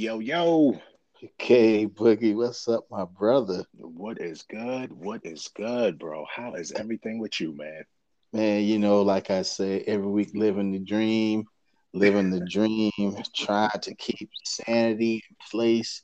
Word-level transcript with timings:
Yo, 0.00 0.18
yo. 0.18 0.80
Okay, 1.22 1.86
Boogie, 1.86 2.34
what's 2.34 2.66
up, 2.68 2.86
my 2.90 3.04
brother? 3.04 3.66
What 3.74 4.18
is 4.18 4.40
good? 4.40 4.90
What 4.90 5.20
is 5.24 5.50
good, 5.54 5.98
bro? 5.98 6.24
How 6.34 6.54
is 6.54 6.72
everything 6.72 7.18
with 7.18 7.38
you, 7.38 7.54
man? 7.54 7.84
Man, 8.32 8.64
you 8.64 8.78
know, 8.78 9.02
like 9.02 9.30
I 9.30 9.42
say, 9.42 9.84
every 9.86 10.06
week 10.06 10.30
living 10.32 10.72
the 10.72 10.78
dream, 10.78 11.44
living 11.92 12.30
the 12.30 12.40
dream, 12.50 12.90
trying 13.36 13.78
to 13.78 13.94
keep 13.94 14.30
sanity 14.42 15.16
in 15.16 15.36
place. 15.50 16.02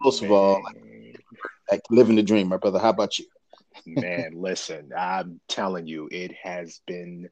Most 0.00 0.22
of 0.22 0.30
all, 0.30 0.62
like, 0.62 1.24
like 1.68 1.82
living 1.90 2.14
the 2.14 2.22
dream, 2.22 2.46
my 2.46 2.58
brother. 2.58 2.78
How 2.78 2.90
about 2.90 3.18
you? 3.18 3.24
man, 3.86 4.34
listen, 4.36 4.92
I'm 4.96 5.40
telling 5.48 5.88
you, 5.88 6.08
it 6.12 6.30
has 6.44 6.80
been 6.86 7.28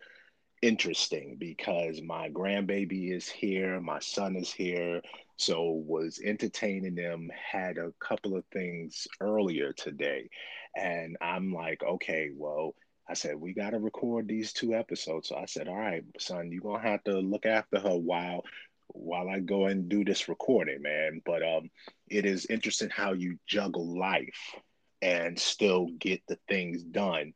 interesting 0.60 1.36
because 1.38 2.02
my 2.02 2.30
grandbaby 2.30 3.14
is 3.14 3.28
here, 3.28 3.80
my 3.80 4.00
son 4.00 4.34
is 4.34 4.50
here, 4.50 5.02
so 5.38 5.82
was 5.86 6.20
entertaining 6.22 6.96
them, 6.96 7.30
had 7.34 7.78
a 7.78 7.92
couple 8.00 8.36
of 8.36 8.44
things 8.52 9.06
earlier 9.20 9.72
today, 9.72 10.28
and 10.76 11.16
I'm 11.20 11.52
like, 11.52 11.82
okay, 11.82 12.30
well, 12.34 12.74
I 13.08 13.14
said 13.14 13.36
we 13.36 13.54
got 13.54 13.70
to 13.70 13.78
record 13.78 14.28
these 14.28 14.52
two 14.52 14.74
episodes. 14.74 15.28
So 15.28 15.36
I 15.36 15.46
said, 15.46 15.68
all 15.68 15.76
right, 15.76 16.04
son, 16.18 16.52
you're 16.52 16.60
gonna 16.60 16.82
have 16.82 17.02
to 17.04 17.18
look 17.20 17.46
after 17.46 17.78
her 17.78 17.96
while 17.96 18.44
while 18.88 19.28
I 19.28 19.40
go 19.40 19.66
and 19.66 19.88
do 19.88 20.04
this 20.04 20.28
recording, 20.28 20.82
man. 20.82 21.22
But 21.24 21.42
um, 21.42 21.70
it 22.08 22.26
is 22.26 22.46
interesting 22.46 22.90
how 22.90 23.12
you 23.12 23.38
juggle 23.46 23.98
life 23.98 24.54
and 25.00 25.38
still 25.38 25.86
get 25.98 26.22
the 26.26 26.38
things 26.48 26.82
done 26.82 27.32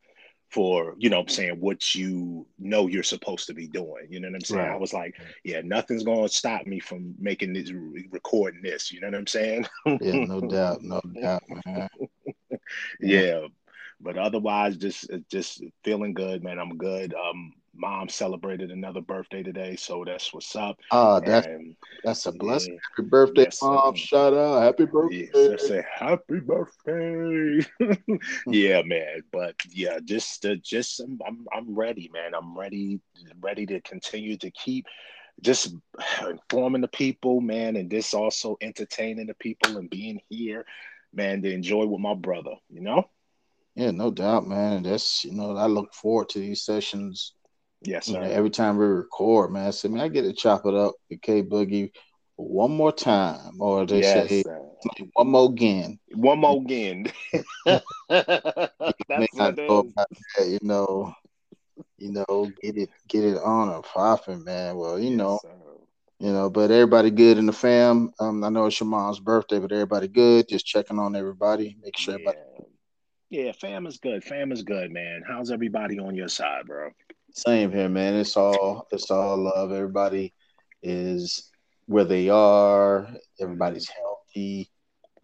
for 0.52 0.94
you 0.98 1.08
know 1.08 1.20
I'm 1.20 1.28
saying 1.28 1.56
what 1.58 1.94
you 1.94 2.46
know 2.58 2.86
you're 2.86 3.02
supposed 3.02 3.46
to 3.46 3.54
be 3.54 3.66
doing. 3.66 4.06
You 4.10 4.20
know 4.20 4.28
what 4.28 4.36
I'm 4.36 4.44
saying? 4.44 4.60
Right. 4.60 4.74
I 4.74 4.76
was 4.76 4.92
like, 4.92 5.16
yeah, 5.44 5.62
nothing's 5.64 6.04
gonna 6.04 6.28
stop 6.28 6.66
me 6.66 6.78
from 6.78 7.14
making 7.18 7.54
this 7.54 7.72
recording 8.10 8.62
this. 8.62 8.92
You 8.92 9.00
know 9.00 9.08
what 9.08 9.16
I'm 9.16 9.26
saying? 9.26 9.66
yeah, 9.86 10.24
no 10.26 10.40
doubt, 10.48 10.82
no 10.82 11.00
doubt, 11.20 11.42
man. 11.64 11.88
yeah. 13.00 13.46
But 14.00 14.18
otherwise, 14.18 14.76
just 14.76 15.10
just 15.30 15.64
feeling 15.84 16.12
good, 16.12 16.42
man. 16.42 16.58
I'm 16.58 16.76
good. 16.76 17.14
Um, 17.14 17.54
mom 17.74 18.08
celebrated 18.08 18.70
another 18.70 19.00
birthday 19.00 19.42
today, 19.42 19.76
so 19.76 20.04
that's 20.04 20.32
what's 20.32 20.54
up. 20.54 20.78
Oh, 20.90 21.20
that's 21.20 21.46
and, 21.46 21.76
that's 22.04 22.26
a 22.26 22.32
blessing. 22.32 22.74
Yeah, 22.74 22.78
happy 22.90 23.08
birthday, 23.08 23.42
yes, 23.44 23.62
mom! 23.62 23.94
Shout 23.94 24.34
out, 24.34 24.62
happy 24.62 24.84
birthday! 24.84 25.30
Yeah, 25.34 25.56
say 25.56 25.84
happy 25.94 26.40
birthday. 26.40 27.66
yeah, 28.46 28.82
man. 28.82 29.22
But 29.32 29.56
yeah, 29.70 29.98
just 30.04 30.44
uh, 30.44 30.56
just 30.62 31.00
I'm 31.00 31.46
I'm 31.52 31.74
ready, 31.74 32.10
man. 32.12 32.34
I'm 32.34 32.56
ready 32.56 33.00
ready 33.40 33.66
to 33.66 33.80
continue 33.80 34.36
to 34.38 34.50
keep 34.50 34.86
just 35.40 35.74
informing 36.28 36.82
the 36.82 36.88
people, 36.88 37.40
man, 37.40 37.76
and 37.76 37.90
this 37.90 38.14
also 38.14 38.56
entertaining 38.60 39.26
the 39.26 39.34
people 39.34 39.78
and 39.78 39.88
being 39.88 40.20
here, 40.28 40.64
man, 41.12 41.42
to 41.42 41.52
enjoy 41.52 41.86
with 41.86 42.00
my 42.00 42.14
brother. 42.14 42.54
You 42.70 42.82
know. 42.82 43.08
Yeah, 43.74 43.90
no 43.90 44.10
doubt, 44.10 44.46
man. 44.46 44.82
That's 44.82 45.24
you 45.24 45.32
know 45.32 45.56
I 45.56 45.66
look 45.66 45.94
forward 45.94 46.28
to 46.30 46.38
these 46.38 46.62
sessions 46.62 47.32
Yes, 47.84 48.06
sir. 48.06 48.12
You 48.12 48.20
know, 48.20 48.30
every 48.30 48.50
time 48.50 48.76
we 48.76 48.84
record, 48.84 49.52
man, 49.52 49.66
I 49.66 49.70
say, 49.70 49.88
man, 49.88 50.00
I 50.02 50.08
get 50.08 50.22
to 50.22 50.32
chop 50.32 50.66
it 50.66 50.74
up 50.74 50.94
with 51.10 51.20
K 51.20 51.42
Boogie 51.42 51.90
one 52.36 52.72
more 52.72 52.92
time, 52.92 53.60
or 53.60 53.86
they 53.86 54.00
yes, 54.00 54.28
say 54.28 54.44
one 55.14 55.28
more 55.28 55.50
again. 55.50 55.98
One 56.14 56.40
more 56.40 56.60
again. 56.60 57.06
That's 57.64 57.88
what 58.08 59.56
that, 59.56 60.08
you 60.46 60.58
know, 60.62 61.14
you 61.98 62.12
know, 62.12 62.50
get 62.62 62.76
it, 62.76 62.90
get 63.08 63.24
it 63.24 63.38
on 63.38 63.68
or 63.68 63.82
popping, 63.82 64.44
man. 64.44 64.76
Well, 64.76 64.98
you 64.98 65.10
yes, 65.10 65.18
know, 65.18 65.38
sir. 65.42 65.50
you 66.20 66.32
know, 66.32 66.50
but 66.50 66.70
everybody 66.70 67.10
good 67.10 67.38
in 67.38 67.46
the 67.46 67.52
fam. 67.52 68.12
Um, 68.18 68.42
I 68.44 68.48
know 68.48 68.66
it's 68.66 68.80
your 68.80 68.88
mom's 68.88 69.20
birthday, 69.20 69.58
but 69.58 69.72
everybody 69.72 70.08
good. 70.08 70.48
Just 70.48 70.66
checking 70.66 70.98
on 70.98 71.16
everybody, 71.16 71.76
make 71.82 71.96
sure 71.96 72.14
yeah. 72.14 72.28
everybody. 72.28 72.38
Yeah, 73.30 73.52
fam 73.52 73.86
is 73.86 73.96
good. 73.96 74.22
Fam 74.22 74.52
is 74.52 74.62
good, 74.62 74.90
man. 74.92 75.22
How's 75.26 75.50
everybody 75.50 75.98
on 75.98 76.14
your 76.14 76.28
side, 76.28 76.66
bro? 76.66 76.90
Same 77.34 77.72
here, 77.72 77.88
man. 77.88 78.14
It's 78.14 78.36
all 78.36 78.86
it's 78.92 79.10
all 79.10 79.38
love. 79.38 79.72
Everybody 79.72 80.34
is 80.82 81.50
where 81.86 82.04
they 82.04 82.28
are. 82.28 83.08
Everybody's 83.40 83.88
healthy. 83.88 84.70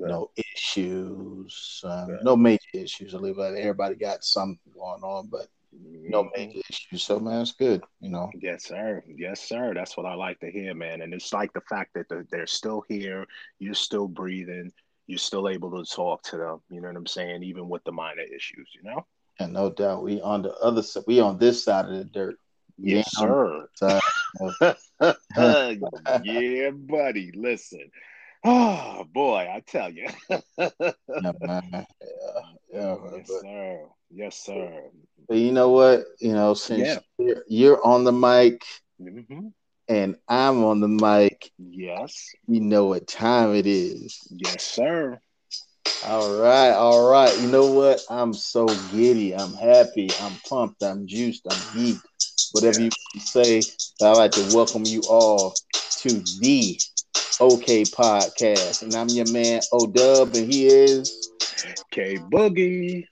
No 0.01 0.31
issues. 0.37 1.83
Um, 1.85 2.19
no 2.23 2.37
major 2.37 2.61
issues. 2.73 3.15
I 3.15 3.19
believe 3.19 3.39
everybody 3.39 3.97
got 3.97 4.25
something 4.25 4.59
going 4.73 5.03
on, 5.03 5.29
but 5.29 5.49
no 5.73 6.25
mm-hmm. 6.25 6.31
major 6.37 6.61
issues. 6.71 7.03
So 7.03 7.19
man, 7.19 7.43
it's 7.43 7.53
good. 7.53 7.83
You 8.01 8.11
know. 8.11 8.31
Yes, 8.41 8.65
sir. 8.65 9.03
Yes, 9.07 9.47
sir. 9.47 9.75
That's 9.75 9.97
what 9.97 10.07
I 10.07 10.15
like 10.15 10.41
to 10.41 10.51
hear, 10.51 10.75
man. 10.75 11.03
And 11.03 11.13
it's 11.13 11.33
like 11.33 11.53
the 11.53 11.63
fact 11.69 11.95
that 11.95 12.07
they're 12.31 12.47
still 12.47 12.85
here. 12.89 13.27
You're 13.59 13.75
still 13.75 14.09
breathing. 14.09 14.73
You're 15.07 15.19
still 15.19 15.49
able 15.49 15.71
to 15.73 15.91
talk 15.91 16.23
to 16.25 16.37
them. 16.37 16.61
You 16.71 16.81
know 16.81 16.89
what 16.89 16.97
I'm 16.97 17.07
saying? 17.07 17.43
Even 17.43 17.69
with 17.69 17.85
the 17.85 17.93
minor 17.93 18.23
issues. 18.23 18.71
You 18.75 18.85
know. 18.85 19.07
And 19.39 19.53
no 19.53 19.71
doubt, 19.71 20.03
we 20.03 20.21
on 20.21 20.43
the 20.43 20.55
other 20.55 20.83
side. 20.83 21.05
We 21.07 21.21
on 21.21 21.39
this 21.39 21.65
side 21.65 21.87
of 21.87 21.93
the 21.93 22.05
dirt. 22.05 22.39
Yes, 22.77 23.09
sir. 23.17 23.69
yeah, 26.23 26.71
buddy. 26.71 27.33
Listen. 27.33 27.91
Oh 28.45 29.05
boy, 29.13 29.49
I 29.53 29.61
tell 29.67 29.91
you. 29.91 30.09
yeah. 30.31 30.71
Yeah, 30.71 31.61
yeah, 32.73 32.97
yes, 33.13 33.29
but, 33.29 33.41
sir. 33.41 33.81
Yes, 34.11 34.37
sir. 34.37 34.83
But 35.29 35.39
you 35.39 35.53
know 35.53 35.71
what? 35.71 36.05
You 36.21 36.33
know, 36.33 36.55
since 36.55 36.81
yeah. 36.81 36.99
you're, 37.19 37.45
you're, 37.49 37.87
on 37.87 38.05
the 38.05 38.13
mic 38.13 38.65
mm-hmm. 39.01 39.49
and 39.89 40.17
I'm 40.29 40.65
on 40.65 40.81
the 40.81 40.89
mic, 40.89 41.51
yes, 41.59 42.29
you 42.47 42.61
know 42.61 42.87
what 42.87 43.07
time 43.07 43.55
it 43.55 43.67
is. 43.67 44.27
Yes, 44.31 44.63
sir. 44.63 45.21
All 46.07 46.41
right, 46.41 46.71
all 46.71 47.11
right. 47.11 47.39
You 47.41 47.49
know 47.49 47.67
what? 47.67 48.01
I'm 48.09 48.33
so 48.33 48.67
giddy. 48.93 49.35
I'm 49.35 49.55
happy. 49.55 50.11
I'm 50.21 50.33
pumped. 50.49 50.83
I'm 50.83 51.07
juiced. 51.07 51.47
I'm 51.51 51.59
geeked. 51.77 52.01
Whatever 52.53 52.81
you 52.81 52.91
say. 53.19 53.63
I'd 54.03 54.17
like 54.17 54.33
to 54.33 54.51
welcome 54.55 54.85
you 54.85 55.03
all 55.09 55.55
to 55.99 56.09
the 56.41 56.81
OK 57.41 57.83
Podcast. 57.83 58.83
And 58.83 58.95
I'm 58.95 59.09
your 59.09 59.31
man 59.33 59.61
O 59.73 59.87
Dub, 59.87 60.35
and 60.35 60.53
he 60.53 60.67
is 60.67 61.31
K 61.91 62.17
Boogie. 62.33 63.05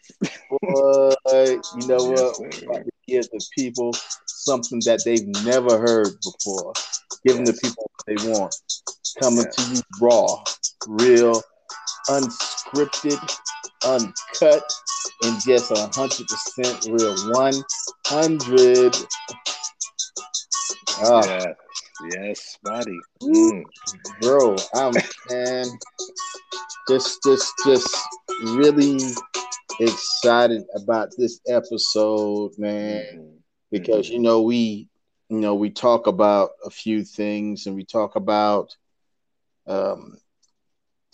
Boy, 0.50 1.14
you 1.28 1.86
know 1.86 2.04
what? 2.04 2.86
Give 3.06 3.24
the 3.24 3.44
people 3.56 3.92
something 4.26 4.80
that 4.86 5.02
they've 5.04 5.26
never 5.44 5.78
heard 5.78 6.08
before. 6.22 6.72
Giving 7.26 7.46
yes. 7.46 7.60
the 7.60 7.68
people 7.68 7.90
what 7.90 8.06
they 8.06 8.30
want. 8.30 8.54
Coming 9.20 9.44
yes. 9.44 9.56
to 9.56 9.74
you 9.74 9.82
raw, 10.00 10.42
real, 10.86 11.42
unscripted, 12.08 12.55
uncut, 13.84 14.72
and 15.22 15.40
just 15.42 15.70
a 15.70 15.90
hundred 15.94 16.26
percent 16.28 16.86
real. 16.90 17.16
One 17.32 17.54
hundred. 18.06 18.96
Oh. 20.98 21.22
Yes, 21.26 21.54
yes, 22.12 22.58
buddy. 22.62 22.98
Mm. 23.22 23.64
Bro, 24.20 24.56
I'm 24.74 24.94
man, 25.30 25.66
just, 26.88 27.18
just, 27.24 27.52
just 27.64 27.96
really 28.42 28.98
excited 29.80 30.64
about 30.74 31.10
this 31.16 31.40
episode, 31.46 32.52
man, 32.58 33.02
mm-hmm. 33.02 33.36
because 33.70 34.08
you 34.08 34.18
know 34.18 34.42
we, 34.42 34.88
you 35.28 35.38
know, 35.38 35.54
we 35.54 35.70
talk 35.70 36.06
about 36.06 36.50
a 36.64 36.70
few 36.70 37.04
things, 37.04 37.66
and 37.66 37.74
we 37.74 37.84
talk 37.84 38.16
about 38.16 38.74
um, 39.66 40.18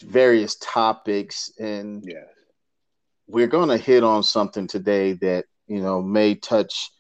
various 0.01 0.57
topics 0.57 1.51
and 1.59 2.05
yeah 2.07 2.25
we're 3.29 3.47
going 3.47 3.69
to 3.69 3.79
hit 3.79 4.05
on 4.05 4.23
something 4.23 4.67
today 4.67 5.13
that 5.15 5.45
you 5.67 5.81
know 5.81 6.03
may 6.03 6.35
touch 6.35 6.91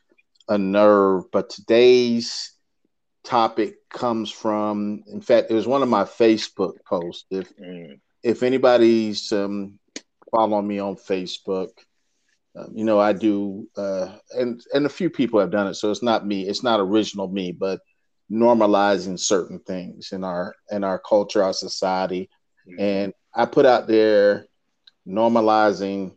a 0.48 0.56
nerve 0.56 1.24
but 1.32 1.50
today's 1.50 2.52
topic 3.24 3.74
comes 3.90 4.30
from 4.30 5.02
in 5.06 5.20
fact 5.20 5.50
it 5.50 5.54
was 5.54 5.66
one 5.66 5.82
of 5.82 5.88
my 5.88 6.04
facebook 6.04 6.74
posts 6.86 7.26
if 7.30 7.56
mm. 7.56 7.98
if 8.22 8.42
anybody's 8.42 9.30
um, 9.32 9.78
following 10.30 10.66
me 10.66 10.78
on 10.78 10.96
facebook 10.96 11.70
um, 12.56 12.72
you 12.74 12.84
know 12.84 12.98
i 12.98 13.12
do 13.12 13.68
uh, 13.76 14.16
and 14.32 14.62
and 14.74 14.86
a 14.86 14.90
few 14.90 15.10
people 15.10 15.40
have 15.40 15.50
done 15.50 15.66
it 15.66 15.74
so 15.74 15.90
it's 15.90 16.02
not 16.02 16.26
me 16.26 16.48
it's 16.48 16.62
not 16.62 16.80
original 16.80 17.28
me 17.28 17.52
but 17.52 17.80
normalizing 18.32 19.18
certain 19.18 19.58
things 19.60 20.12
in 20.12 20.24
our 20.24 20.54
in 20.70 20.82
our 20.84 20.98
culture 20.98 21.44
our 21.44 21.52
society. 21.52 22.30
And 22.78 23.12
I 23.34 23.46
put 23.46 23.66
out 23.66 23.86
there 23.86 24.46
normalizing 25.06 26.14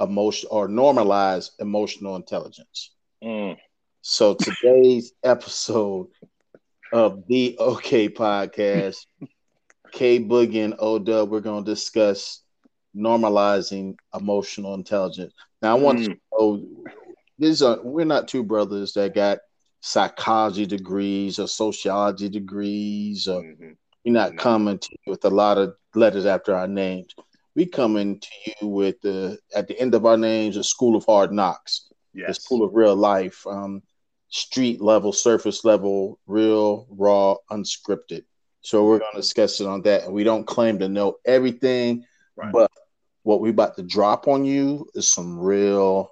emotion 0.00 0.48
or 0.50 0.68
normalize 0.68 1.50
emotional 1.58 2.16
intelligence. 2.16 2.92
Mm. 3.22 3.56
So 4.02 4.34
today's 4.34 5.12
episode 5.24 6.08
of 6.92 7.26
the 7.28 7.56
OK 7.58 8.08
podcast, 8.10 9.06
K 9.92 10.20
Boogie 10.20 10.64
and 10.64 10.74
O 10.78 10.98
Dub, 10.98 11.30
we're 11.30 11.40
going 11.40 11.64
to 11.64 11.70
discuss 11.70 12.42
normalizing 12.94 13.96
emotional 14.18 14.74
intelligence. 14.74 15.32
Now, 15.62 15.76
I 15.76 15.80
want 15.80 16.00
mm. 16.00 16.06
to 16.06 16.16
know 16.32 16.64
these 17.38 17.62
are 17.62 17.78
we're 17.82 18.04
not 18.04 18.28
two 18.28 18.42
brothers 18.42 18.92
that 18.94 19.14
got 19.14 19.38
psychology 19.80 20.66
degrees 20.66 21.38
or 21.38 21.46
sociology 21.46 22.28
degrees 22.28 23.28
or 23.28 23.42
mm-hmm 23.42 23.72
We're 24.06 24.12
not 24.12 24.34
no. 24.34 24.42
coming 24.42 24.78
to 24.78 24.88
you 24.92 25.10
with 25.10 25.24
a 25.24 25.30
lot 25.30 25.58
of 25.58 25.74
letters 25.96 26.26
after 26.26 26.54
our 26.54 26.68
names. 26.68 27.12
We 27.56 27.66
coming 27.66 28.20
to 28.20 28.28
you 28.60 28.68
with 28.68 29.00
the 29.00 29.38
at 29.54 29.66
the 29.66 29.78
end 29.80 29.96
of 29.96 30.06
our 30.06 30.16
names 30.16 30.56
a 30.56 30.62
school 30.62 30.94
of 30.94 31.04
hard 31.04 31.32
knocks, 31.32 31.88
yes. 32.14 32.28
the 32.28 32.34
school 32.34 32.62
of 32.62 32.74
real 32.74 32.94
life, 32.94 33.44
um, 33.48 33.82
street 34.28 34.80
level, 34.80 35.12
surface 35.12 35.64
level, 35.64 36.20
real, 36.28 36.86
raw, 36.88 37.34
unscripted. 37.50 38.24
So 38.60 38.84
we're 38.84 39.00
going 39.00 39.12
to 39.12 39.20
discuss 39.20 39.60
it 39.60 39.66
on 39.66 39.82
that, 39.82 40.04
and 40.04 40.12
we 40.12 40.22
don't 40.22 40.46
claim 40.46 40.78
to 40.78 40.88
know 40.88 41.16
everything, 41.24 42.04
right. 42.36 42.52
but 42.52 42.70
what 43.24 43.40
we 43.40 43.50
about 43.50 43.76
to 43.76 43.82
drop 43.82 44.28
on 44.28 44.44
you 44.44 44.86
is 44.94 45.08
some 45.08 45.36
real 45.36 46.10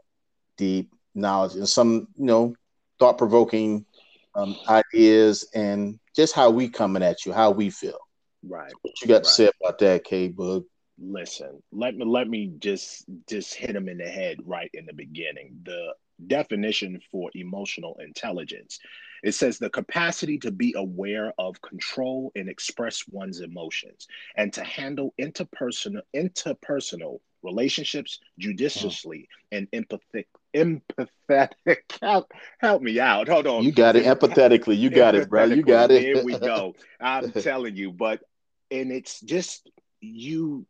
deep 0.56 0.92
knowledge 1.14 1.54
and 1.54 1.68
some 1.68 2.08
you 2.16 2.24
know 2.24 2.56
thought 2.98 3.18
provoking 3.18 3.86
um, 4.34 4.56
ideas 4.68 5.48
and 5.54 5.98
just 6.14 6.34
how 6.34 6.50
we 6.50 6.68
coming 6.68 7.02
at 7.02 7.24
you, 7.24 7.32
how 7.32 7.50
we 7.50 7.70
feel. 7.70 7.98
Right. 8.46 8.72
What 8.82 9.00
you 9.00 9.08
got 9.08 9.14
right. 9.14 9.24
to 9.24 9.30
say 9.30 9.50
about 9.62 9.78
that, 9.78 10.04
K 10.04 10.30
Boog? 10.30 10.64
Listen, 10.98 11.62
let 11.72 11.96
me 11.96 12.04
let 12.04 12.28
me 12.28 12.52
just 12.58 13.04
just 13.28 13.54
hit 13.54 13.74
him 13.74 13.88
in 13.88 13.98
the 13.98 14.08
head 14.08 14.38
right 14.44 14.70
in 14.74 14.86
the 14.86 14.92
beginning. 14.92 15.58
The 15.64 15.94
definition 16.26 17.00
for 17.10 17.30
emotional 17.34 17.96
intelligence. 17.98 18.78
It 19.22 19.32
says 19.32 19.58
the 19.58 19.70
capacity 19.70 20.38
to 20.40 20.50
be 20.50 20.74
aware 20.76 21.32
of, 21.38 21.60
control, 21.62 22.30
and 22.36 22.48
express 22.48 23.02
one's 23.08 23.40
emotions, 23.40 24.06
and 24.36 24.52
to 24.52 24.62
handle 24.62 25.14
interpersonal 25.20 26.02
interpersonal 26.14 27.20
relationships 27.44 28.18
hmm. 28.36 28.42
judiciously 28.42 29.28
oh. 29.30 29.56
and 29.56 29.68
empathic 29.72 30.28
empathetic. 30.54 31.48
Help, 32.00 32.32
help 32.60 32.82
me 32.82 33.00
out. 33.00 33.28
Hold 33.28 33.46
on. 33.46 33.64
You 33.64 33.72
got 33.72 33.96
it 33.96 34.04
empathetically. 34.04 34.78
You 34.78 34.90
got 34.90 35.14
it, 35.14 35.28
bro. 35.28 35.44
You 35.44 35.62
got 35.62 35.90
it. 35.90 36.02
Here 36.02 36.22
we 36.22 36.38
go. 36.38 36.74
I'm 37.00 37.32
telling 37.32 37.76
you, 37.76 37.92
but 37.92 38.22
and 38.70 38.92
it's 38.92 39.20
just 39.20 39.68
you. 40.00 40.66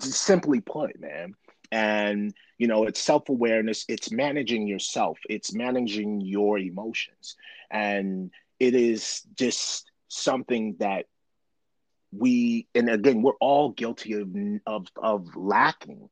simply 0.00 0.60
put, 0.60 0.98
man. 0.98 1.34
And 1.70 2.34
you 2.58 2.68
know, 2.68 2.84
it's 2.84 3.00
self 3.00 3.28
awareness. 3.28 3.84
It's 3.88 4.10
managing 4.10 4.66
yourself. 4.66 5.18
It's 5.28 5.52
managing 5.52 6.20
your 6.20 6.58
emotions, 6.58 7.36
and 7.70 8.30
it 8.58 8.74
is 8.74 9.22
just 9.34 9.90
something 10.08 10.76
that 10.78 11.06
we 12.12 12.66
and 12.74 12.88
again 12.88 13.22
we're 13.22 13.32
all 13.40 13.70
guilty 13.70 14.14
of 14.14 14.28
of, 14.66 14.86
of 14.96 15.36
lacking 15.36 16.08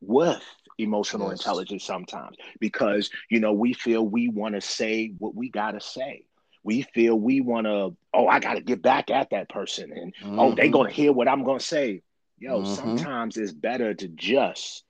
with 0.00 0.42
emotional 0.78 1.28
yes. 1.30 1.40
intelligence 1.40 1.84
sometimes 1.84 2.36
because 2.58 3.10
you 3.28 3.40
know 3.40 3.52
we 3.52 3.72
feel 3.72 4.06
we 4.06 4.28
want 4.28 4.54
to 4.54 4.60
say 4.60 5.12
what 5.18 5.34
we 5.34 5.50
got 5.50 5.72
to 5.72 5.80
say 5.80 6.24
we 6.62 6.82
feel 6.82 7.18
we 7.18 7.40
want 7.40 7.66
to 7.66 7.94
oh 8.14 8.26
i 8.26 8.38
got 8.38 8.54
to 8.54 8.60
get 8.60 8.82
back 8.82 9.10
at 9.10 9.30
that 9.30 9.48
person 9.48 9.92
and 9.92 10.14
mm-hmm. 10.16 10.38
oh 10.38 10.54
they 10.54 10.68
going 10.68 10.88
to 10.88 10.94
hear 10.94 11.12
what 11.12 11.28
i'm 11.28 11.44
going 11.44 11.58
to 11.58 11.64
say 11.64 12.02
yo 12.38 12.62
mm-hmm. 12.62 12.74
sometimes 12.74 13.36
it's 13.36 13.52
better 13.52 13.92
to 13.94 14.08
just 14.08 14.84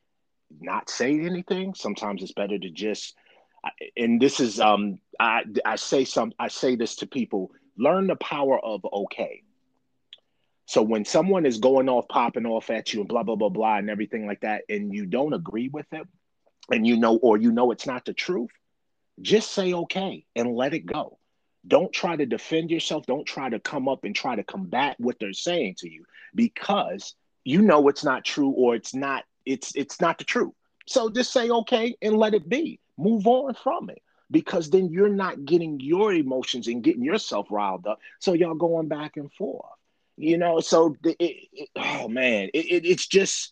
not 0.60 0.88
say 0.88 1.20
anything 1.20 1.74
sometimes 1.74 2.22
it's 2.22 2.32
better 2.32 2.58
to 2.58 2.70
just 2.70 3.14
and 3.96 4.20
this 4.20 4.40
is 4.40 4.60
um 4.60 4.98
i 5.18 5.42
i 5.64 5.76
say 5.76 6.04
some 6.04 6.32
i 6.38 6.48
say 6.48 6.76
this 6.76 6.96
to 6.96 7.06
people 7.06 7.50
learn 7.76 8.06
the 8.06 8.16
power 8.16 8.58
of 8.58 8.84
okay 8.92 9.42
so 10.70 10.82
when 10.82 11.04
someone 11.04 11.46
is 11.46 11.58
going 11.58 11.88
off, 11.88 12.06
popping 12.06 12.46
off 12.46 12.70
at 12.70 12.94
you 12.94 13.00
and 13.00 13.08
blah, 13.08 13.24
blah, 13.24 13.34
blah, 13.34 13.48
blah, 13.48 13.78
and 13.78 13.90
everything 13.90 14.24
like 14.24 14.42
that, 14.42 14.62
and 14.68 14.94
you 14.94 15.04
don't 15.04 15.32
agree 15.32 15.66
with 15.66 15.92
it, 15.92 16.06
and 16.70 16.86
you 16.86 16.96
know, 16.96 17.16
or 17.16 17.36
you 17.36 17.50
know 17.50 17.72
it's 17.72 17.88
not 17.88 18.04
the 18.04 18.12
truth, 18.12 18.52
just 19.20 19.50
say 19.50 19.72
okay 19.72 20.24
and 20.36 20.54
let 20.54 20.72
it 20.72 20.86
go. 20.86 21.18
Don't 21.66 21.92
try 21.92 22.14
to 22.14 22.24
defend 22.24 22.70
yourself. 22.70 23.04
Don't 23.04 23.26
try 23.26 23.50
to 23.50 23.58
come 23.58 23.88
up 23.88 24.04
and 24.04 24.14
try 24.14 24.36
to 24.36 24.44
combat 24.44 24.94
what 25.00 25.16
they're 25.18 25.32
saying 25.32 25.74
to 25.78 25.90
you 25.90 26.04
because 26.36 27.16
you 27.42 27.62
know 27.62 27.88
it's 27.88 28.04
not 28.04 28.24
true 28.24 28.50
or 28.50 28.76
it's 28.76 28.94
not, 28.94 29.24
it's 29.44 29.74
it's 29.74 30.00
not 30.00 30.18
the 30.18 30.24
truth. 30.24 30.54
So 30.86 31.10
just 31.10 31.32
say 31.32 31.50
okay 31.50 31.96
and 32.00 32.16
let 32.16 32.32
it 32.32 32.48
be. 32.48 32.78
Move 32.96 33.26
on 33.26 33.54
from 33.54 33.90
it 33.90 34.02
because 34.30 34.70
then 34.70 34.88
you're 34.88 35.08
not 35.08 35.44
getting 35.44 35.80
your 35.80 36.12
emotions 36.12 36.68
and 36.68 36.84
getting 36.84 37.02
yourself 37.02 37.48
riled 37.50 37.88
up. 37.88 37.98
So 38.20 38.34
y'all 38.34 38.54
going 38.54 38.86
back 38.86 39.16
and 39.16 39.32
forth 39.32 39.66
you 40.20 40.38
know 40.38 40.60
so 40.60 40.96
it, 41.04 41.16
it, 41.20 41.68
oh 41.76 42.08
man 42.08 42.48
it, 42.54 42.84
it's 42.84 43.06
just 43.06 43.50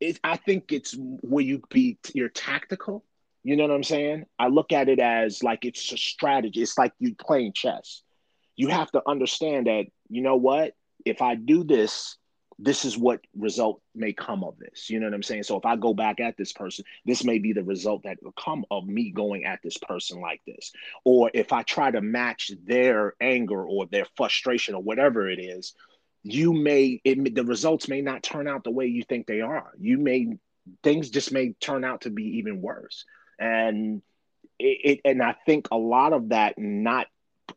it, 0.00 0.18
i 0.22 0.36
think 0.36 0.72
it's 0.72 0.94
where 0.98 1.44
you 1.44 1.60
be 1.70 1.98
you're 2.14 2.28
tactical 2.28 3.04
you 3.48 3.56
know 3.56 3.62
what 3.62 3.72
i'm 3.72 3.82
saying? 3.82 4.26
I 4.38 4.48
look 4.48 4.72
at 4.72 4.90
it 4.90 4.98
as 4.98 5.42
like 5.42 5.64
it's 5.64 5.90
a 5.90 5.96
strategy 5.96 6.60
it's 6.60 6.76
like 6.76 6.92
you 6.98 7.14
playing 7.14 7.54
chess. 7.54 8.02
You 8.56 8.68
have 8.68 8.90
to 8.90 9.02
understand 9.06 9.68
that 9.68 9.86
you 10.10 10.20
know 10.20 10.36
what? 10.36 10.74
If 11.06 11.22
i 11.22 11.34
do 11.34 11.64
this 11.64 12.17
this 12.58 12.84
is 12.84 12.98
what 12.98 13.20
result 13.36 13.80
may 13.94 14.12
come 14.12 14.42
of 14.42 14.58
this. 14.58 14.90
You 14.90 14.98
know 14.98 15.06
what 15.06 15.14
I'm 15.14 15.22
saying? 15.22 15.44
So 15.44 15.56
if 15.56 15.64
I 15.64 15.76
go 15.76 15.94
back 15.94 16.18
at 16.18 16.36
this 16.36 16.52
person, 16.52 16.84
this 17.04 17.22
may 17.22 17.38
be 17.38 17.52
the 17.52 17.62
result 17.62 18.02
that 18.02 18.22
will 18.22 18.32
come 18.32 18.64
of 18.70 18.86
me 18.86 19.10
going 19.10 19.44
at 19.44 19.60
this 19.62 19.76
person 19.76 20.20
like 20.20 20.40
this. 20.46 20.72
Or 21.04 21.30
if 21.32 21.52
I 21.52 21.62
try 21.62 21.90
to 21.90 22.00
match 22.00 22.50
their 22.64 23.14
anger 23.20 23.64
or 23.64 23.86
their 23.86 24.06
frustration 24.16 24.74
or 24.74 24.82
whatever 24.82 25.30
it 25.30 25.38
is, 25.38 25.74
you 26.24 26.52
may 26.52 27.00
it, 27.04 27.34
the 27.34 27.44
results 27.44 27.88
may 27.88 28.00
not 28.00 28.24
turn 28.24 28.48
out 28.48 28.64
the 28.64 28.72
way 28.72 28.86
you 28.86 29.04
think 29.04 29.26
they 29.26 29.40
are. 29.40 29.70
You 29.78 29.98
may 29.98 30.36
things 30.82 31.10
just 31.10 31.32
may 31.32 31.52
turn 31.52 31.84
out 31.84 32.02
to 32.02 32.10
be 32.10 32.38
even 32.38 32.60
worse. 32.60 33.04
And 33.38 34.02
it, 34.58 34.78
it 34.84 35.00
and 35.04 35.22
I 35.22 35.36
think 35.46 35.68
a 35.70 35.78
lot 35.78 36.12
of 36.12 36.30
that 36.30 36.58
not 36.58 37.06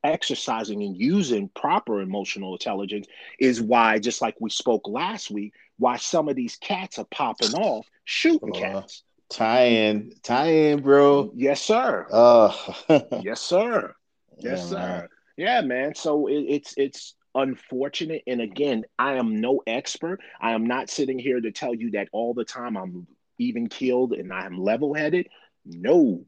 exercising 0.03 0.83
and 0.83 0.95
using 0.95 1.49
proper 1.49 2.01
emotional 2.01 2.53
intelligence 2.53 3.07
is 3.39 3.61
why, 3.61 3.99
just 3.99 4.21
like 4.21 4.35
we 4.39 4.49
spoke 4.49 4.87
last 4.87 5.31
week, 5.31 5.53
why 5.77 5.97
some 5.97 6.29
of 6.29 6.35
these 6.35 6.55
cats 6.57 6.99
are 6.99 7.07
popping 7.11 7.53
off 7.53 7.87
shooting 8.03 8.51
uh, 8.55 8.59
cats. 8.59 9.03
Tie 9.29 9.65
in, 9.65 10.11
tie 10.23 10.49
in, 10.49 10.81
bro. 10.81 11.31
Yes, 11.35 11.61
sir. 11.61 12.05
Uh, 12.11 12.53
yes, 13.21 13.41
sir. 13.41 13.93
Yes, 14.37 14.59
yeah, 14.59 14.65
sir. 14.65 14.77
Man. 14.77 15.07
Yeah, 15.37 15.61
man. 15.61 15.95
So 15.95 16.27
it, 16.27 16.45
it's 16.47 16.73
it's 16.77 17.15
unfortunate, 17.33 18.23
and 18.27 18.41
again, 18.41 18.83
I 18.99 19.13
am 19.15 19.39
no 19.39 19.61
expert. 19.65 20.19
I 20.39 20.51
am 20.51 20.65
not 20.65 20.89
sitting 20.89 21.17
here 21.17 21.39
to 21.39 21.51
tell 21.51 21.73
you 21.73 21.91
that 21.91 22.09
all 22.11 22.33
the 22.33 22.43
time 22.43 22.75
I'm 22.75 23.07
even 23.37 23.67
keeled 23.67 24.13
and 24.13 24.31
I 24.31 24.45
am 24.45 24.59
level 24.59 24.93
headed. 24.93 25.27
No, 25.65 26.25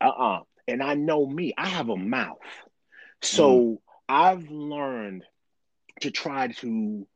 uh 0.00 0.08
uh-uh. 0.08 0.38
uh. 0.38 0.40
And 0.68 0.80
I 0.80 0.94
know 0.94 1.26
me. 1.26 1.52
I 1.58 1.66
have 1.66 1.88
a 1.88 1.96
mouth. 1.96 2.38
So 3.22 3.60
mm. 3.60 3.78
I've 4.08 4.50
learned 4.50 5.24
to 6.00 6.10
try 6.10 6.48
to 6.48 7.06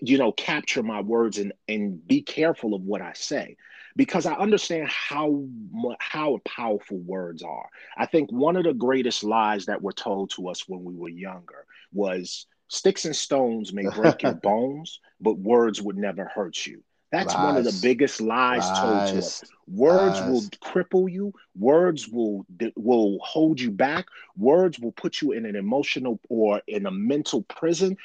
you 0.00 0.18
know 0.18 0.32
capture 0.32 0.82
my 0.82 1.00
words 1.00 1.38
and 1.38 1.52
and 1.68 2.04
be 2.06 2.22
careful 2.22 2.74
of 2.74 2.82
what 2.82 3.00
I 3.00 3.12
say 3.12 3.56
because 3.96 4.26
I 4.26 4.34
understand 4.34 4.88
how 4.88 5.44
how 5.98 6.40
powerful 6.44 6.98
words 6.98 7.42
are. 7.42 7.68
I 7.96 8.06
think 8.06 8.30
one 8.30 8.56
of 8.56 8.64
the 8.64 8.72
greatest 8.72 9.24
lies 9.24 9.66
that 9.66 9.82
were 9.82 9.92
told 9.92 10.30
to 10.30 10.48
us 10.48 10.68
when 10.68 10.84
we 10.84 10.94
were 10.94 11.08
younger 11.08 11.66
was 11.92 12.46
sticks 12.68 13.04
and 13.04 13.16
stones 13.16 13.72
may 13.72 13.84
break 13.94 14.22
your 14.22 14.34
bones, 14.42 15.00
but 15.20 15.38
words 15.38 15.82
would 15.82 15.96
never 15.96 16.24
hurt 16.26 16.66
you. 16.66 16.82
That's 17.10 17.34
lies. 17.34 17.44
one 17.44 17.56
of 17.56 17.64
the 17.64 17.78
biggest 17.82 18.20
lies, 18.20 18.62
lies. 18.62 18.78
told 18.78 19.08
to 19.08 19.18
us. 19.18 19.44
Words 19.66 20.20
lies. 20.20 20.30
will 20.30 20.42
cripple 20.62 21.10
you. 21.10 21.32
Words 21.56 22.08
will 22.08 22.46
will 22.76 23.18
hold 23.22 23.60
you 23.60 23.70
back. 23.70 24.06
Words 24.36 24.78
will 24.78 24.92
put 24.92 25.22
you 25.22 25.32
in 25.32 25.46
an 25.46 25.56
emotional 25.56 26.20
or 26.28 26.62
in 26.66 26.86
a 26.86 26.90
mental 26.90 27.42
prison. 27.42 27.96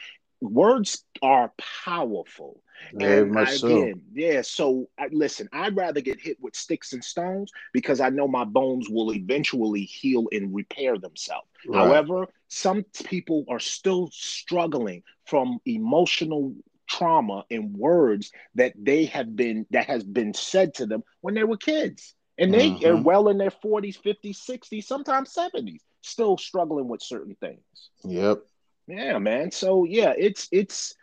Words 0.42 1.06
are 1.22 1.52
powerful. 1.86 2.62
Very 2.94 3.22
and 3.22 3.32
much 3.32 3.64
again, 3.64 3.94
so. 3.96 4.02
yeah. 4.14 4.42
So 4.42 4.90
I, 4.98 5.08
listen, 5.12 5.48
I'd 5.54 5.76
rather 5.76 6.02
get 6.02 6.20
hit 6.20 6.38
with 6.42 6.56
sticks 6.56 6.92
and 6.94 7.04
stones 7.04 7.52
because 7.72 8.02
I 8.02 8.10
know 8.10 8.28
my 8.28 8.44
bones 8.44 8.90
will 8.90 9.14
eventually 9.14 9.84
heal 9.84 10.28
and 10.32 10.54
repair 10.54 10.98
themselves. 10.98 11.48
Right. 11.66 11.78
However, 11.78 12.28
some 12.50 12.84
people 13.06 13.46
are 13.48 13.60
still 13.60 14.10
struggling 14.12 15.04
from 15.26 15.60
emotional 15.66 16.54
trauma 16.98 17.46
and 17.50 17.76
words 17.76 18.32
that 18.56 18.74
they 18.78 19.06
have 19.06 19.36
been 19.36 19.66
that 19.72 19.86
has 19.86 20.04
been 20.04 20.34
said 20.34 20.76
to 20.76 20.86
them 20.86 21.04
when 21.22 21.34
they 21.34 21.44
were 21.44 21.58
kids. 21.58 22.14
And 22.38 22.54
they 22.54 22.72
mm-hmm. 22.72 22.86
are 22.86 23.02
well 23.02 23.30
in 23.30 23.38
their 23.38 23.52
40s 23.52 24.02
50s 24.02 24.38
60s 24.50 24.84
sometimes 24.84 25.34
70s 25.34 25.82
still 26.02 26.38
struggling 26.38 26.88
with 26.88 27.02
certain 27.02 27.36
things. 27.36 27.62
Yep. 28.04 28.44
Yeah 28.88 29.20
man. 29.20 29.52
So 29.52 29.86
yeah 29.86 30.14
it's 30.18 30.48
it's 30.52 30.96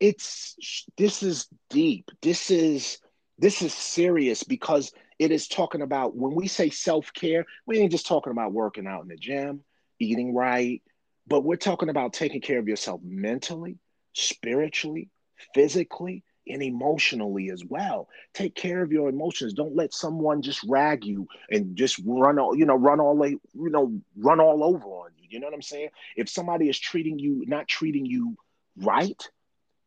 it's 0.00 0.86
this 0.96 1.22
is 1.22 1.46
deep. 1.70 2.10
This 2.22 2.50
is 2.50 2.98
this 3.38 3.62
is 3.62 3.74
serious 3.74 4.42
because 4.42 4.92
it 5.18 5.30
is 5.30 5.48
talking 5.48 5.82
about 5.82 6.16
when 6.16 6.34
we 6.34 6.48
say 6.48 6.70
self-care 6.70 7.44
we 7.66 7.78
ain't 7.78 7.92
just 7.92 8.06
talking 8.06 8.30
about 8.30 8.52
working 8.52 8.86
out 8.86 9.02
in 9.02 9.08
the 9.08 9.16
gym 9.16 9.60
eating 10.00 10.34
right 10.34 10.82
but 11.26 11.44
we're 11.44 11.56
talking 11.56 11.88
about 11.88 12.12
taking 12.12 12.40
care 12.40 12.58
of 12.58 12.68
yourself 12.68 13.00
mentally 13.02 13.78
spiritually 14.12 15.08
physically 15.54 16.22
and 16.46 16.62
emotionally 16.62 17.50
as 17.50 17.64
well. 17.64 18.08
Take 18.34 18.54
care 18.54 18.82
of 18.82 18.92
your 18.92 19.08
emotions. 19.08 19.54
Don't 19.54 19.74
let 19.76 19.94
someone 19.94 20.42
just 20.42 20.62
rag 20.64 21.04
you 21.04 21.26
and 21.50 21.76
just 21.76 22.00
run 22.04 22.38
all, 22.38 22.54
you 22.54 22.66
know, 22.66 22.76
run 22.76 23.00
all 23.00 23.26
you 23.26 23.40
know, 23.54 24.00
run 24.16 24.40
all 24.40 24.62
over 24.62 24.84
on 24.84 25.10
you. 25.16 25.28
You 25.30 25.40
know 25.40 25.46
what 25.46 25.54
I'm 25.54 25.62
saying? 25.62 25.88
If 26.16 26.28
somebody 26.28 26.68
is 26.68 26.78
treating 26.78 27.18
you, 27.18 27.44
not 27.46 27.66
treating 27.66 28.04
you 28.04 28.36
right, 28.76 29.20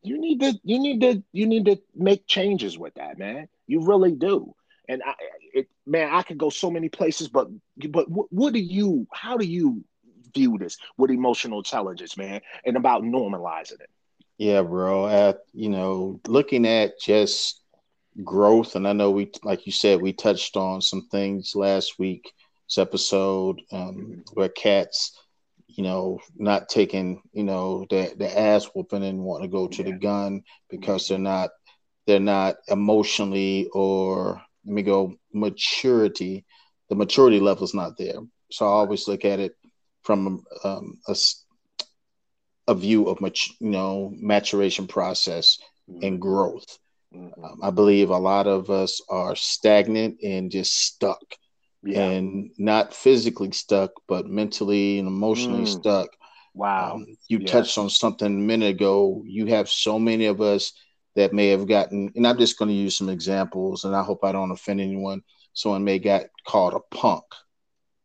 you 0.01 0.19
need 0.19 0.39
to, 0.41 0.59
you 0.63 0.79
need 0.79 1.01
to, 1.01 1.23
you 1.31 1.47
need 1.47 1.65
to 1.65 1.79
make 1.95 2.27
changes 2.27 2.77
with 2.77 2.95
that, 2.95 3.17
man. 3.17 3.47
You 3.67 3.85
really 3.85 4.13
do. 4.13 4.53
And 4.89 5.01
I, 5.05 5.13
it, 5.53 5.67
man, 5.85 6.09
I 6.13 6.23
could 6.23 6.37
go 6.37 6.49
so 6.49 6.71
many 6.71 6.89
places, 6.89 7.27
but, 7.27 7.49
but 7.89 8.09
what, 8.09 8.27
what 8.31 8.53
do 8.53 8.59
you, 8.59 9.07
how 9.11 9.37
do 9.37 9.45
you 9.45 9.83
view 10.33 10.57
this 10.57 10.77
with 10.97 11.11
emotional 11.11 11.59
intelligence, 11.59 12.17
man, 12.17 12.41
and 12.65 12.77
about 12.77 13.03
normalizing 13.03 13.81
it? 13.81 13.89
Yeah, 14.37 14.61
bro. 14.61 15.07
At 15.07 15.39
you 15.53 15.69
know, 15.69 16.19
looking 16.27 16.65
at 16.67 16.99
just 16.99 17.61
growth, 18.23 18.75
and 18.75 18.87
I 18.87 18.93
know 18.93 19.11
we, 19.11 19.31
like 19.43 19.65
you 19.65 19.71
said, 19.71 20.01
we 20.01 20.13
touched 20.13 20.55
on 20.57 20.81
some 20.81 21.07
things 21.11 21.55
last 21.55 21.97
week's 21.99 22.31
episode 22.77 23.61
um, 23.71 24.23
where 24.33 24.49
cats, 24.49 25.17
you 25.67 25.83
know, 25.83 26.19
not 26.35 26.69
taking, 26.69 27.21
you 27.33 27.43
know, 27.43 27.85
the 27.89 28.13
the 28.17 28.39
ass 28.39 28.65
whooping 28.65 29.03
and 29.03 29.23
want 29.23 29.43
to 29.43 29.49
go 29.49 29.67
to 29.67 29.83
yeah. 29.83 29.91
the 29.91 29.97
gun 29.97 30.43
because 30.69 31.07
they're 31.07 31.17
not 31.17 31.49
they're 32.05 32.19
not 32.19 32.55
emotionally 32.67 33.69
or 33.73 34.41
let 34.65 34.73
me 34.73 34.83
go 34.83 35.15
maturity. 35.33 36.45
The 36.89 36.95
maturity 36.95 37.39
level 37.39 37.65
is 37.65 37.73
not 37.73 37.97
there. 37.97 38.19
So 38.51 38.65
I 38.65 38.69
always 38.69 39.07
look 39.07 39.25
at 39.25 39.39
it 39.39 39.55
from 40.03 40.43
um, 40.63 40.99
a 41.07 41.15
a 42.67 42.75
view 42.75 43.07
of 43.07 43.21
much 43.21 43.51
you 43.59 43.69
know 43.69 44.11
maturation 44.15 44.87
process 44.87 45.59
mm-hmm. 45.89 46.03
and 46.03 46.21
growth. 46.21 46.77
Mm-hmm. 47.13 47.43
Um, 47.43 47.59
I 47.63 47.69
believe 47.69 48.09
a 48.09 48.17
lot 48.17 48.47
of 48.47 48.69
us 48.69 49.01
are 49.09 49.35
stagnant 49.35 50.17
and 50.23 50.51
just 50.51 50.77
stuck, 50.77 51.23
yeah. 51.83 52.01
and 52.01 52.51
not 52.57 52.93
physically 52.93 53.51
stuck, 53.51 53.91
but 54.07 54.27
mentally 54.27 54.99
and 54.99 55.07
emotionally 55.07 55.63
mm. 55.63 55.79
stuck. 55.79 56.09
Wow. 56.53 56.95
Um, 56.95 57.17
you 57.27 57.39
yes. 57.39 57.51
touched 57.51 57.77
on 57.77 57.89
something 57.89 58.27
a 58.27 58.29
minute 58.29 58.69
ago. 58.69 59.23
You 59.25 59.45
have 59.47 59.69
so 59.69 59.99
many 59.99 60.25
of 60.25 60.41
us 60.41 60.73
that 61.15 61.33
may 61.33 61.49
have 61.49 61.67
gotten, 61.67 62.11
and 62.15 62.27
I'm 62.27 62.37
just 62.37 62.59
going 62.59 62.69
to 62.69 62.75
use 62.75 62.97
some 62.97 63.09
examples, 63.09 63.85
and 63.85 63.95
I 63.95 64.03
hope 64.03 64.23
I 64.23 64.31
don't 64.31 64.51
offend 64.51 64.81
anyone. 64.81 65.23
Someone 65.53 65.83
may 65.83 65.99
got 65.99 66.25
called 66.45 66.73
a 66.73 66.95
punk 66.95 67.23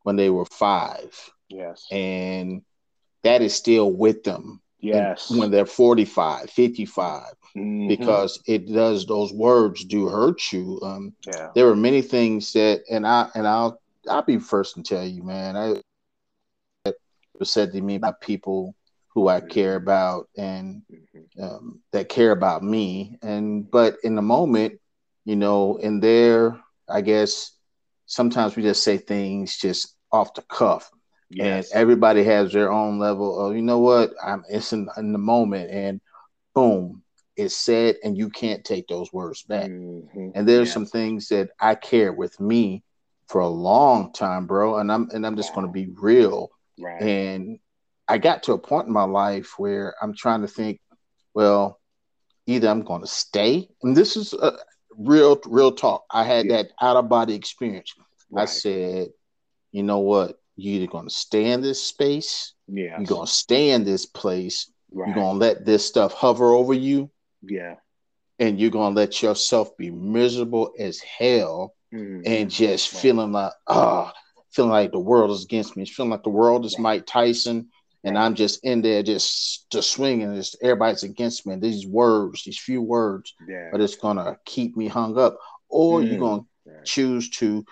when 0.02 0.16
they 0.16 0.30
were 0.30 0.46
five. 0.46 1.18
Yes. 1.48 1.86
And 1.90 2.62
that 3.22 3.42
is 3.42 3.54
still 3.54 3.92
with 3.92 4.24
them. 4.24 4.60
Yes. 4.80 5.30
When 5.30 5.50
they're 5.52 5.64
45, 5.64 6.50
55, 6.50 7.22
mm-hmm. 7.56 7.86
because 7.86 8.42
it 8.46 8.72
does, 8.72 9.06
those 9.06 9.32
words 9.32 9.84
do 9.84 10.08
hurt 10.08 10.52
you. 10.52 10.80
Um, 10.82 11.14
yeah. 11.24 11.50
There 11.54 11.68
are 11.68 11.76
many 11.76 12.02
things 12.02 12.52
that, 12.54 12.82
and 12.90 13.06
I, 13.06 13.28
and 13.36 13.46
I'll, 13.46 13.80
I'll 14.10 14.22
be 14.22 14.38
first 14.38 14.74
to 14.74 14.82
tell 14.82 15.04
you, 15.04 15.22
man, 15.22 15.56
I, 15.56 15.76
it 16.84 16.96
was 17.38 17.50
said 17.50 17.72
to 17.72 17.80
me 17.80 17.98
by 17.98 18.12
people 18.20 18.74
who 19.14 19.28
I 19.28 19.40
care 19.40 19.78
mm-hmm. 19.78 19.84
about 19.84 20.28
and 20.36 20.82
mm-hmm. 20.92 21.42
um, 21.44 21.80
that 21.92 22.08
care 22.08 22.32
about 22.32 22.64
me. 22.64 23.18
And, 23.22 23.70
but 23.70 23.98
in 24.02 24.16
the 24.16 24.22
moment, 24.22 24.80
you 25.24 25.36
know, 25.36 25.76
in 25.76 26.00
there, 26.00 26.60
I 26.88 27.02
guess 27.02 27.52
sometimes 28.06 28.56
we 28.56 28.64
just 28.64 28.82
say 28.82 28.96
things 28.96 29.56
just 29.58 29.94
off 30.10 30.34
the 30.34 30.42
cuff 30.42 30.90
Yes. 31.34 31.70
And 31.70 31.80
everybody 31.80 32.24
has 32.24 32.52
their 32.52 32.70
own 32.70 32.98
level 32.98 33.38
of, 33.38 33.56
you 33.56 33.62
know 33.62 33.78
what, 33.78 34.12
I'm 34.22 34.44
it's 34.48 34.72
in, 34.72 34.88
in 34.96 35.12
the 35.12 35.18
moment 35.18 35.70
and 35.70 36.00
boom, 36.54 37.02
it's 37.36 37.56
said 37.56 37.96
and 38.04 38.16
you 38.16 38.28
can't 38.28 38.64
take 38.64 38.88
those 38.88 39.12
words 39.12 39.42
back. 39.42 39.70
Mm-hmm. 39.70 40.30
And 40.34 40.48
there's 40.48 40.72
some 40.72 40.86
things 40.86 41.28
that 41.28 41.50
I 41.58 41.74
care 41.74 42.12
with 42.12 42.38
me 42.40 42.82
for 43.28 43.40
a 43.40 43.48
long 43.48 44.12
time, 44.12 44.46
bro. 44.46 44.78
And 44.78 44.92
I'm 44.92 45.08
and 45.12 45.26
I'm 45.26 45.36
just 45.36 45.50
wow. 45.50 45.62
gonna 45.62 45.72
be 45.72 45.88
real. 45.94 46.50
Right. 46.78 47.00
And 47.00 47.58
I 48.08 48.18
got 48.18 48.42
to 48.44 48.52
a 48.52 48.58
point 48.58 48.86
in 48.86 48.92
my 48.92 49.04
life 49.04 49.58
where 49.58 49.94
I'm 50.02 50.14
trying 50.14 50.42
to 50.42 50.48
think, 50.48 50.80
well, 51.32 51.80
either 52.46 52.68
I'm 52.68 52.82
gonna 52.82 53.06
stay, 53.06 53.68
and 53.82 53.96
this 53.96 54.16
is 54.16 54.34
a 54.34 54.58
real 54.98 55.40
real 55.46 55.72
talk. 55.72 56.04
I 56.10 56.24
had 56.24 56.46
yeah. 56.46 56.56
that 56.56 56.72
out 56.80 56.96
of 56.96 57.08
body 57.08 57.34
experience. 57.34 57.94
Right. 58.30 58.42
I 58.42 58.44
said, 58.46 59.08
you 59.72 59.82
know 59.82 60.00
what? 60.00 60.38
You're 60.56 60.76
either 60.76 60.90
going 60.90 61.08
to 61.08 61.14
stay 61.14 61.50
in 61.50 61.60
this 61.60 61.82
space, 61.82 62.54
yeah, 62.68 62.96
you're 62.98 63.06
going 63.06 63.26
to 63.26 63.32
stay 63.32 63.70
in 63.70 63.84
this 63.84 64.06
place, 64.06 64.70
right. 64.92 65.06
you're 65.06 65.14
going 65.14 65.38
to 65.38 65.38
let 65.38 65.64
this 65.64 65.84
stuff 65.84 66.12
hover 66.12 66.52
over 66.52 66.74
you, 66.74 67.10
yeah, 67.42 67.76
and 68.38 68.60
you're 68.60 68.70
going 68.70 68.94
to 68.94 69.00
let 69.00 69.22
yourself 69.22 69.76
be 69.76 69.90
miserable 69.90 70.72
as 70.78 71.00
hell 71.00 71.74
mm-hmm. 71.92 72.22
and 72.26 72.50
just 72.50 72.92
right. 72.92 73.02
feeling 73.02 73.32
like, 73.32 73.52
ah, 73.66 74.12
oh, 74.14 74.18
feeling 74.50 74.70
like 74.70 74.92
the 74.92 74.98
world 74.98 75.30
is 75.30 75.44
against 75.44 75.76
me, 75.76 75.84
feeling 75.84 76.10
like 76.10 76.22
the 76.22 76.30
world 76.30 76.64
is 76.64 76.74
right. 76.74 76.82
Mike 76.82 77.06
Tyson. 77.06 77.68
And 78.04 78.18
I'm 78.18 78.34
just 78.34 78.64
in 78.64 78.82
there, 78.82 79.04
just 79.04 79.70
just 79.70 79.92
swinging. 79.92 80.34
Just 80.34 80.56
everybody's 80.60 81.04
against 81.04 81.46
me. 81.46 81.54
And 81.54 81.62
these 81.62 81.86
words, 81.86 82.42
these 82.42 82.58
few 82.58 82.82
words, 82.82 83.32
yeah. 83.46 83.68
but 83.70 83.80
it's 83.80 83.94
gonna 83.94 84.36
keep 84.44 84.76
me 84.76 84.88
hung 84.88 85.16
up. 85.16 85.38
Or 85.68 86.00
mm-hmm. 86.00 86.10
you're 86.10 86.18
gonna 86.18 86.42
choose 86.84 87.30
to 87.30 87.64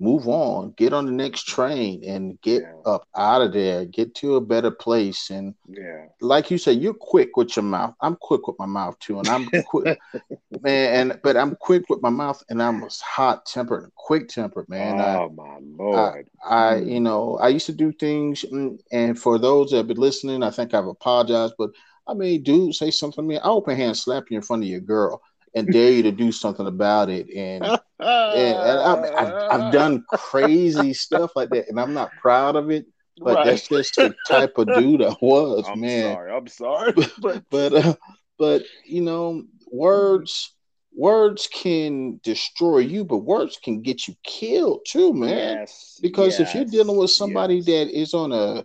move 0.00 0.28
on, 0.28 0.72
get 0.76 0.92
on 0.92 1.06
the 1.06 1.12
next 1.12 1.46
train 1.46 2.02
and 2.04 2.40
get 2.40 2.62
yeah. 2.62 2.90
up 2.90 3.08
out 3.16 3.42
of 3.42 3.52
there, 3.52 3.84
get 3.84 4.14
to 4.14 4.36
a 4.36 4.40
better 4.40 4.70
place. 4.70 5.30
And 5.30 5.54
yeah, 5.68 6.06
like 6.20 6.50
you 6.50 6.58
said, 6.58 6.80
you're 6.80 6.94
quick 6.94 7.36
with 7.36 7.56
your 7.56 7.64
mouth. 7.64 7.94
I'm 8.00 8.16
quick 8.16 8.46
with 8.46 8.58
my 8.58 8.66
mouth 8.66 8.98
too. 9.00 9.18
And 9.18 9.28
I'm 9.28 9.48
quick, 9.66 9.98
man, 10.62 11.10
and 11.10 11.20
but 11.22 11.36
I'm 11.36 11.56
quick 11.56 11.88
with 11.88 12.00
my 12.02 12.10
mouth 12.10 12.42
and 12.48 12.62
I'm 12.62 12.84
hot 13.02 13.44
tempered 13.46 13.84
and 13.84 13.94
quick 13.94 14.28
tempered, 14.28 14.68
man. 14.68 15.00
Oh 15.00 15.28
I, 15.30 15.34
my 15.34 15.58
lord. 15.60 16.28
I, 16.44 16.54
I, 16.54 16.76
you 16.76 17.00
know, 17.00 17.36
I 17.38 17.48
used 17.48 17.66
to 17.66 17.72
do 17.72 17.92
things 17.92 18.44
mm, 18.52 18.78
and 18.92 19.18
for 19.18 19.38
those 19.38 19.70
that 19.70 19.78
have 19.78 19.88
been 19.88 19.96
listening, 19.96 20.42
I 20.42 20.50
think 20.50 20.74
I've 20.74 20.86
apologized, 20.86 21.54
but 21.58 21.70
I 22.06 22.14
mean, 22.14 22.42
dude, 22.42 22.74
say 22.74 22.90
something 22.90 23.24
to 23.24 23.28
me. 23.28 23.38
I 23.38 23.48
open 23.48 23.76
hand 23.76 23.96
slap 23.96 24.30
you 24.30 24.36
in 24.36 24.42
front 24.42 24.62
of 24.62 24.68
your 24.68 24.80
girl 24.80 25.20
and 25.54 25.68
dare 25.68 25.92
you 25.92 26.02
to 26.04 26.12
do 26.12 26.32
something 26.32 26.66
about 26.66 27.08
it. 27.10 27.28
And, 27.34 27.64
and, 27.64 27.80
and 27.98 28.58
I've, 28.58 29.60
I've, 29.60 29.72
done 29.72 30.04
crazy 30.10 30.92
stuff 30.94 31.32
like 31.36 31.50
that, 31.50 31.68
and 31.68 31.80
I'm 31.80 31.94
not 31.94 32.10
proud 32.20 32.56
of 32.56 32.70
it. 32.70 32.86
But 33.20 33.34
right. 33.34 33.46
that's 33.46 33.68
just 33.68 33.96
the 33.96 34.14
type 34.28 34.58
of 34.58 34.68
dude 34.74 35.02
I 35.02 35.14
was, 35.20 35.64
man. 35.64 35.72
I'm 35.72 35.80
man. 35.80 36.14
Sorry, 36.14 36.32
I'm 36.32 36.46
sorry, 36.46 36.92
but 37.20 37.42
but 37.50 37.74
uh, 37.74 37.94
but 38.38 38.62
you 38.84 39.02
know, 39.02 39.42
words 39.72 40.54
words 40.94 41.48
can 41.52 42.20
destroy 42.22 42.78
you, 42.78 43.04
but 43.04 43.18
words 43.18 43.58
can 43.62 43.82
get 43.82 44.06
you 44.06 44.14
killed 44.22 44.86
too, 44.86 45.12
man. 45.12 45.58
Yes, 45.58 45.98
because 46.00 46.38
yes, 46.38 46.48
if 46.48 46.54
you're 46.54 46.64
dealing 46.64 46.96
with 46.96 47.10
somebody 47.10 47.56
yes. 47.56 47.66
that 47.66 47.90
is 47.90 48.14
on 48.14 48.30
a, 48.30 48.64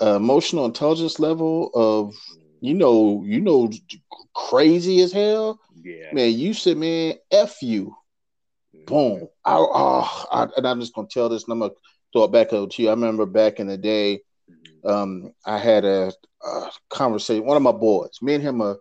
a 0.00 0.16
emotional 0.16 0.64
intelligence 0.64 1.20
level 1.20 1.70
of 1.72 2.14
you 2.60 2.74
know, 2.74 3.22
you 3.24 3.40
know, 3.40 3.70
crazy 4.34 5.00
as 5.00 5.12
hell. 5.12 5.60
Yeah, 5.82 6.12
man, 6.12 6.32
you 6.32 6.54
said, 6.54 6.76
man, 6.76 7.14
f 7.30 7.62
you. 7.62 7.94
Boom. 8.86 9.28
I, 9.44 9.56
oh, 9.56 10.26
I, 10.30 10.48
and 10.56 10.66
I'm 10.66 10.80
just 10.80 10.94
gonna 10.94 11.08
tell 11.10 11.28
this, 11.28 11.44
and 11.44 11.52
I'm 11.52 11.60
gonna 11.60 11.72
throw 12.12 12.24
it 12.24 12.32
back 12.32 12.52
over 12.52 12.70
to 12.70 12.82
you. 12.82 12.88
I 12.88 12.92
remember 12.92 13.26
back 13.26 13.60
in 13.60 13.66
the 13.66 13.76
day, 13.76 14.20
mm-hmm. 14.50 14.88
um, 14.88 15.32
I 15.44 15.58
had 15.58 15.84
a, 15.84 16.12
a, 16.44 16.70
conversation. 16.88 17.46
One 17.46 17.56
of 17.56 17.62
my 17.62 17.72
boys, 17.72 18.18
me 18.22 18.34
and 18.34 18.42
him, 18.42 18.60
are, 18.60 18.78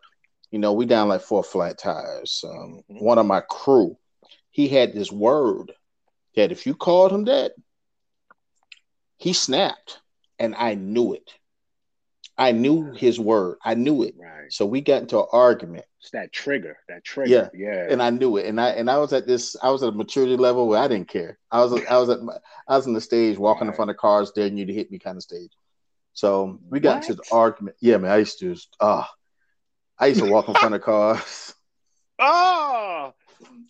you 0.52 0.60
know, 0.60 0.74
we 0.74 0.86
down 0.86 1.08
like 1.08 1.22
four 1.22 1.44
flat 1.44 1.78
tires. 1.78 2.44
Um, 2.48 2.82
mm-hmm. 2.90 3.04
One 3.04 3.18
of 3.18 3.26
my 3.26 3.42
crew, 3.42 3.98
he 4.52 4.68
had 4.68 4.94
this 4.94 5.12
word 5.12 5.72
that 6.36 6.52
if 6.52 6.66
you 6.66 6.76
called 6.76 7.12
him 7.12 7.26
that, 7.26 7.54
he 9.18 9.34
snapped, 9.34 10.00
and 10.38 10.56
I 10.56 10.76
knew 10.76 11.14
it. 11.14 11.30
I 12.40 12.54
knew 12.54 12.94
his 12.94 13.20
word. 13.20 13.58
I 13.64 13.76
knew 13.76 14.04
it. 14.04 14.16
Right. 14.18 14.52
So 14.52 14.66
we 14.66 14.80
got 14.80 15.02
into 15.02 15.20
an 15.20 15.28
argument. 15.34 15.84
It's 16.02 16.12
that 16.12 16.32
trigger. 16.32 16.78
That 16.88 17.04
trigger. 17.04 17.52
Yeah. 17.54 17.68
Yeah. 17.68 17.88
And 17.90 18.02
I 18.02 18.10
knew 18.12 18.38
it. 18.38 18.46
And 18.46 18.62
I 18.62 18.70
and 18.70 18.90
I 18.90 18.98
was 18.98 19.12
at 19.12 19.28
this. 19.28 19.58
I 19.62 19.70
was 19.70 19.84
at 19.84 19.90
a 19.90 19.92
maturity 19.92 20.38
level 20.38 20.68
where 20.68 20.80
I 20.80 20.88
didn't 20.88 21.10
care. 21.10 21.38
I 21.52 21.64
was 21.64 21.74
I 21.90 21.98
was 21.98 22.10
at 22.10 22.22
my, 22.22 22.34
I 22.68 22.78
was 22.78 22.88
on 22.88 22.94
the 22.94 23.02
stage 23.02 23.38
walking 23.38 23.68
right. 23.68 23.74
in 23.74 23.76
front 23.76 23.92
of 23.92 23.98
cars, 23.98 24.32
daring 24.32 24.58
you 24.58 24.66
to 24.66 24.74
hit 24.74 24.90
me 24.90 25.00
kind 25.00 25.18
of 25.18 25.24
stage. 25.24 25.52
So 26.14 26.60
we 26.70 26.80
got 26.80 26.96
what? 26.96 27.10
into 27.10 27.16
the 27.16 27.36
argument. 27.36 27.76
Yeah, 27.82 27.98
man. 27.98 28.12
I 28.12 28.18
used 28.18 28.40
to. 28.40 28.56
Ah, 28.80 29.04
uh, 29.04 29.08
I 30.00 30.08
used 30.08 30.22
to 30.22 30.32
walk 30.32 30.48
in 30.48 30.56
front 30.56 30.76
of 30.76 30.82
cars. 30.84 31.54
Oh, 32.20 33.14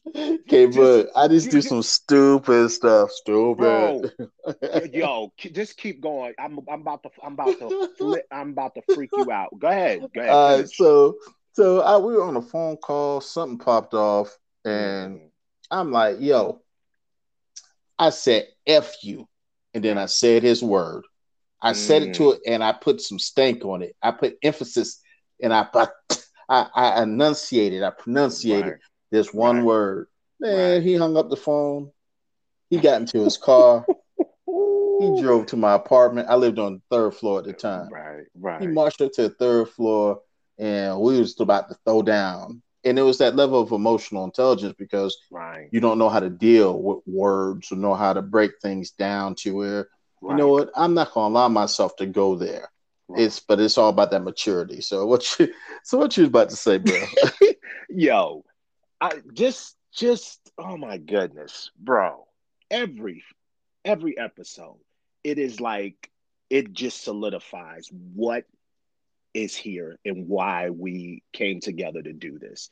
Okay, 0.15 0.65
but 0.65 1.09
I 1.15 1.27
just 1.27 1.51
do 1.51 1.61
some 1.61 1.83
stupid 1.83 2.69
stuff. 2.71 3.11
Stupid. 3.11 3.57
Bro, 3.59 4.03
yo, 4.93 5.31
just 5.37 5.77
keep 5.77 6.01
going. 6.01 6.33
I'm 6.39 6.59
I'm 6.71 6.81
about 6.81 7.03
to 7.03 7.09
I'm 7.23 7.33
about 7.33 7.59
to 7.59 7.89
flip, 7.97 8.25
I'm 8.31 8.49
about 8.49 8.73
to 8.75 8.95
freak 8.95 9.11
you 9.15 9.31
out. 9.31 9.49
Go 9.59 9.67
ahead. 9.67 9.99
Go 10.13 10.21
ahead. 10.21 10.33
All 10.33 10.57
right, 10.57 10.69
so 10.69 11.17
so 11.53 11.81
I, 11.81 11.97
we 11.97 12.13
were 12.13 12.23
on 12.23 12.37
a 12.37 12.41
phone 12.41 12.77
call. 12.77 13.21
Something 13.21 13.59
popped 13.59 13.93
off, 13.93 14.35
and 14.65 15.21
I'm 15.69 15.91
like, 15.91 16.17
"Yo," 16.19 16.61
I 17.99 18.09
said 18.09 18.47
"f 18.65 18.95
you," 19.03 19.27
and 19.75 19.83
then 19.83 19.99
I 19.99 20.07
said 20.07 20.41
his 20.41 20.63
word. 20.63 21.03
I 21.61 21.73
mm. 21.73 21.75
said 21.75 22.01
it 22.01 22.15
to 22.15 22.23
mm. 22.23 22.35
it, 22.35 22.41
and 22.47 22.63
I 22.63 22.71
put 22.71 23.01
some 23.01 23.19
stank 23.19 23.63
on 23.63 23.83
it. 23.83 23.95
I 24.01 24.11
put 24.11 24.37
emphasis, 24.41 24.99
and 25.41 25.53
I 25.53 25.67
I, 26.49 26.67
I 26.73 27.03
enunciated. 27.03 27.83
I 27.83 27.91
pronunciated. 27.91 28.65
Right. 28.65 28.79
This 29.11 29.33
one 29.33 29.57
right. 29.57 29.65
word. 29.65 30.07
Man, 30.39 30.73
right. 30.73 30.83
he 30.83 30.95
hung 30.95 31.17
up 31.17 31.29
the 31.29 31.35
phone. 31.35 31.91
He 32.69 32.77
got 32.77 33.01
into 33.01 33.23
his 33.23 33.37
car. 33.37 33.85
he 34.99 35.15
drove 35.21 35.47
to 35.47 35.57
my 35.57 35.73
apartment. 35.73 36.29
I 36.29 36.35
lived 36.35 36.59
on 36.59 36.75
the 36.75 36.81
third 36.95 37.15
floor 37.15 37.39
at 37.39 37.45
the 37.45 37.53
time. 37.53 37.89
Right, 37.89 38.25
right. 38.35 38.61
He 38.61 38.67
marched 38.67 39.01
up 39.01 39.11
to 39.13 39.23
the 39.23 39.29
third 39.29 39.69
floor, 39.69 40.21
and 40.57 40.99
we 40.99 41.19
was 41.19 41.39
about 41.39 41.69
to 41.69 41.77
throw 41.85 42.01
down. 42.01 42.61
And 42.85 42.97
it 42.97 43.01
was 43.01 43.17
that 43.17 43.35
level 43.35 43.59
of 43.61 43.71
emotional 43.71 44.23
intelligence 44.23 44.75
because 44.77 45.17
right. 45.31 45.67
you 45.71 45.81
don't 45.81 45.97
know 45.97 46.09
how 46.09 46.21
to 46.21 46.29
deal 46.29 46.81
with 46.81 46.99
words 47.05 47.71
or 47.71 47.75
know 47.75 47.93
how 47.93 48.13
to 48.13 48.21
break 48.21 48.51
things 48.61 48.91
down 48.91 49.35
to 49.35 49.53
where 49.53 49.89
right. 50.21 50.31
you 50.31 50.37
know 50.37 50.47
what 50.47 50.69
I'm 50.75 50.93
not 50.93 51.11
gonna 51.11 51.27
allow 51.27 51.49
myself 51.49 51.97
to 51.97 52.05
go 52.05 52.37
there. 52.37 52.69
Right. 53.09 53.23
It's 53.23 53.39
but 53.41 53.59
it's 53.59 53.77
all 53.77 53.89
about 53.89 54.11
that 54.11 54.23
maturity. 54.23 54.79
So 54.79 55.05
what 55.05 55.39
you 55.39 55.51
so 55.83 55.97
what 55.97 56.15
you 56.15 56.23
was 56.23 56.29
about 56.29 56.49
to 56.51 56.55
say, 56.55 56.77
bro? 56.77 57.01
Yo, 57.89 58.45
I 59.01 59.21
just 59.33 59.75
just 59.93 60.51
oh 60.57 60.77
my 60.77 60.97
goodness, 60.97 61.71
bro. 61.79 62.25
Every 62.69 63.23
every 63.85 64.17
episode, 64.17 64.79
it 65.23 65.37
is 65.39 65.59
like 65.59 66.09
it 66.49 66.73
just 66.73 67.03
solidifies 67.03 67.89
what 67.91 68.45
is 69.33 69.55
here 69.55 69.97
and 70.05 70.27
why 70.27 70.69
we 70.69 71.23
came 71.33 71.59
together 71.59 72.01
to 72.01 72.13
do 72.13 72.39
this. 72.39 72.69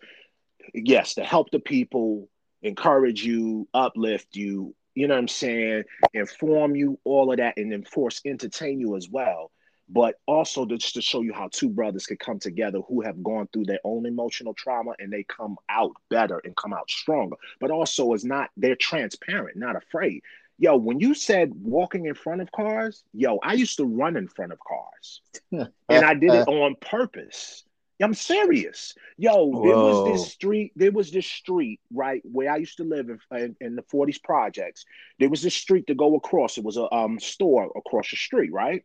Yes, 0.74 1.16
to 1.16 1.24
help 1.24 1.52
the 1.52 1.60
people, 1.60 2.28
encourage 2.62 3.24
you, 3.24 3.68
uplift 3.74 4.36
you, 4.36 4.76
you 4.96 5.08
know 5.08 5.14
what 5.14 5.20
I'm 5.20 5.28
saying, 5.28 5.84
inform 6.14 6.76
you, 6.76 7.00
all 7.04 7.32
of 7.32 7.38
that, 7.38 7.58
and 7.58 7.72
enforce, 7.72 8.20
entertain 8.26 8.80
you 8.80 8.96
as 8.96 9.08
well. 9.08 9.52
But 9.90 10.16
also 10.26 10.66
just 10.66 10.96
to 10.96 11.02
show 11.02 11.22
you 11.22 11.34
how 11.34 11.50
two 11.52 11.70
brothers 11.70 12.06
could 12.06 12.20
come 12.20 12.40
together 12.40 12.80
who 12.88 13.02
have 13.02 13.24
gone 13.24 13.48
through 13.54 13.66
their 13.66 13.80
own 13.86 14.06
emotional 14.06 14.54
trauma 14.54 14.92
and 15.00 15.12
they 15.12 15.24
come 15.24 15.56
out 15.70 15.94
better 16.10 16.42
and 16.44 16.56
come 16.58 16.74
out 16.74 16.90
stronger. 16.90 17.38
But 17.62 17.72
also 17.72 18.14
is 18.14 18.26
not 18.26 18.50
they're 18.58 18.76
transparent, 18.76 19.58
not 19.58 19.76
afraid 19.76 20.24
yo, 20.58 20.76
when 20.76 21.00
you 21.00 21.14
said 21.14 21.52
walking 21.62 22.06
in 22.06 22.16
front 22.16 22.42
of 22.42 22.52
cars, 22.52 23.04
yo, 23.14 23.38
I 23.44 23.54
used 23.54 23.78
to 23.78 23.86
run 23.86 24.18
in 24.18 24.28
front 24.28 24.52
of 24.52 24.60
cars, 24.60 25.22
and 25.52 26.06
I 26.06 26.14
did 26.14 26.34
it 26.34 26.48
on 26.48 26.76
purpose. 26.82 27.64
I'm 28.00 28.14
serious. 28.14 28.94
Yo, 29.18 29.46
Whoa. 29.46 29.64
there 29.64 29.76
was 29.76 30.12
this 30.12 30.32
street, 30.32 30.72
there 30.76 30.92
was 30.92 31.12
this 31.12 31.26
street, 31.26 31.80
right, 31.92 32.22
where 32.24 32.52
I 32.52 32.58
used 32.58 32.78
to 32.78 32.84
live 32.84 33.10
in, 33.10 33.20
in, 33.32 33.56
in, 33.60 33.76
the 33.76 33.82
40s 33.82 34.22
projects. 34.22 34.86
There 35.20 35.30
was 35.30 35.42
this 35.42 35.56
street 35.56 35.88
to 35.88 35.96
go 35.96 36.16
across. 36.16 36.60
It 36.60 36.64
was 36.64 36.78
a 36.78 36.94
um, 36.94 37.20
store 37.20 37.72
across 37.76 38.12
the 38.12 38.18
street, 38.18 38.54
right? 38.54 38.84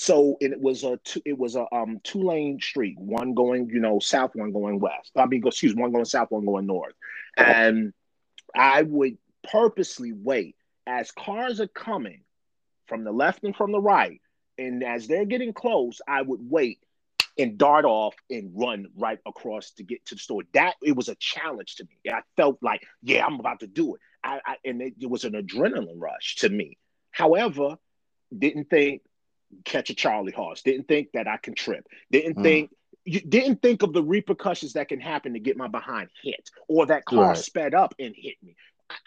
So 0.00 0.36
it 0.40 0.60
was 0.60 0.84
a 0.84 0.96
two, 1.02 1.20
it 1.24 1.36
was 1.36 1.56
a 1.56 1.66
um 1.74 1.98
two 2.04 2.22
lane 2.22 2.60
street, 2.60 2.96
one 3.00 3.34
going, 3.34 3.68
you 3.68 3.80
know, 3.80 3.98
south, 3.98 4.30
one 4.34 4.52
going 4.52 4.78
west. 4.78 5.10
I 5.16 5.26
mean, 5.26 5.44
excuse 5.44 5.74
one 5.74 5.90
going 5.90 6.04
south, 6.04 6.30
one 6.30 6.46
going 6.46 6.66
north. 6.66 6.94
And 7.36 7.92
I 8.54 8.82
would 8.82 9.18
purposely 9.50 10.12
wait 10.12 10.54
as 10.86 11.10
cars 11.10 11.60
are 11.60 11.66
coming 11.66 12.20
from 12.86 13.02
the 13.02 13.10
left 13.10 13.42
and 13.42 13.56
from 13.56 13.72
the 13.72 13.80
right, 13.80 14.20
and 14.56 14.84
as 14.84 15.08
they're 15.08 15.24
getting 15.24 15.52
close, 15.52 16.00
I 16.06 16.22
would 16.22 16.48
wait 16.48 16.78
and 17.36 17.58
dart 17.58 17.84
off 17.84 18.14
and 18.30 18.52
run 18.54 18.86
right 18.96 19.18
across 19.26 19.72
to 19.72 19.82
get 19.82 20.06
to 20.06 20.14
the 20.14 20.20
store. 20.20 20.42
That 20.54 20.74
it 20.80 20.94
was 20.94 21.08
a 21.08 21.16
challenge 21.16 21.74
to 21.76 21.84
me. 21.84 22.12
I 22.12 22.20
felt 22.36 22.58
like, 22.62 22.86
yeah, 23.02 23.26
I'm 23.26 23.40
about 23.40 23.60
to 23.60 23.66
do 23.66 23.96
it. 23.96 24.00
I, 24.22 24.38
I 24.46 24.56
and 24.64 24.80
it, 24.80 24.94
it 25.00 25.10
was 25.10 25.24
an 25.24 25.32
adrenaline 25.32 25.96
rush 25.96 26.36
to 26.36 26.48
me. 26.48 26.78
However, 27.10 27.78
didn't 28.36 28.70
think 28.70 29.02
catch 29.64 29.90
a 29.90 29.94
Charlie 29.94 30.32
horse. 30.32 30.62
Didn't 30.62 30.88
think 30.88 31.12
that 31.12 31.28
I 31.28 31.36
can 31.36 31.54
trip. 31.54 31.86
Didn't 32.10 32.36
mm. 32.36 32.42
think 32.42 32.70
you 33.04 33.20
didn't 33.20 33.62
think 33.62 33.82
of 33.82 33.92
the 33.92 34.02
repercussions 34.02 34.74
that 34.74 34.88
can 34.88 35.00
happen 35.00 35.32
to 35.32 35.40
get 35.40 35.56
my 35.56 35.68
behind 35.68 36.10
hit 36.22 36.50
or 36.68 36.86
that 36.86 37.04
car 37.06 37.28
right. 37.28 37.36
sped 37.36 37.74
up 37.74 37.94
and 37.98 38.14
hit 38.16 38.34
me. 38.42 38.54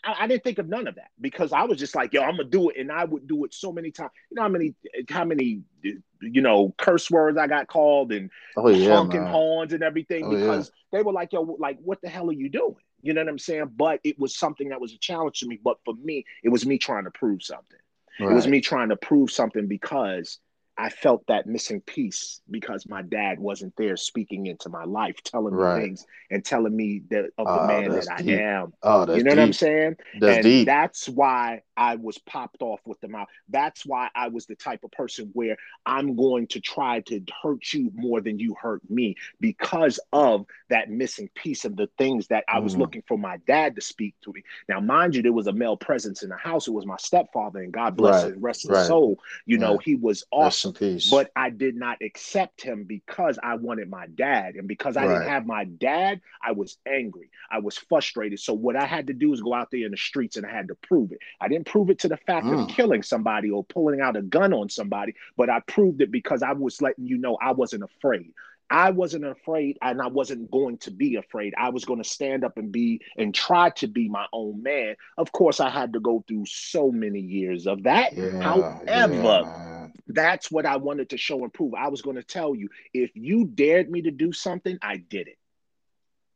I, 0.03 0.15
I, 0.21 0.27
didn't 0.27 0.43
think 0.43 0.59
of 0.59 0.67
none 0.67 0.87
of 0.87 0.95
that 0.95 1.09
because 1.19 1.51
I 1.51 1.63
was 1.63 1.79
just 1.79 1.95
like, 1.95 2.13
yo, 2.13 2.21
I'm 2.21 2.37
gonna 2.37 2.45
do 2.45 2.69
it, 2.69 2.77
and 2.77 2.91
I 2.91 3.03
would 3.03 3.27
do 3.27 3.45
it 3.45 3.53
so 3.53 3.71
many 3.71 3.91
times. 3.91 4.11
You 4.29 4.35
know 4.35 4.43
how 4.43 4.49
many, 4.49 4.75
how 5.09 5.25
many, 5.25 5.61
you 5.83 6.41
know, 6.41 6.73
curse 6.77 7.09
words 7.09 7.37
I 7.37 7.47
got 7.47 7.67
called 7.67 8.11
and 8.11 8.29
oh, 8.57 8.69
yeah, 8.69 8.95
honking 8.95 9.23
man. 9.23 9.31
horns 9.31 9.73
and 9.73 9.83
everything 9.83 10.25
oh, 10.25 10.29
because 10.31 10.71
yeah. 10.73 10.99
they 10.99 11.03
were 11.03 11.13
like, 11.13 11.33
yo, 11.33 11.41
like, 11.59 11.79
what 11.83 12.01
the 12.01 12.09
hell 12.09 12.29
are 12.29 12.33
you 12.33 12.49
doing? 12.49 12.75
You 13.01 13.13
know 13.13 13.21
what 13.21 13.29
I'm 13.29 13.39
saying? 13.39 13.71
But 13.75 13.99
it 14.03 14.19
was 14.19 14.35
something 14.35 14.69
that 14.69 14.81
was 14.81 14.93
a 14.93 14.99
challenge 14.99 15.39
to 15.39 15.47
me. 15.47 15.59
But 15.63 15.77
for 15.83 15.95
me, 15.95 16.25
it 16.43 16.49
was 16.49 16.65
me 16.65 16.77
trying 16.77 17.05
to 17.05 17.11
prove 17.11 17.41
something. 17.43 17.79
Right. 18.21 18.31
It 18.31 18.35
was 18.35 18.47
me 18.47 18.61
trying 18.61 18.89
to 18.89 18.95
prove 18.95 19.31
something 19.31 19.67
because 19.67 20.39
I 20.77 20.89
felt 20.89 21.27
that 21.27 21.45
missing 21.47 21.81
piece 21.81 22.41
because 22.49 22.87
my 22.87 23.01
dad 23.01 23.39
wasn't 23.39 23.73
there 23.77 23.97
speaking 23.97 24.47
into 24.47 24.69
my 24.69 24.83
life, 24.83 25.21
telling 25.23 25.55
me 25.55 25.81
things 25.81 26.05
and 26.29 26.43
telling 26.43 26.75
me 26.75 27.03
that 27.09 27.25
of 27.37 27.47
the 27.47 27.61
oh, 27.61 27.67
man 27.67 27.91
that 27.91 28.07
I 28.09 28.21
am. 28.31 28.73
Oh, 28.81 29.01
you 29.01 29.23
know 29.23 29.31
deep. 29.31 29.37
what 29.37 29.39
I'm 29.39 29.53
saying? 29.53 29.95
That's 30.19 30.37
and 30.37 30.43
deep. 30.43 30.65
that's 30.65 31.09
why 31.09 31.61
I 31.81 31.95
was 31.95 32.19
popped 32.19 32.61
off 32.61 32.79
with 32.85 33.01
the 33.01 33.07
mouth. 33.07 33.27
That's 33.49 33.83
why 33.87 34.09
I 34.13 34.27
was 34.27 34.45
the 34.45 34.53
type 34.53 34.83
of 34.83 34.91
person 34.91 35.31
where 35.33 35.57
I'm 35.83 36.15
going 36.15 36.45
to 36.49 36.59
try 36.59 36.99
to 37.07 37.23
hurt 37.41 37.73
you 37.73 37.91
more 37.95 38.21
than 38.21 38.37
you 38.37 38.53
hurt 38.53 38.87
me 38.87 39.15
because 39.39 39.99
of 40.13 40.45
that 40.69 40.91
missing 40.91 41.27
piece 41.33 41.65
of 41.65 41.75
the 41.75 41.89
things 41.97 42.27
that 42.27 42.43
I 42.47 42.59
was 42.59 42.75
mm. 42.75 42.81
looking 42.81 43.01
for 43.07 43.17
my 43.17 43.37
dad 43.47 43.73
to 43.77 43.81
speak 43.81 44.13
to 44.25 44.31
me. 44.31 44.43
Now, 44.69 44.79
mind 44.79 45.15
you, 45.15 45.23
there 45.23 45.33
was 45.33 45.47
a 45.47 45.53
male 45.53 45.75
presence 45.75 46.21
in 46.21 46.29
the 46.29 46.37
house. 46.37 46.67
It 46.67 46.71
was 46.71 46.85
my 46.85 46.97
stepfather, 46.97 47.63
and 47.63 47.73
God 47.73 47.97
bless 47.97 48.25
right. 48.25 48.33
his 48.33 48.41
rest 48.41 48.69
right. 48.69 48.77
his 48.77 48.87
soul. 48.87 49.17
You 49.47 49.57
know, 49.57 49.79
he 49.79 49.95
was 49.95 50.23
awesome. 50.31 50.73
But 51.09 51.31
I 51.35 51.49
did 51.49 51.75
not 51.75 51.97
accept 52.03 52.61
him 52.61 52.83
because 52.83 53.39
I 53.41 53.55
wanted 53.55 53.89
my 53.89 54.05
dad. 54.05 54.53
And 54.53 54.67
because 54.67 54.97
I 54.97 55.07
right. 55.07 55.13
didn't 55.13 55.29
have 55.29 55.47
my 55.47 55.63
dad, 55.65 56.21
I 56.43 56.51
was 56.51 56.77
angry. 56.85 57.31
I 57.49 57.57
was 57.57 57.75
frustrated. 57.75 58.39
So 58.39 58.53
what 58.53 58.75
I 58.75 58.85
had 58.85 59.07
to 59.07 59.13
do 59.13 59.31
was 59.31 59.41
go 59.41 59.55
out 59.55 59.69
there 59.71 59.85
in 59.85 59.91
the 59.91 59.97
streets 59.97 60.37
and 60.37 60.45
I 60.45 60.51
had 60.51 60.67
to 60.67 60.75
prove 60.75 61.11
it. 61.11 61.19
I 61.39 61.47
didn't 61.47 61.70
prove 61.71 61.89
it 61.89 61.99
to 61.99 62.09
the 62.09 62.17
fact 62.17 62.45
mm. 62.45 62.63
of 62.63 62.67
killing 62.67 63.01
somebody 63.01 63.49
or 63.49 63.63
pulling 63.63 64.01
out 64.01 64.17
a 64.17 64.21
gun 64.21 64.53
on 64.53 64.67
somebody, 64.67 65.15
but 65.37 65.49
I 65.49 65.61
proved 65.61 66.01
it 66.01 66.11
because 66.11 66.43
I 66.43 66.51
was 66.51 66.81
letting 66.81 67.07
you 67.07 67.17
know 67.17 67.37
I 67.41 67.53
wasn't 67.53 67.83
afraid. 67.83 68.33
I 68.69 68.91
wasn't 68.91 69.25
afraid 69.25 69.77
and 69.81 70.01
I 70.01 70.07
wasn't 70.07 70.51
going 70.51 70.79
to 70.79 70.91
be 70.91 71.15
afraid. 71.15 71.53
I 71.57 71.69
was 71.69 71.85
going 71.85 72.03
to 72.03 72.09
stand 72.09 72.43
up 72.43 72.57
and 72.57 72.73
be 72.73 73.01
and 73.17 73.33
try 73.33 73.69
to 73.71 73.87
be 73.87 74.09
my 74.09 74.25
own 74.33 74.61
man. 74.63 74.95
Of 75.17 75.31
course, 75.31 75.61
I 75.61 75.69
had 75.69 75.93
to 75.93 76.01
go 76.01 76.25
through 76.27 76.45
so 76.45 76.91
many 76.91 77.21
years 77.21 77.67
of 77.67 77.83
that. 77.83 78.17
Yeah, 78.17 78.41
However, 78.41 79.13
yeah. 79.13 79.87
that's 80.07 80.51
what 80.51 80.65
I 80.65 80.75
wanted 80.75 81.09
to 81.11 81.17
show 81.17 81.41
and 81.43 81.53
prove. 81.53 81.73
I 81.73 81.87
was 81.87 82.01
going 82.01 82.17
to 82.17 82.23
tell 82.23 82.53
you 82.53 82.67
if 82.93 83.11
you 83.13 83.45
dared 83.45 83.89
me 83.89 84.01
to 84.01 84.11
do 84.11 84.33
something, 84.33 84.77
I 84.81 84.97
did 84.97 85.29
it. 85.29 85.37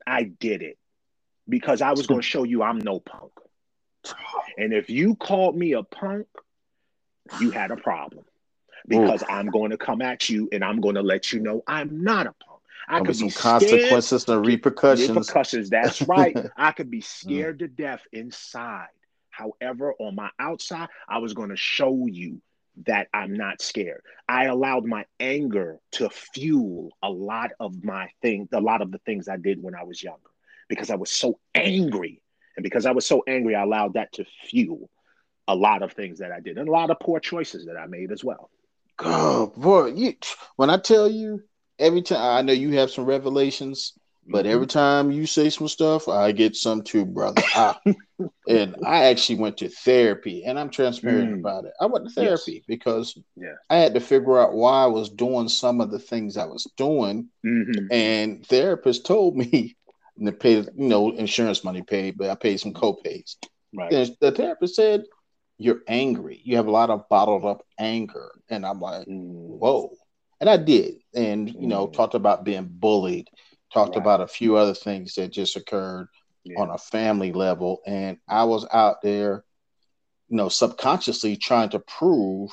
I 0.08 0.24
did 0.24 0.62
it 0.62 0.78
because 1.48 1.82
I 1.82 1.92
was 1.92 2.08
going 2.08 2.22
to 2.22 2.28
show 2.28 2.44
you 2.44 2.64
I'm 2.64 2.80
no 2.80 3.02
punk. 3.02 3.32
And 4.58 4.74
if 4.74 4.90
you 4.90 5.16
called 5.16 5.56
me 5.56 5.74
a 5.74 5.84
punk, 5.84 6.28
you 7.40 7.52
had 7.52 7.72
a 7.72 7.78
problem 7.78 8.26
because 8.88 9.24
Ooh. 9.24 9.34
I'm 9.34 9.48
going 9.48 9.72
to 9.72 9.78
come 9.78 10.02
at 10.02 10.30
you 10.30 10.50
and 10.52 10.64
I'm 10.64 10.80
going 10.80 10.96
to 10.96 11.02
let 11.02 11.34
you 11.34 11.40
know 11.40 11.64
I'm 11.68 12.04
not 12.04 12.28
a 12.28 12.34
punk. 12.34 12.62
I 12.88 13.02
could 13.02 13.18
be 13.18 13.32
consequences 13.32 14.28
and 14.28 14.46
repercussions. 14.46 15.10
Repercussions. 15.10 15.70
That's 15.70 16.02
right. 16.04 16.38
I 16.58 16.72
could 16.72 16.92
be 16.92 17.00
mm. 17.00 17.04
scared 17.04 17.60
to 17.60 17.68
death 17.68 18.02
inside. 18.12 18.88
However, 19.32 19.94
on 20.00 20.16
my 20.16 20.30
outside, 20.40 20.88
I 21.10 21.18
was 21.18 21.34
going 21.34 21.50
to 21.50 21.58
show 21.58 22.06
you 22.08 22.42
that 22.86 23.08
I'm 23.14 23.34
not 23.34 23.62
scared. 23.62 24.02
I 24.28 24.46
allowed 24.46 24.86
my 24.86 25.06
anger 25.20 25.80
to 25.94 26.10
fuel 26.10 26.92
a 27.02 27.10
lot 27.10 27.52
of 27.60 27.84
my 27.84 28.10
thing, 28.22 28.48
a 28.54 28.62
lot 28.62 28.82
of 28.82 28.92
the 28.92 29.00
things 29.00 29.28
I 29.28 29.38
did 29.38 29.62
when 29.62 29.76
I 29.76 29.84
was 29.84 30.02
younger, 30.02 30.30
because 30.68 30.90
I 30.90 30.96
was 30.96 31.12
so 31.12 31.40
angry. 31.54 32.22
And 32.56 32.64
because 32.64 32.86
I 32.86 32.92
was 32.92 33.06
so 33.06 33.24
angry, 33.28 33.56
I 33.56 33.64
allowed 33.64 33.94
that 33.94 34.14
to 34.14 34.26
fuel 34.44 34.90
a 35.48 35.56
lot 35.56 35.84
of 35.84 35.94
things 35.94 36.20
that 36.20 36.32
I 36.32 36.40
did 36.40 36.58
and 36.58 36.68
a 36.68 36.72
lot 36.72 36.90
of 36.90 37.00
poor 37.00 37.20
choices 37.20 37.66
that 37.66 37.78
I 37.78 37.86
made 37.86 38.12
as 38.12 38.24
well. 38.24 38.50
God, 38.98 39.56
boy, 39.56 39.88
you, 39.88 40.14
when 40.56 40.70
I 40.70 40.78
tell 40.78 41.10
you 41.10 41.44
every 41.78 42.02
time, 42.02 42.38
I 42.38 42.42
know 42.42 42.54
you 42.54 42.72
have 42.78 42.92
some 42.92 43.06
revelations, 43.06 43.94
but 44.28 44.46
mm-hmm. 44.46 44.54
every 44.54 44.68
time 44.68 45.12
you 45.12 45.28
say 45.28 45.50
some 45.50 45.68
stuff, 45.68 46.08
I 46.08 46.32
get 46.32 46.56
some 46.56 46.82
too, 46.82 47.06
brother. 47.06 47.44
I, 47.54 47.76
and 48.48 48.76
I 48.86 49.06
actually 49.06 49.38
went 49.38 49.58
to 49.58 49.70
therapy, 49.70 50.46
and 50.46 50.58
I'm 50.58 50.70
transparent 50.70 51.36
mm. 51.36 51.40
about 51.40 51.66
it. 51.66 51.74
I 51.80 51.86
went 51.86 52.08
to 52.08 52.14
therapy 52.14 52.54
yes. 52.54 52.64
because. 52.68 53.18
I 53.70 53.78
had 53.78 53.94
to 53.94 54.00
figure 54.00 54.40
out 54.40 54.54
why 54.54 54.84
I 54.84 54.88
was 54.88 55.10
doing 55.10 55.50
some 55.50 55.82
of 55.82 55.92
the 55.92 56.00
things 56.00 56.38
I 56.38 56.46
was 56.46 56.68
doing, 56.78 57.30
mm-hmm. 57.46 57.92
and 57.92 58.46
therapist 58.46 59.06
told 59.06 59.36
me. 59.36 59.76
And 60.18 60.28
they 60.28 60.32
paid, 60.32 60.70
you 60.76 60.88
know, 60.88 61.12
insurance 61.12 61.64
money 61.64 61.82
paid, 61.82 62.18
but 62.18 62.30
I 62.30 62.36
paid 62.36 62.58
some 62.58 62.74
co-pays. 62.74 63.38
Right. 63.76 63.92
And 63.92 64.16
the 64.22 64.32
therapist 64.32 64.76
said, 64.76 65.04
you're 65.58 65.82
angry. 65.88 66.42
You 66.44 66.58
have 66.58 66.68
a 66.68 66.72
lot 66.72 66.90
of 66.90 67.08
bottled 67.10 67.46
up 67.46 67.66
anger. 67.80 68.32
And 68.50 68.66
I'm 68.66 68.80
like, 68.80 69.08
mm. 69.08 69.58
whoa. 69.58 69.92
And 70.40 70.50
I 70.50 70.58
did. 70.58 70.96
And, 71.14 71.50
you 71.50 71.68
know, 71.68 71.88
mm. 71.88 71.94
talked 71.94 72.14
about 72.14 72.44
being 72.44 72.68
bullied, 72.70 73.30
talked 73.74 73.96
right. 73.96 74.02
about 74.02 74.22
a 74.22 74.28
few 74.28 74.58
other 74.58 74.74
things 74.74 75.16
that 75.16 75.32
just 75.32 75.56
occurred 75.56 76.08
yeah. 76.44 76.60
on 76.60 76.70
a 76.70 76.78
family 76.78 77.32
level. 77.32 77.82
And 77.86 78.18
I 78.28 78.44
was 78.44 78.66
out 78.72 79.02
there, 79.02 79.44
you 80.30 80.38
know, 80.38 80.50
subconsciously 80.50 81.38
trying 81.38 81.70
to 81.70 81.80
prove 81.80 82.52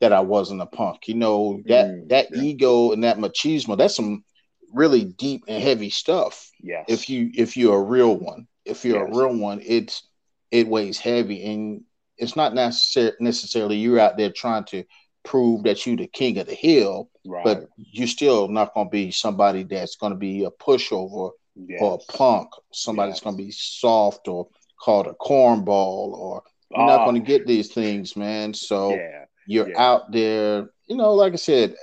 that 0.00 0.12
I 0.12 0.20
wasn't 0.20 0.62
a 0.62 0.66
punk. 0.66 1.08
You 1.08 1.14
know, 1.14 1.60
that 1.66 1.86
mm. 1.86 2.08
that 2.10 2.28
yeah. 2.30 2.42
ego 2.42 2.92
and 2.92 3.02
that 3.02 3.18
machismo, 3.18 3.76
that's 3.76 3.96
some 3.96 4.24
really 4.72 5.04
deep 5.04 5.44
and 5.48 5.62
heavy 5.62 5.90
stuff. 5.90 6.50
Yes. 6.60 6.84
If 6.88 7.10
you 7.10 7.30
if 7.34 7.56
you're 7.56 7.78
a 7.78 7.82
real 7.82 8.16
one. 8.16 8.46
If 8.64 8.84
you're 8.84 9.06
yes. 9.06 9.16
a 9.16 9.18
real 9.18 9.36
one, 9.36 9.62
it's 9.64 10.06
it 10.50 10.68
weighs 10.68 10.98
heavy 10.98 11.44
and 11.50 11.82
it's 12.18 12.36
not 12.36 12.52
necessar- 12.52 13.18
necessarily 13.20 13.76
you're 13.76 14.00
out 14.00 14.16
there 14.16 14.30
trying 14.30 14.64
to 14.64 14.84
prove 15.24 15.62
that 15.64 15.86
you're 15.86 15.96
the 15.96 16.06
king 16.06 16.38
of 16.38 16.46
the 16.46 16.54
hill, 16.54 17.10
right. 17.26 17.44
but 17.44 17.68
you're 17.76 18.06
still 18.06 18.48
not 18.48 18.74
going 18.74 18.86
to 18.86 18.90
be 18.90 19.10
somebody 19.10 19.62
that's 19.62 19.96
going 19.96 20.12
to 20.12 20.18
be 20.18 20.44
a 20.44 20.50
pushover 20.50 21.30
yes. 21.54 21.80
or 21.80 21.94
a 21.94 22.12
punk. 22.12 22.50
Somebody's 22.72 23.16
yes. 23.16 23.20
going 23.20 23.36
to 23.36 23.42
be 23.42 23.50
soft 23.50 24.26
or 24.28 24.48
called 24.80 25.06
a 25.06 25.12
cornball, 25.14 26.12
or 26.12 26.42
you're 26.70 26.86
not 26.86 27.00
ah. 27.00 27.04
going 27.04 27.20
to 27.20 27.26
get 27.26 27.46
these 27.46 27.72
things, 27.72 28.16
man. 28.16 28.54
So 28.54 28.94
yeah. 28.94 29.24
you're 29.46 29.70
yeah. 29.70 29.80
out 29.80 30.12
there, 30.12 30.70
you 30.86 30.96
know, 30.96 31.12
like 31.12 31.32
I 31.32 31.36
said, 31.36 31.74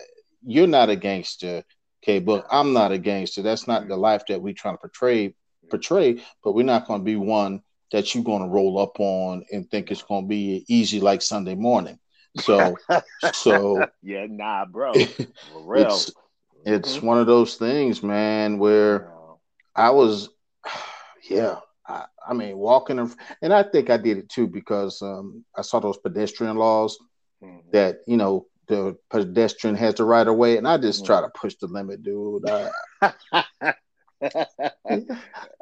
you're 0.46 0.68
not 0.68 0.90
a 0.90 0.96
gangster. 0.96 1.64
Okay, 2.06 2.20
but 2.20 2.46
I'm 2.52 2.72
not 2.72 2.92
a 2.92 3.00
gangster. 3.00 3.42
That's 3.42 3.68
not 3.68 3.88
the 3.88 3.98
life 3.98 4.28
that 4.28 4.40
we 4.40 4.54
trying 4.54 4.76
to 4.76 4.80
portray 4.80 5.34
portray, 5.72 6.22
but 6.44 6.54
we're 6.54 6.64
not 6.64 6.86
going 6.86 7.00
to 7.00 7.04
be 7.04 7.16
one 7.16 7.64
that 7.92 8.14
you're 8.14 8.24
going 8.24 8.44
to 8.44 8.48
roll 8.48 8.78
up 8.78 9.00
on 9.00 9.44
and 9.52 9.68
think 9.72 9.90
it's 9.90 10.04
going 10.04 10.26
to 10.26 10.28
be 10.28 10.64
easy 10.68 11.00
like 11.00 11.24
Sunday 11.24 11.56
morning. 11.56 11.98
So, 12.38 12.76
so 13.34 13.88
yeah, 14.04 14.28
nah, 14.30 14.66
bro, 14.66 14.94
for 14.94 15.26
real. 15.64 15.88
It's, 15.88 16.12
it's 16.64 16.98
mm-hmm. 16.98 17.08
one 17.08 17.18
of 17.18 17.26
those 17.26 17.56
things, 17.56 18.04
man, 18.04 18.60
where 18.60 19.12
I 19.76 19.90
was, 19.90 20.30
yeah, 21.28 21.56
I, 21.88 22.06
I 22.28 22.34
mean, 22.34 22.56
walking, 22.56 23.00
in, 23.00 23.12
and 23.42 23.52
I 23.52 23.64
think 23.64 23.90
I 23.90 23.98
did 23.98 24.20
it 24.20 24.30
too 24.30 24.46
because 24.46 25.02
um, 25.02 25.44
I 25.58 25.64
saw 25.64 25.80
those 25.80 25.98
pedestrian 25.98 26.56
laws 26.56 27.00
mm-hmm. 27.42 27.68
that 27.72 28.02
you 28.06 28.18
know 28.18 28.46
the 28.68 28.98
pedestrian 29.10 29.76
has 29.76 29.96
the 29.96 30.04
right 30.04 30.28
of 30.28 30.36
way, 30.36 30.58
and 30.58 30.68
I 30.68 30.78
just 30.78 31.04
mm-hmm. 31.04 31.08
try 31.08 31.22
to 31.22 31.30
push 31.30 31.56
the 31.56 31.68
limit, 31.68 32.04
dude. 32.04 32.50
I, 32.50 32.72
I, 34.22 35.14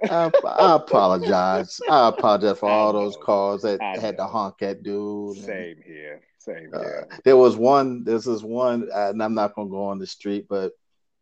I, 0.10 0.76
apologize. 0.76 1.80
I 1.90 2.10
apologize 2.10 2.60
for 2.60 2.70
all 2.70 2.94
those 2.94 3.18
cars 3.22 3.64
that 3.64 3.82
had 3.82 4.18
to 4.18 4.26
honk 4.26 4.62
at 4.62 4.84
dude. 4.84 5.38
Same 5.38 5.78
here. 5.86 6.22
Same 6.40 6.70
uh, 6.74 6.80
here. 6.80 7.08
Uh, 7.12 7.16
there 7.24 7.38
was 7.38 7.56
one. 7.56 8.04
This 8.04 8.28
is 8.28 8.44
one, 8.44 8.90
and 8.94 9.22
I'm 9.22 9.34
not 9.34 9.56
going 9.56 9.68
to 9.68 9.72
go 9.72 9.86
on 9.86 10.00
the 10.00 10.08
street, 10.08 10.48
but 10.50 10.74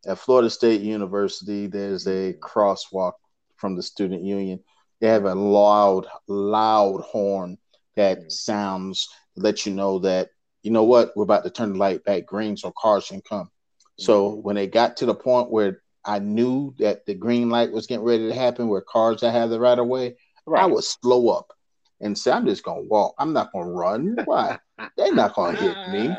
at 0.06 0.18
Florida 0.18 0.50
State 0.50 0.80
University, 0.80 1.66
there's 1.66 2.06
a 2.06 2.34
mm-hmm. 2.34 2.40
crosswalk 2.40 3.12
from 3.56 3.76
the 3.76 3.82
student 3.82 4.22
union. 4.22 4.60
They 5.00 5.08
have 5.08 5.24
a 5.24 5.34
loud, 5.34 6.06
loud 6.28 7.00
horn 7.00 7.58
that 7.96 8.18
mm-hmm. 8.18 8.28
sounds 8.28 9.08
let 9.36 9.66
you 9.66 9.72
know 9.72 10.00
that 10.00 10.30
you 10.62 10.70
know 10.70 10.84
what 10.84 11.16
we're 11.16 11.24
about 11.24 11.44
to 11.44 11.50
turn 11.50 11.72
the 11.72 11.78
light 11.78 12.04
back 12.04 12.26
green 12.26 12.56
so 12.56 12.72
cars 12.76 13.08
can 13.08 13.20
come. 13.20 13.50
So 13.98 14.30
mm-hmm. 14.30 14.42
when 14.42 14.56
they 14.56 14.66
got 14.66 14.96
to 14.98 15.06
the 15.06 15.14
point 15.14 15.50
where 15.50 15.82
I 16.04 16.18
knew 16.18 16.74
that 16.78 17.06
the 17.06 17.14
green 17.14 17.50
light 17.50 17.72
was 17.72 17.86
getting 17.86 18.04
ready 18.04 18.28
to 18.28 18.34
happen 18.34 18.68
where 18.68 18.80
cars 18.80 19.20
that 19.20 19.32
have 19.32 19.50
the 19.50 19.60
right 19.60 19.78
of 19.78 19.86
way, 19.86 20.16
right. 20.46 20.62
I 20.62 20.66
would 20.66 20.84
slow 20.84 21.28
up 21.28 21.52
and 22.00 22.18
say, 22.18 22.32
I'm 22.32 22.46
just 22.46 22.64
gonna 22.64 22.82
walk. 22.82 23.14
I'm 23.18 23.32
not 23.32 23.52
gonna 23.52 23.70
run. 23.70 24.16
Why? 24.24 24.58
They're 24.96 25.14
not 25.14 25.34
gonna 25.34 25.56
hit 25.56 25.76
me. 25.90 26.14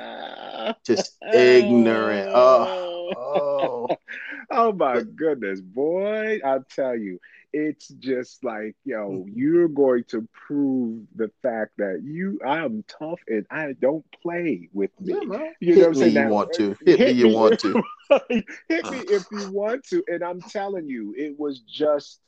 Just 0.85 1.17
ignorant. 1.33 2.31
Oh, 2.33 3.11
oh. 3.17 3.87
oh 4.51 4.71
my 4.71 5.01
goodness, 5.01 5.59
boy. 5.59 6.39
I 6.45 6.59
tell 6.73 6.97
you, 6.97 7.19
it's 7.53 7.87
just 7.87 8.43
like, 8.43 8.75
yo, 8.83 9.09
mm-hmm. 9.09 9.29
you're 9.33 9.67
going 9.67 10.03
to 10.05 10.27
prove 10.33 11.05
the 11.15 11.31
fact 11.43 11.73
that 11.77 12.01
you 12.03 12.39
I 12.45 12.65
am 12.65 12.83
tough 12.87 13.19
and 13.27 13.45
I 13.49 13.73
don't 13.79 14.03
play 14.21 14.69
with 14.73 14.89
me. 14.99 15.13
Yeah, 15.13 15.49
you 15.59 15.75
know 15.75 15.81
what 15.81 15.87
I'm 15.89 15.95
saying? 15.95 16.15
You 16.15 16.27
want 16.27 16.53
to. 16.53 16.77
Hit, 16.85 16.99
hit 16.99 17.15
me 17.15 17.21
you 17.21 17.29
want 17.29 17.59
to. 17.61 17.83
hit 18.27 18.91
me 18.91 18.97
if 19.07 19.25
you 19.31 19.51
want 19.51 19.85
to. 19.89 20.03
And 20.07 20.23
I'm 20.23 20.41
telling 20.41 20.89
you, 20.89 21.13
it 21.15 21.39
was 21.39 21.59
just 21.59 22.19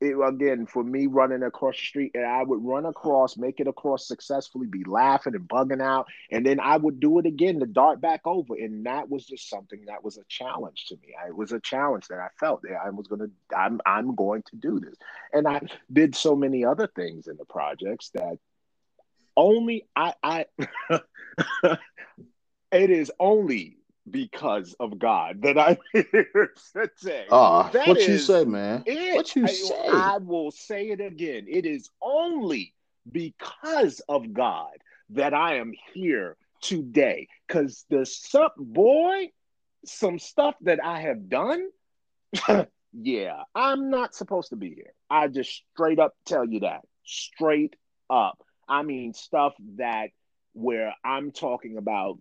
it, 0.00 0.16
again 0.22 0.66
for 0.66 0.84
me 0.84 1.06
running 1.06 1.42
across 1.42 1.76
the 1.76 1.86
street 1.86 2.12
and 2.14 2.24
I 2.24 2.42
would 2.42 2.64
run 2.64 2.86
across, 2.86 3.36
make 3.36 3.60
it 3.60 3.68
across 3.68 4.06
successfully, 4.06 4.66
be 4.66 4.84
laughing 4.84 5.34
and 5.34 5.48
bugging 5.48 5.82
out, 5.82 6.06
and 6.30 6.44
then 6.44 6.60
I 6.60 6.76
would 6.76 7.00
do 7.00 7.18
it 7.18 7.26
again 7.26 7.60
to 7.60 7.66
dart 7.66 8.00
back 8.00 8.20
over, 8.24 8.54
and 8.54 8.86
that 8.86 9.08
was 9.08 9.26
just 9.26 9.48
something 9.48 9.84
that 9.86 10.04
was 10.04 10.16
a 10.16 10.24
challenge 10.28 10.86
to 10.86 10.96
me. 10.96 11.14
it 11.26 11.36
was 11.36 11.52
a 11.52 11.60
challenge 11.60 12.08
that 12.08 12.18
I 12.18 12.28
felt 12.38 12.62
that 12.62 12.78
I 12.84 12.90
was 12.90 13.06
gonna, 13.06 13.28
I'm, 13.56 13.80
I'm 13.86 14.14
going 14.14 14.42
to 14.50 14.56
do 14.56 14.78
this, 14.80 14.94
and 15.32 15.48
I 15.48 15.60
did 15.92 16.14
so 16.14 16.36
many 16.36 16.64
other 16.64 16.86
things 16.86 17.26
in 17.26 17.36
the 17.36 17.44
projects 17.44 18.10
that 18.10 18.38
only 19.36 19.86
I, 19.94 20.14
I, 20.22 20.46
it 22.72 22.90
is 22.90 23.10
only 23.18 23.77
because 24.10 24.74
of 24.80 24.98
God 24.98 25.42
that 25.42 25.58
I'm 25.58 25.76
here 25.92 26.52
today. 26.72 27.26
Ah, 27.30 27.68
uh, 27.68 27.84
what 27.86 28.06
you 28.06 28.18
say, 28.18 28.44
man? 28.44 28.82
It. 28.86 29.14
What 29.14 29.36
you 29.36 29.46
say? 29.46 29.88
I, 29.88 30.14
I 30.14 30.18
will 30.18 30.50
say 30.50 30.88
it 30.88 31.00
again. 31.00 31.46
It 31.48 31.66
is 31.66 31.90
only 32.00 32.74
because 33.10 34.00
of 34.08 34.32
God 34.32 34.72
that 35.10 35.34
I 35.34 35.56
am 35.56 35.72
here 35.94 36.36
today. 36.60 37.28
Cause 37.48 37.84
the 37.90 38.04
some 38.04 38.50
boy, 38.56 39.30
some 39.84 40.18
stuff 40.18 40.54
that 40.62 40.80
I 40.84 41.00
have 41.00 41.28
done, 41.28 41.68
yeah, 42.92 43.42
I'm 43.54 43.90
not 43.90 44.14
supposed 44.14 44.50
to 44.50 44.56
be 44.56 44.74
here. 44.74 44.92
I 45.10 45.28
just 45.28 45.62
straight 45.74 45.98
up 45.98 46.14
tell 46.26 46.44
you 46.46 46.60
that. 46.60 46.82
Straight 47.04 47.74
up. 48.10 48.42
I 48.68 48.82
mean, 48.82 49.14
stuff 49.14 49.54
that 49.76 50.10
where 50.52 50.94
I'm 51.04 51.30
talking 51.30 51.78
about 51.78 52.18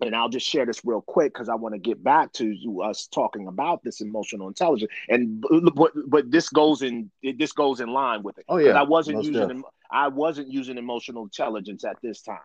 and 0.00 0.14
I'll 0.14 0.28
just 0.28 0.46
share 0.46 0.66
this 0.66 0.84
real 0.84 1.00
quick 1.00 1.32
because 1.32 1.48
I 1.48 1.54
want 1.54 1.74
to 1.74 1.78
get 1.78 2.02
back 2.02 2.32
to 2.34 2.82
us 2.84 3.06
talking 3.06 3.46
about 3.46 3.82
this 3.84 4.00
emotional 4.00 4.48
intelligence. 4.48 4.90
And 5.08 5.44
but 5.74 5.92
but 6.06 6.30
this 6.30 6.48
goes 6.48 6.82
in 6.82 7.10
this 7.22 7.52
goes 7.52 7.80
in 7.80 7.88
line 7.88 8.22
with 8.22 8.38
it. 8.38 8.44
Oh 8.48 8.58
yeah, 8.58 8.72
I 8.72 8.82
wasn't 8.82 9.24
using 9.24 9.62
I 9.90 10.08
wasn't 10.08 10.48
using 10.48 10.78
emotional 10.78 11.22
intelligence 11.24 11.84
at 11.84 11.96
this 12.02 12.22
time. 12.22 12.38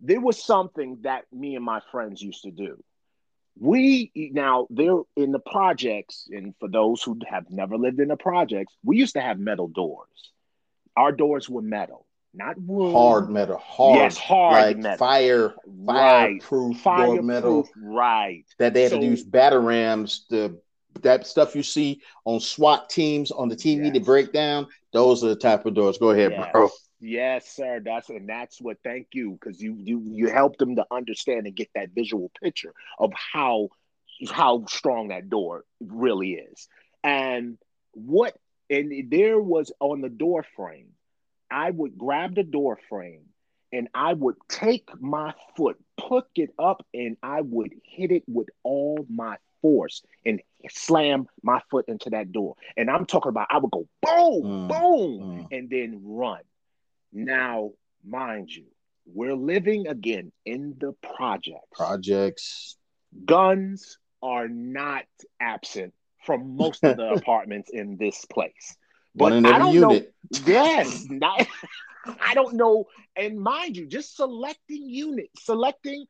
There 0.00 0.20
was 0.20 0.42
something 0.42 0.98
that 1.02 1.24
me 1.32 1.56
and 1.56 1.64
my 1.64 1.80
friends 1.90 2.20
used 2.20 2.42
to 2.42 2.50
do. 2.50 2.82
We 3.58 4.10
now 4.14 4.66
they're 4.70 5.02
in 5.16 5.32
the 5.32 5.38
projects, 5.38 6.28
and 6.30 6.54
for 6.58 6.68
those 6.68 7.02
who 7.02 7.18
have 7.28 7.50
never 7.50 7.76
lived 7.76 8.00
in 8.00 8.08
the 8.08 8.16
projects, 8.16 8.74
we 8.84 8.96
used 8.96 9.14
to 9.14 9.20
have 9.20 9.38
metal 9.38 9.68
doors. 9.68 10.08
Our 10.96 11.12
doors 11.12 11.48
were 11.48 11.62
metal 11.62 12.06
not 12.34 12.58
wood. 12.58 12.92
Hard 12.92 13.30
metal. 13.30 13.58
Hard. 13.58 13.98
Yes, 13.98 14.16
hard 14.16 14.52
like 14.52 14.76
metal. 14.78 14.98
Fire, 14.98 15.54
fireproof, 15.86 16.76
right. 16.76 16.82
fireproof 16.82 17.24
metal. 17.24 17.68
Right. 17.76 18.44
That 18.58 18.74
they 18.74 18.82
had 18.82 18.92
so, 18.92 19.00
to 19.00 19.06
use 19.06 19.22
battering 19.22 19.66
rams, 19.66 20.26
the 20.30 20.58
that 21.02 21.26
stuff 21.26 21.54
you 21.56 21.62
see 21.62 22.02
on 22.24 22.40
SWAT 22.40 22.90
teams 22.90 23.30
on 23.30 23.48
the 23.48 23.56
TV 23.56 23.84
yes. 23.84 23.94
to 23.94 24.00
break 24.00 24.32
down. 24.32 24.66
Those 24.92 25.24
are 25.24 25.28
the 25.28 25.36
type 25.36 25.64
of 25.66 25.74
doors. 25.74 25.98
Go 25.98 26.10
ahead, 26.10 26.32
yes. 26.32 26.50
bro. 26.52 26.68
Yes, 27.00 27.48
sir. 27.48 27.80
That's 27.84 28.08
and 28.10 28.28
that's 28.28 28.60
what. 28.60 28.78
Thank 28.84 29.08
you, 29.12 29.32
because 29.32 29.60
you 29.60 29.76
you 29.78 30.02
you 30.06 30.28
helped 30.28 30.58
them 30.58 30.76
to 30.76 30.86
understand 30.90 31.46
and 31.46 31.56
get 31.56 31.68
that 31.74 31.90
visual 31.94 32.30
picture 32.42 32.72
of 32.98 33.12
how 33.12 33.68
how 34.30 34.64
strong 34.68 35.08
that 35.08 35.28
door 35.28 35.64
really 35.80 36.34
is, 36.34 36.68
and 37.02 37.58
what 37.92 38.36
and 38.70 39.10
there 39.10 39.40
was 39.40 39.72
on 39.80 40.00
the 40.00 40.08
door 40.08 40.44
frame 40.56 40.90
I 41.52 41.70
would 41.70 41.98
grab 41.98 42.34
the 42.34 42.42
door 42.42 42.78
frame 42.88 43.26
and 43.72 43.88
I 43.94 44.14
would 44.14 44.36
take 44.48 44.88
my 45.00 45.34
foot, 45.56 45.78
put 45.96 46.26
it 46.34 46.50
up, 46.58 46.84
and 46.92 47.16
I 47.22 47.42
would 47.42 47.72
hit 47.84 48.10
it 48.10 48.22
with 48.26 48.48
all 48.62 49.06
my 49.08 49.36
force 49.60 50.02
and 50.26 50.40
slam 50.68 51.26
my 51.42 51.60
foot 51.70 51.86
into 51.88 52.10
that 52.10 52.32
door. 52.32 52.56
And 52.76 52.90
I'm 52.90 53.06
talking 53.06 53.30
about 53.30 53.48
I 53.50 53.58
would 53.58 53.70
go 53.70 53.88
boom, 54.02 54.42
mm, 54.42 54.68
boom, 54.68 55.20
mm. 55.20 55.46
and 55.50 55.70
then 55.70 56.00
run. 56.02 56.40
Now, 57.12 57.72
mind 58.04 58.50
you, 58.50 58.66
we're 59.06 59.34
living 59.34 59.86
again 59.86 60.32
in 60.44 60.74
the 60.78 60.92
projects. 61.16 61.68
Projects. 61.72 62.76
Guns 63.24 63.98
are 64.22 64.48
not 64.48 65.04
absent 65.40 65.92
from 66.24 66.56
most 66.56 66.82
of 66.84 66.96
the 66.96 67.10
apartments 67.16 67.70
in 67.72 67.96
this 67.96 68.24
place. 68.26 68.76
One 69.14 69.32
in 69.32 69.46
every 69.46 69.70
unit. 69.72 70.14
Know, 70.30 70.40
yes. 70.46 71.06
Not, 71.08 71.46
I 72.20 72.34
don't 72.34 72.54
know. 72.54 72.86
And 73.16 73.38
mind 73.38 73.76
you, 73.76 73.86
just 73.86 74.16
selecting 74.16 74.88
units, 74.88 75.44
selecting 75.44 76.06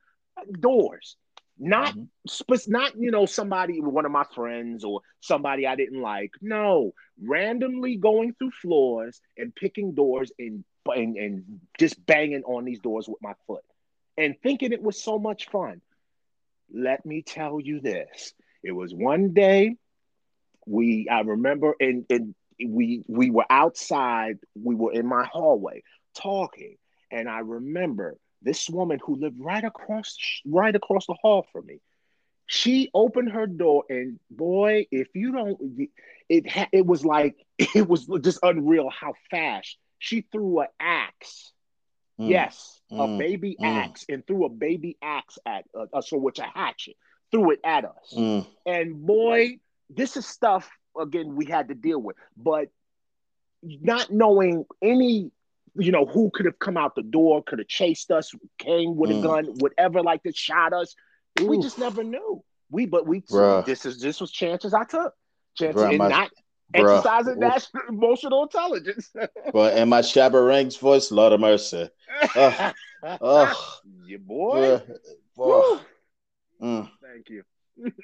doors, 0.59 1.17
not 1.59 1.95
mm-hmm. 1.95 2.71
not 2.71 2.97
you 2.97 3.11
know 3.11 3.25
somebody 3.25 3.79
one 3.79 4.05
of 4.05 4.11
my 4.11 4.25
friends 4.33 4.83
or 4.83 5.01
somebody 5.19 5.67
I 5.67 5.75
didn't 5.75 6.01
like. 6.01 6.31
No, 6.41 6.93
randomly 7.21 7.97
going 7.97 8.33
through 8.33 8.51
floors 8.61 9.21
and 9.37 9.53
picking 9.53 9.93
doors 9.93 10.31
and 10.39 10.63
and, 10.87 11.15
and 11.15 11.59
just 11.79 12.03
banging 12.05 12.43
on 12.43 12.65
these 12.65 12.79
doors 12.79 13.07
with 13.07 13.21
my 13.21 13.33
foot 13.47 13.63
and 14.17 14.35
thinking 14.41 14.73
it 14.73 14.81
was 14.81 15.01
so 15.01 15.17
much 15.19 15.49
fun. 15.49 15.81
Let 16.73 17.05
me 17.05 17.21
tell 17.21 17.59
you 17.59 17.79
this. 17.79 18.33
It 18.63 18.71
was 18.71 18.93
one 18.93 19.33
day 19.33 19.75
we 20.65 21.07
I 21.09 21.21
remember 21.21 21.75
and 21.79 22.05
and 22.09 22.35
we 22.65 23.03
we 23.07 23.29
were 23.29 23.45
outside 23.49 24.37
we 24.55 24.75
were 24.75 24.93
in 24.93 25.05
my 25.05 25.25
hallway 25.25 25.83
talking 26.15 26.77
and 27.11 27.29
i 27.29 27.39
remember 27.39 28.17
this 28.41 28.69
woman 28.69 28.99
who 29.05 29.15
lived 29.15 29.39
right 29.39 29.63
across 29.63 30.17
right 30.45 30.75
across 30.75 31.05
the 31.07 31.15
hall 31.21 31.45
from 31.51 31.65
me 31.65 31.79
she 32.45 32.89
opened 32.93 33.31
her 33.31 33.47
door 33.47 33.83
and 33.89 34.19
boy 34.29 34.85
if 34.91 35.07
you 35.13 35.31
don't 35.31 35.59
it 36.29 36.45
it 36.71 36.85
was 36.85 37.05
like 37.05 37.35
it 37.57 37.87
was 37.87 38.05
just 38.21 38.39
unreal 38.43 38.89
how 38.89 39.13
fast 39.31 39.77
she 39.99 40.25
threw 40.31 40.59
an 40.59 40.67
axe 40.79 41.53
Mm. 42.19 42.29
Yes, 42.29 42.79
mm. 42.91 43.15
a 43.15 43.17
baby 43.17 43.57
mm. 43.59 43.65
axe 43.65 44.05
and 44.07 44.25
threw 44.25 44.45
a 44.45 44.49
baby 44.49 44.97
axe 45.01 45.37
at 45.45 45.65
us, 45.93 46.11
uh, 46.11 46.15
or 46.15 46.21
which 46.21 46.39
a 46.39 46.43
hatchet 46.43 46.95
threw 47.31 47.51
it 47.51 47.59
at 47.63 47.85
us. 47.85 48.13
Mm. 48.15 48.45
And 48.65 49.05
boy, 49.05 49.59
this 49.89 50.15
is 50.15 50.25
stuff 50.25 50.69
again 50.99 51.35
we 51.35 51.45
had 51.45 51.69
to 51.69 51.75
deal 51.75 51.99
with. 51.99 52.15
But 52.37 52.69
not 53.63 54.11
knowing 54.11 54.65
any, 54.81 55.31
you 55.75 55.91
know, 55.91 56.05
who 56.05 56.29
could 56.33 56.45
have 56.45 56.59
come 56.59 56.77
out 56.77 56.95
the 56.95 57.03
door, 57.03 57.43
could 57.43 57.59
have 57.59 57.67
chased 57.67 58.11
us, 58.11 58.33
came 58.57 58.95
with 58.95 59.11
a 59.11 59.15
mm. 59.15 59.23
gun, 59.23 59.45
whatever, 59.59 60.01
like 60.01 60.23
that 60.23 60.35
shot 60.35 60.73
us. 60.73 60.95
Oof. 61.39 61.47
We 61.47 61.59
just 61.59 61.79
never 61.79 62.03
knew. 62.03 62.43
We 62.69 62.85
but 62.85 63.07
we 63.07 63.21
Bruh. 63.21 63.65
this 63.65 63.85
is 63.85 63.99
this 63.99 64.19
was 64.19 64.31
chances 64.31 64.73
I 64.73 64.83
took. 64.83 65.13
Chances 65.55 65.81
Bruh, 65.81 65.89
and 65.89 65.97
my, 65.99 66.07
not 66.09 66.31
Bruh. 66.73 66.97
exercising 66.97 67.39
that 67.39 67.67
emotional 67.89 68.43
intelligence. 68.43 69.11
well, 69.53 69.75
and 69.75 69.89
my 69.89 70.01
Shabba 70.01 70.45
Ranks 70.45 70.75
voice, 70.75 71.11
Lord 71.11 71.33
of 71.33 71.39
mercy. 71.39 71.89
Uh, 73.05 73.17
oh, 73.19 73.79
your 74.05 74.19
boy. 74.19 74.81
boy. 75.35 75.77
Mm. 76.61 76.89
Thank 77.01 77.29
you. 77.29 77.43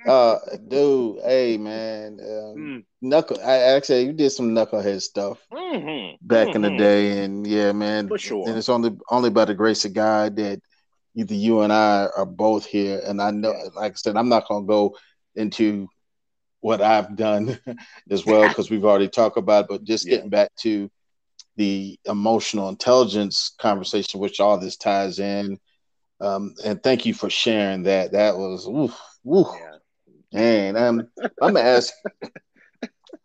Uh, 0.07 0.37
dude, 0.67 1.19
hey 1.23 1.57
man, 1.57 2.19
um, 2.21 2.55
mm. 2.57 2.83
knuckle. 3.01 3.39
I 3.43 3.57
actually 3.57 4.05
you 4.05 4.13
did 4.13 4.31
some 4.31 4.51
knucklehead 4.51 5.01
stuff 5.01 5.39
mm-hmm. 5.51 6.15
back 6.25 6.47
mm-hmm. 6.47 6.55
in 6.55 6.61
the 6.61 6.67
mm-hmm. 6.69 6.77
day, 6.77 7.23
and 7.23 7.47
yeah, 7.47 7.71
man, 7.71 8.07
for 8.07 8.17
sure. 8.17 8.47
And 8.47 8.57
it's 8.57 8.69
only 8.69 8.91
only 9.09 9.29
by 9.29 9.45
the 9.45 9.53
grace 9.53 9.85
of 9.85 9.93
God 9.93 10.35
that 10.37 10.61
either 11.15 11.33
you 11.33 11.61
and 11.61 11.73
I 11.73 12.07
are 12.15 12.25
both 12.25 12.65
here. 12.65 13.01
And 13.05 13.21
I 13.21 13.31
know, 13.31 13.53
like 13.75 13.93
I 13.93 13.95
said, 13.95 14.17
I'm 14.17 14.29
not 14.29 14.47
gonna 14.47 14.65
go 14.65 14.97
into 15.35 15.87
what 16.61 16.81
I've 16.81 17.15
done 17.15 17.59
as 18.09 18.25
well 18.25 18.47
because 18.47 18.69
we've 18.69 18.85
already 18.85 19.07
talked 19.07 19.37
about. 19.37 19.65
It, 19.65 19.69
but 19.69 19.83
just 19.83 20.07
yeah. 20.07 20.15
getting 20.15 20.29
back 20.29 20.53
to 20.61 20.89
the 21.55 21.99
emotional 22.05 22.69
intelligence 22.69 23.53
conversation, 23.59 24.19
which 24.19 24.39
all 24.39 24.57
this 24.57 24.77
ties 24.77 25.19
in. 25.19 25.59
Um, 26.21 26.53
and 26.65 26.81
thank 26.83 27.05
you 27.05 27.13
for 27.13 27.29
sharing 27.29 27.83
that. 27.83 28.11
That 28.11 28.37
was 28.37 28.67
oof, 28.67 28.97
oof. 29.27 29.47
Yeah. 30.31 30.39
And 30.39 30.77
um, 30.77 31.07
I'm 31.41 31.53
gonna 31.53 31.61
ask. 31.61 31.93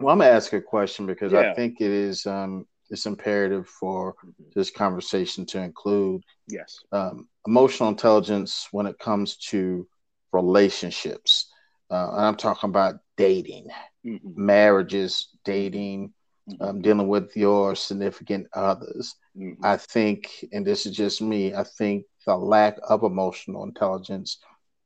Well, 0.00 0.12
I'm 0.12 0.18
gonna 0.18 0.30
ask 0.30 0.52
a 0.52 0.60
question 0.60 1.06
because 1.06 1.32
yeah. 1.32 1.50
I 1.50 1.54
think 1.54 1.80
it 1.80 1.90
is 1.90 2.26
um, 2.26 2.66
it's 2.90 3.06
imperative 3.06 3.68
for 3.68 4.14
mm-hmm. 4.14 4.42
this 4.54 4.70
conversation 4.70 5.46
to 5.46 5.60
include 5.60 6.22
yes 6.48 6.78
um, 6.92 7.28
emotional 7.46 7.88
intelligence 7.88 8.68
when 8.72 8.86
it 8.86 8.98
comes 8.98 9.36
to 9.36 9.86
relationships. 10.32 11.50
Uh, 11.90 12.10
and 12.12 12.26
I'm 12.26 12.36
talking 12.36 12.70
about 12.70 12.96
dating, 13.16 13.68
mm-hmm. 14.04 14.28
marriages, 14.34 15.28
dating, 15.44 16.12
mm-hmm. 16.50 16.62
um, 16.62 16.82
dealing 16.82 17.08
with 17.08 17.36
your 17.36 17.74
significant 17.74 18.46
others. 18.52 19.14
Mm-hmm. 19.38 19.64
I 19.64 19.76
think, 19.76 20.44
and 20.52 20.66
this 20.66 20.86
is 20.86 20.96
just 20.96 21.22
me, 21.22 21.54
I 21.54 21.64
think 21.64 22.04
the 22.26 22.36
lack 22.36 22.78
of 22.88 23.04
emotional 23.04 23.64
intelligence 23.64 24.38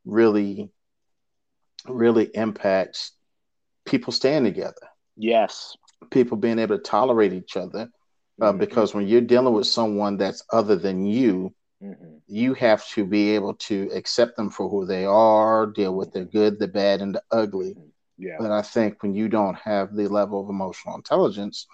really, 0.05 0.71
really 1.89 2.25
impacts 2.35 3.13
people 3.87 4.13
staying 4.13 4.45
together. 4.45 4.89
Yes. 5.17 5.77
People 6.11 6.37
being 6.37 6.59
able 6.59 6.77
to 6.77 6.83
tolerate 6.83 7.33
each 7.33 7.57
other. 7.57 7.91
Uh, 8.41 8.51
mm-hmm. 8.51 8.59
because 8.59 8.95
when 8.95 9.09
you're 9.09 9.21
dealing 9.21 9.53
with 9.53 9.67
someone 9.67 10.17
that's 10.17 10.45
other 10.53 10.77
than 10.77 11.05
you, 11.05 11.53
mm-hmm. 11.83 12.19
you 12.29 12.55
have 12.55 12.87
to 12.91 13.05
be 13.05 13.35
able 13.35 13.55
to 13.55 13.91
accept 13.93 14.37
them 14.37 14.49
for 14.49 14.69
who 14.69 14.87
they 14.87 15.05
are, 15.05 15.67
deal 15.67 15.95
with 15.95 16.13
the 16.13 16.25
good, 16.25 16.59
the 16.59 16.69
bad, 16.69 17.01
and 17.01 17.17
the 17.17 17.23
ugly. 17.33 17.75
Yeah. 18.17 18.37
But 18.39 18.53
I 18.53 18.63
think 18.63 19.03
when 19.03 19.15
you 19.15 19.29
don't 19.29 19.57
have 19.57 19.95
the 19.95 20.09
level 20.09 20.41
of 20.41 20.51
emotional 20.51 20.95
intelligence 20.95 21.67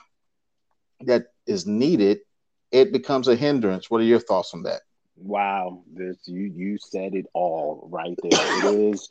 that 1.00 1.26
is 1.46 1.66
needed, 1.66 2.20
it 2.70 2.92
becomes 2.92 3.28
a 3.28 3.36
hindrance. 3.36 3.90
What 3.90 4.00
are 4.00 4.04
your 4.04 4.20
thoughts 4.20 4.54
on 4.54 4.62
that? 4.62 4.82
Wow, 5.16 5.84
this 5.92 6.16
you 6.26 6.52
you 6.54 6.76
said 6.78 7.14
it 7.14 7.26
all 7.34 7.88
right 7.90 8.18
there. 8.22 8.32
it 8.32 8.64
is 8.94 9.10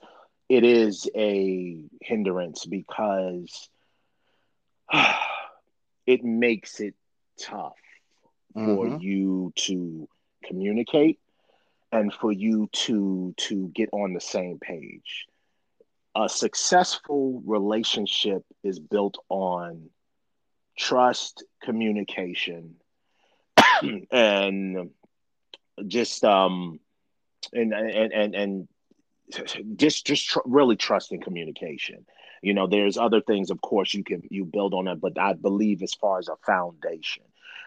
it 0.54 0.64
is 0.64 1.10
a 1.16 1.84
hindrance 2.02 2.66
because 2.66 3.70
it 6.06 6.24
makes 6.24 6.80
it 6.80 6.96
tough 7.40 7.74
for 8.54 8.86
mm-hmm. 8.86 9.02
you 9.02 9.54
to 9.56 10.08
communicate 10.44 11.20
and 11.92 12.14
for 12.14 12.32
you 12.32 12.70
to 12.72 13.34
to 13.38 13.68
get 13.70 13.90
on 13.94 14.14
the 14.14 14.22
same 14.22 14.60
page 14.60 15.26
a 16.16 16.30
successful 16.30 17.42
relationship 17.46 18.44
is 18.64 18.80
built 18.80 19.18
on 19.30 19.90
trust, 20.78 21.44
communication, 21.64 22.76
and 24.12 24.92
just 25.88 26.24
um 26.24 26.80
and 27.52 27.74
and 27.74 28.14
and 28.14 28.36
and 28.36 28.68
just 29.76 30.06
just 30.06 30.28
tr- 30.28 30.40
really 30.46 30.76
trusting 30.76 31.22
communication. 31.22 32.06
You 32.42 32.54
know, 32.54 32.68
there's 32.68 32.98
other 32.98 33.22
things, 33.22 33.52
of 33.52 33.62
course, 33.62 33.94
you 33.94 34.04
can 34.04 34.24
you 34.30 34.46
build 34.46 34.74
on 34.74 34.88
it, 34.88 35.00
but 35.00 35.18
I 35.18 35.34
believe 35.34 35.82
as 35.82 35.94
far 35.94 36.20
as 36.20 36.28
a 36.28 36.36
foundation, 36.46 37.24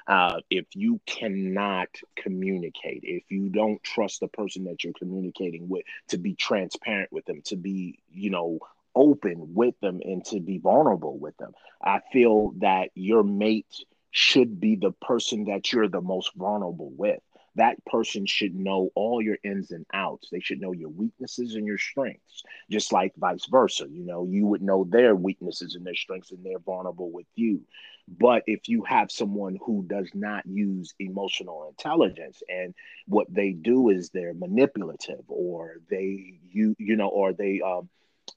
uh, 0.07 0.41
if 0.51 0.67
you 0.75 1.01
cannot 1.07 1.89
communicate, 2.17 3.01
if 3.03 3.25
you 3.31 3.49
don't 3.49 3.83
trust 3.83 4.21
the 4.21 4.29
person 4.29 4.65
that 4.65 4.85
you're 4.85 4.93
communicating 4.93 5.69
with 5.69 5.85
to 6.09 6.19
be 6.19 6.35
transparent 6.35 7.11
with 7.13 7.25
them, 7.25 7.43
to 7.47 7.57
be, 7.57 7.99
you 8.11 8.31
know, 8.31 8.59
open 8.95 9.55
with 9.55 9.79
them 9.81 10.01
and 10.05 10.25
to 10.27 10.41
be 10.41 10.59
vulnerable 10.59 11.19
with 11.19 11.37
them, 11.39 11.53
I 11.83 12.01
feel 12.13 12.53
that 12.59 12.91
your 12.95 13.23
mate 13.23 13.67
should 14.11 14.61
be 14.61 14.77
the 14.77 14.93
person 14.93 15.45
that 15.45 15.73
you're 15.73 15.89
the 15.89 16.01
most 16.01 16.33
vulnerable 16.35 16.91
with 16.97 17.21
that 17.57 17.85
person 17.87 18.27
should 18.27 18.55
know 18.55 18.91
all 18.95 19.21
your 19.23 19.39
ins 19.45 19.71
and 19.73 19.87
outs. 19.93 20.29
They 20.31 20.41
should 20.41 20.61
know 20.61 20.73
your 20.73 20.91
weaknesses 20.91 21.55
and 21.55 21.67
your 21.67 21.79
strengths, 21.79 22.45
just 22.71 22.93
like 22.93 23.15
vice 23.17 23.47
versa. 23.47 23.87
You 23.91 24.05
know, 24.05 24.27
you 24.27 24.47
would 24.47 24.63
know 24.63 24.85
their 24.85 25.15
weaknesses 25.15 25.75
and 25.75 25.85
their 25.85 25.95
strengths, 25.95 26.33
and 26.33 26.45
they're 26.45 26.59
vulnerable 26.59 27.11
with 27.11 27.27
you. 27.35 27.63
But 28.09 28.45
if 28.47 28.69
you 28.69 28.85
have 28.85 29.11
someone 29.11 29.59
who 29.65 29.85
does 29.89 30.11
not 30.15 30.47
use 30.47 30.95
emotional 31.01 31.69
intelligence 31.69 32.43
and 32.49 32.75
what 33.07 33.27
they 33.33 33.53
do 33.53 33.89
is 33.91 34.11
they're 34.11 34.35
manipulative 34.35 35.25
or 35.29 35.77
they 35.91 36.39
you 36.51 36.77
you 36.79 36.97
know 36.97 37.09
or 37.09 37.33
they 37.33 37.61
um 37.63 37.89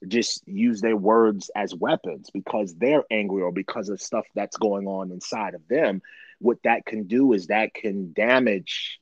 just 0.08 0.46
use 0.46 0.80
their 0.80 0.96
words 0.96 1.50
as 1.54 1.74
weapons 1.74 2.30
because 2.32 2.74
they're 2.76 3.04
angry 3.10 3.42
or 3.42 3.52
because 3.52 3.88
of 3.90 4.00
stuff 4.00 4.26
that's 4.34 4.56
going 4.56 4.86
on 4.86 5.12
inside 5.12 5.54
of 5.54 5.66
them 5.68 6.00
what 6.40 6.58
that 6.64 6.84
can 6.86 7.04
do 7.04 7.32
is 7.32 7.48
that 7.48 7.74
can 7.74 8.12
damage 8.14 8.99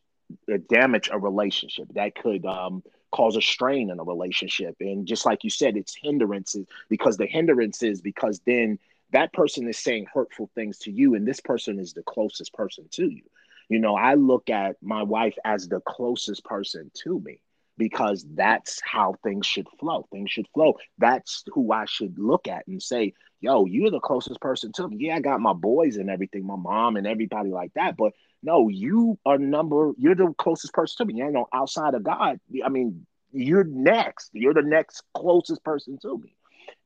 damage 0.68 1.08
a 1.12 1.18
relationship 1.18 1.88
that 1.94 2.14
could 2.14 2.44
um, 2.46 2.82
cause 3.12 3.36
a 3.36 3.42
strain 3.42 3.90
in 3.90 3.98
a 3.98 4.04
relationship. 4.04 4.76
And 4.80 5.06
just 5.06 5.26
like 5.26 5.44
you 5.44 5.50
said 5.50 5.76
it's 5.76 5.94
hindrances 5.94 6.66
because 6.88 7.16
the 7.16 7.26
hindrances 7.26 8.00
because 8.00 8.40
then 8.46 8.78
that 9.12 9.32
person 9.32 9.68
is 9.68 9.78
saying 9.78 10.06
hurtful 10.12 10.50
things 10.54 10.78
to 10.80 10.90
you 10.90 11.14
and 11.14 11.26
this 11.26 11.40
person 11.40 11.78
is 11.78 11.92
the 11.92 12.02
closest 12.02 12.52
person 12.52 12.86
to 12.92 13.06
you. 13.06 13.24
You 13.68 13.78
know 13.78 13.96
i 13.96 14.14
look 14.14 14.50
at 14.50 14.76
my 14.82 15.02
wife 15.02 15.36
as 15.44 15.68
the 15.68 15.80
closest 15.80 16.44
person 16.44 16.90
to 17.02 17.20
me 17.20 17.40
because 17.76 18.26
that's 18.34 18.80
how 18.82 19.14
things 19.22 19.46
should 19.46 19.68
flow. 19.78 20.06
Things 20.10 20.30
should 20.30 20.48
flow. 20.52 20.76
That's 20.98 21.44
who 21.52 21.72
i 21.72 21.84
should 21.86 22.18
look 22.18 22.48
at 22.48 22.66
and 22.66 22.82
say 22.82 23.14
yo 23.40 23.64
you're 23.66 23.90
the 23.90 24.00
closest 24.00 24.40
person 24.40 24.72
to 24.72 24.88
me. 24.88 24.96
Yeah 25.00 25.16
i 25.16 25.20
got 25.20 25.40
my 25.40 25.52
boys 25.52 25.96
and 25.96 26.10
everything 26.10 26.46
my 26.46 26.56
mom 26.56 26.96
and 26.96 27.06
everybody 27.06 27.50
like 27.50 27.72
that 27.74 27.96
but 27.96 28.12
no, 28.42 28.68
you 28.68 29.18
are 29.26 29.38
number. 29.38 29.92
You're 29.98 30.14
the 30.14 30.32
closest 30.38 30.72
person 30.72 31.06
to 31.06 31.12
me. 31.12 31.20
You 31.20 31.30
know, 31.30 31.48
outside 31.52 31.94
of 31.94 32.04
God, 32.04 32.40
I 32.64 32.68
mean, 32.68 33.06
you're 33.32 33.64
next. 33.64 34.30
You're 34.32 34.54
the 34.54 34.62
next 34.62 35.02
closest 35.14 35.64
person 35.64 35.98
to 36.02 36.18
me, 36.18 36.34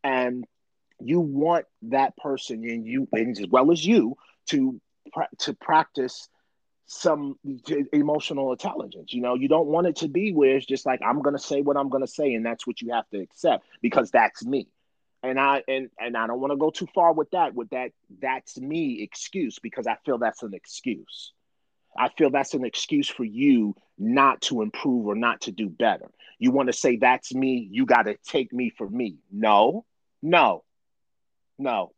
and 0.03 0.45
you 1.01 1.21
want 1.21 1.67
that 1.83 2.17
person 2.17 2.65
and 2.65 2.87
you, 2.87 3.09
and 3.13 3.39
as 3.39 3.47
well 3.49 3.71
as 3.71 3.85
you, 3.85 4.17
to 4.47 4.81
to 5.39 5.55
practice 5.55 6.29
some 6.87 7.39
emotional 7.93 8.53
intelligence. 8.53 9.13
You 9.13 9.23
know, 9.23 9.35
you 9.35 9.49
don't 9.49 9.67
want 9.69 9.87
it 9.87 9.97
to 9.97 10.09
be 10.09 10.33
where 10.33 10.57
it's 10.57 10.67
just 10.67 10.87
like 10.87 11.01
I'm 11.05 11.23
going 11.23 11.37
to 11.37 11.43
say 11.43 11.63
what 11.63 11.77
I'm 11.77 11.89
going 11.89 12.05
to 12.05 12.11
say, 12.11 12.35
and 12.35 12.45
that's 12.45 12.67
what 12.67 12.81
you 12.81 12.93
have 12.93 13.09
to 13.11 13.21
accept 13.21 13.67
because 13.81 14.11
that's 14.11 14.45
me. 14.45 14.69
And 15.23 15.39
I 15.39 15.63
and 15.69 15.89
and 15.99 16.17
I 16.17 16.27
don't 16.27 16.41
want 16.41 16.53
to 16.53 16.57
go 16.57 16.71
too 16.71 16.89
far 16.95 17.13
with 17.13 17.31
that 17.31 17.55
with 17.55 17.71
that 17.71 17.93
that's 18.21 18.59
me 18.59 19.03
excuse 19.03 19.59
because 19.59 19.87
I 19.87 19.97
feel 20.05 20.19
that's 20.19 20.43
an 20.43 20.55
excuse. 20.55 21.33
I 21.97 22.09
feel 22.09 22.31
that's 22.31 22.55
an 22.55 22.65
excuse 22.65 23.09
for 23.09 23.25
you 23.25 23.77
not 23.99 24.41
to 24.43 24.63
improve 24.63 25.07
or 25.07 25.15
not 25.15 25.43
to 25.43 25.53
do 25.53 25.69
better. 25.69 26.11
You 26.39 26.51
want 26.51 26.69
to 26.69 26.73
say 26.73 26.97
that's 26.97 27.35
me, 27.35 27.69
you 27.71 27.87
got 27.87 28.03
to 28.03 28.17
take 28.27 28.53
me 28.53 28.71
for 28.71 28.89
me. 28.89 29.17
No, 29.31 29.85
no, 30.23 30.65
no. 31.59 31.93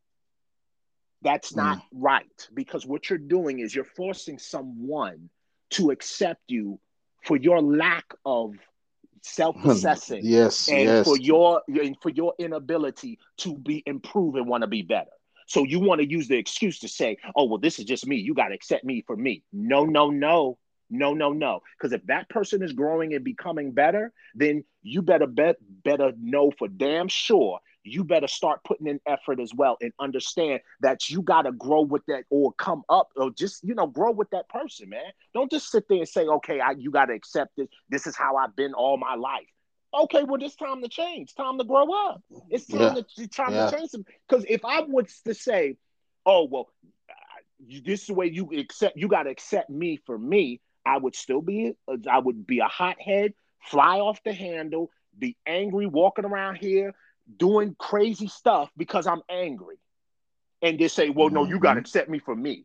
That's 1.22 1.56
not 1.56 1.78
mm. 1.78 1.82
right 1.92 2.48
because 2.52 2.84
what 2.84 3.08
you're 3.08 3.18
doing 3.18 3.60
is 3.60 3.74
you're 3.74 3.84
forcing 3.84 4.38
someone 4.38 5.30
to 5.70 5.90
accept 5.90 6.42
you 6.48 6.78
for 7.24 7.36
your 7.36 7.62
lack 7.62 8.04
of 8.26 8.54
self-assessing 9.22 10.20
yes 10.22 10.68
and 10.68 10.82
yes. 10.82 11.06
for 11.06 11.16
your 11.16 11.62
and 11.66 11.96
for 12.02 12.10
your 12.10 12.34
inability 12.38 13.18
to 13.38 13.56
be 13.56 13.82
improve 13.86 14.34
and 14.34 14.46
want 14.46 14.60
to 14.60 14.66
be 14.66 14.82
better 14.82 15.10
so 15.46 15.64
you 15.64 15.80
want 15.80 16.00
to 16.00 16.08
use 16.08 16.28
the 16.28 16.36
excuse 16.36 16.78
to 16.80 16.88
say, 16.88 17.16
oh, 17.36 17.44
well, 17.44 17.58
this 17.58 17.78
is 17.78 17.84
just 17.84 18.06
me. 18.06 18.16
You 18.16 18.34
got 18.34 18.48
to 18.48 18.54
accept 18.54 18.84
me 18.84 19.04
for 19.06 19.16
me. 19.16 19.42
No, 19.52 19.84
no, 19.84 20.10
no. 20.10 20.58
No, 20.90 21.14
no, 21.14 21.32
no. 21.32 21.60
Because 21.76 21.92
if 21.92 22.06
that 22.06 22.28
person 22.28 22.62
is 22.62 22.72
growing 22.72 23.14
and 23.14 23.24
becoming 23.24 23.72
better, 23.72 24.12
then 24.34 24.64
you 24.82 25.00
better 25.02 25.26
bet 25.26 25.56
better 25.82 26.12
know 26.20 26.52
for 26.58 26.68
damn 26.68 27.08
sure 27.08 27.58
you 27.84 28.02
better 28.02 28.26
start 28.26 28.60
putting 28.64 28.86
in 28.86 28.98
effort 29.06 29.38
as 29.38 29.52
well 29.54 29.76
and 29.80 29.92
understand 30.00 30.60
that 30.80 31.08
you 31.10 31.22
got 31.22 31.42
to 31.42 31.52
grow 31.52 31.82
with 31.82 32.04
that 32.06 32.24
or 32.30 32.52
come 32.54 32.82
up 32.88 33.08
or 33.16 33.30
just 33.30 33.62
you 33.62 33.74
know 33.74 33.86
grow 33.86 34.10
with 34.10 34.28
that 34.30 34.48
person 34.48 34.88
man 34.88 35.12
don't 35.34 35.50
just 35.50 35.70
sit 35.70 35.84
there 35.88 35.98
and 35.98 36.08
say 36.08 36.24
okay 36.24 36.60
I, 36.60 36.72
you 36.72 36.90
got 36.90 37.06
to 37.06 37.14
accept 37.14 37.52
this 37.56 37.68
this 37.90 38.06
is 38.06 38.16
how 38.16 38.36
i've 38.36 38.56
been 38.56 38.72
all 38.72 38.96
my 38.96 39.14
life 39.14 39.46
okay 39.94 40.24
well 40.24 40.42
it's 40.42 40.56
time 40.56 40.82
to 40.82 40.88
change 40.88 41.34
time 41.34 41.58
to 41.58 41.64
grow 41.64 41.86
up 42.08 42.22
it's 42.50 42.66
time, 42.66 42.80
yeah. 42.80 43.02
to, 43.16 43.28
time 43.28 43.52
yeah. 43.52 43.70
to 43.70 43.76
change 43.76 43.90
them 43.90 44.04
because 44.28 44.44
if 44.48 44.64
i 44.64 44.80
was 44.80 45.20
to 45.24 45.34
say 45.34 45.76
oh 46.26 46.44
well 46.44 46.68
this 47.60 48.02
is 48.02 48.06
the 48.08 48.14
way 48.14 48.26
you 48.26 48.50
accept 48.58 48.96
you 48.96 49.08
got 49.08 49.24
to 49.24 49.30
accept 49.30 49.70
me 49.70 49.98
for 50.04 50.18
me 50.18 50.60
i 50.84 50.96
would 50.96 51.14
still 51.14 51.40
be 51.40 51.74
i 52.10 52.18
would 52.18 52.46
be 52.46 52.58
a 52.58 52.66
hothead 52.66 53.32
fly 53.60 53.98
off 53.98 54.22
the 54.24 54.32
handle 54.32 54.90
be 55.18 55.36
angry 55.46 55.86
walking 55.86 56.24
around 56.24 56.56
here 56.56 56.92
doing 57.36 57.74
crazy 57.78 58.28
stuff 58.28 58.70
because 58.76 59.06
i'm 59.06 59.22
angry 59.30 59.76
and 60.62 60.78
just 60.78 60.94
say 60.94 61.10
well 61.10 61.30
no 61.30 61.44
you 61.44 61.58
got 61.58 61.74
to 61.74 61.80
mm-hmm. 61.80 61.80
accept 61.80 62.08
me 62.08 62.18
for 62.18 62.34
me 62.34 62.64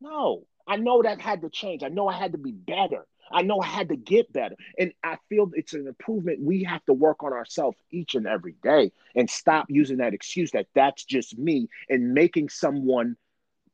no 0.00 0.44
i 0.66 0.76
know 0.76 1.02
that 1.02 1.20
had 1.20 1.40
to 1.40 1.50
change 1.50 1.82
i 1.82 1.88
know 1.88 2.06
i 2.06 2.12
had 2.12 2.32
to 2.32 2.38
be 2.38 2.52
better 2.52 3.06
i 3.32 3.42
know 3.42 3.60
i 3.60 3.66
had 3.66 3.88
to 3.88 3.96
get 3.96 4.32
better. 4.32 4.56
And 4.78 4.92
i 5.02 5.16
feel 5.28 5.50
it's 5.54 5.74
an 5.74 5.86
improvement 5.86 6.40
we 6.42 6.64
have 6.64 6.84
to 6.86 6.92
work 6.92 7.22
on 7.22 7.32
ourselves 7.32 7.76
each 7.90 8.14
and 8.14 8.26
every 8.26 8.54
day 8.62 8.92
and 9.14 9.28
stop 9.28 9.66
using 9.68 9.98
that 9.98 10.14
excuse 10.14 10.50
that 10.52 10.66
that's 10.74 11.04
just 11.04 11.38
me 11.38 11.68
and 11.88 12.14
making 12.14 12.48
someone 12.48 13.16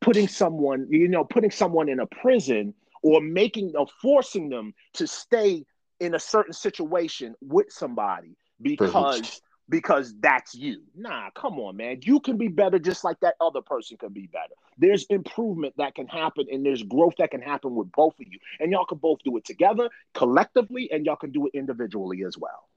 putting 0.03 0.29
someone, 0.29 0.87
you 0.91 1.09
know, 1.09 1.25
putting 1.25 1.51
someone 1.51 1.89
in 1.89 2.01
a 2.01 2.07
prison 2.07 2.75
or 3.03 3.21
making 3.21 3.73
or 3.77 3.87
forcing 4.03 4.51
them 4.51 4.75
to 4.95 5.07
stay 5.07 5.65
in 6.01 6.15
a 6.15 6.19
certain 6.19 6.53
situation 6.53 7.35
with 7.41 7.67
somebody 7.71 8.37
because 8.61 9.41
because 9.73 10.15
that's 10.21 10.55
you. 10.55 10.83
Nah, 10.95 11.31
come 11.31 11.59
on, 11.59 11.79
man. 11.79 12.01
You 12.03 12.21
can 12.21 12.37
be 12.37 12.49
better 12.49 12.79
just 12.79 13.05
like 13.05 13.19
that 13.21 13.37
other 13.41 13.63
person 13.63 13.97
can 13.97 14.13
be 14.13 14.27
better. 14.27 14.53
There's 14.77 15.07
improvement 15.09 15.73
that 15.79 15.95
can 15.95 16.07
happen 16.07 16.45
and 16.53 16.65
there's 16.65 16.83
growth 16.83 17.15
that 17.19 17.31
can 17.31 17.41
happen 17.41 17.75
with 17.75 17.91
both 17.91 18.13
of 18.21 18.27
you. 18.31 18.39
And 18.61 18.71
y'all 18.71 18.85
can 18.85 18.99
both 18.99 19.21
do 19.25 19.35
it 19.39 19.47
together, 19.47 19.89
collectively, 20.13 20.91
and 20.93 21.07
y'all 21.07 21.17
can 21.17 21.33
do 21.33 21.47
it 21.47 21.55
individually 21.55 22.23
as 22.23 22.37
well. 22.37 22.69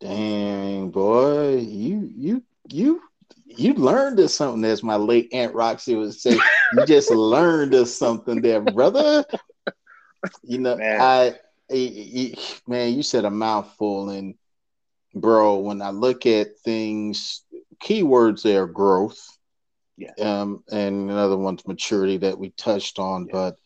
Dang, 0.00 0.88
boy. 0.88 1.58
You 1.58 2.10
you 2.16 2.42
you 2.70 3.02
you 3.44 3.74
learned 3.74 4.18
of 4.18 4.30
something, 4.30 4.64
as 4.64 4.82
my 4.82 4.96
late 4.96 5.28
Aunt 5.34 5.54
Roxy 5.54 5.94
would 5.94 6.14
say. 6.14 6.38
you 6.72 6.86
just 6.86 7.10
learned 7.14 7.74
of 7.74 7.86
something 7.86 8.40
there, 8.40 8.62
brother. 8.62 9.26
You 10.42 10.58
know, 10.58 10.76
man. 10.76 11.00
I, 11.02 11.34
I, 11.70 12.34
man, 12.66 12.94
you 12.94 13.02
said 13.02 13.26
a 13.26 13.30
mouthful, 13.30 14.08
and 14.08 14.36
bro, 15.14 15.56
when 15.56 15.82
I 15.82 15.90
look 15.90 16.26
at 16.26 16.58
things, 16.64 17.42
keywords 17.82 18.42
there 18.42 18.66
growth, 18.66 19.20
yeah, 19.96 20.12
um, 20.20 20.64
and 20.70 21.10
another 21.10 21.36
one's 21.36 21.66
maturity 21.66 22.16
that 22.18 22.38
we 22.38 22.50
touched 22.50 22.98
on, 22.98 23.26
yeah. 23.26 23.32
but 23.32 23.56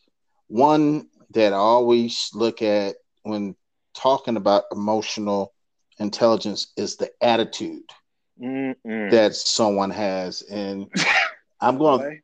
one 0.48 1.08
that 1.30 1.52
I 1.52 1.56
always 1.56 2.30
look 2.34 2.62
at 2.62 2.96
when 3.22 3.56
talking 3.94 4.36
about 4.36 4.64
emotional 4.72 5.52
intelligence 5.98 6.72
is 6.76 6.96
the 6.96 7.10
attitude 7.20 7.90
Mm-mm. 8.40 9.10
that 9.10 9.34
someone 9.34 9.90
has. 9.90 10.42
And 10.42 10.90
I'm 11.60 11.78
going 11.78 12.00
to 12.00 12.18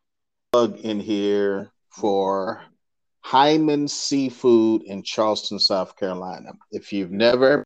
plug 0.52 0.78
in 0.80 1.00
here 1.00 1.72
for 1.90 2.62
Hyman 3.20 3.88
Seafood 3.88 4.82
in 4.82 5.02
Charleston, 5.02 5.58
South 5.58 5.96
Carolina. 5.96 6.52
If 6.70 6.92
you've 6.92 7.12
never 7.12 7.64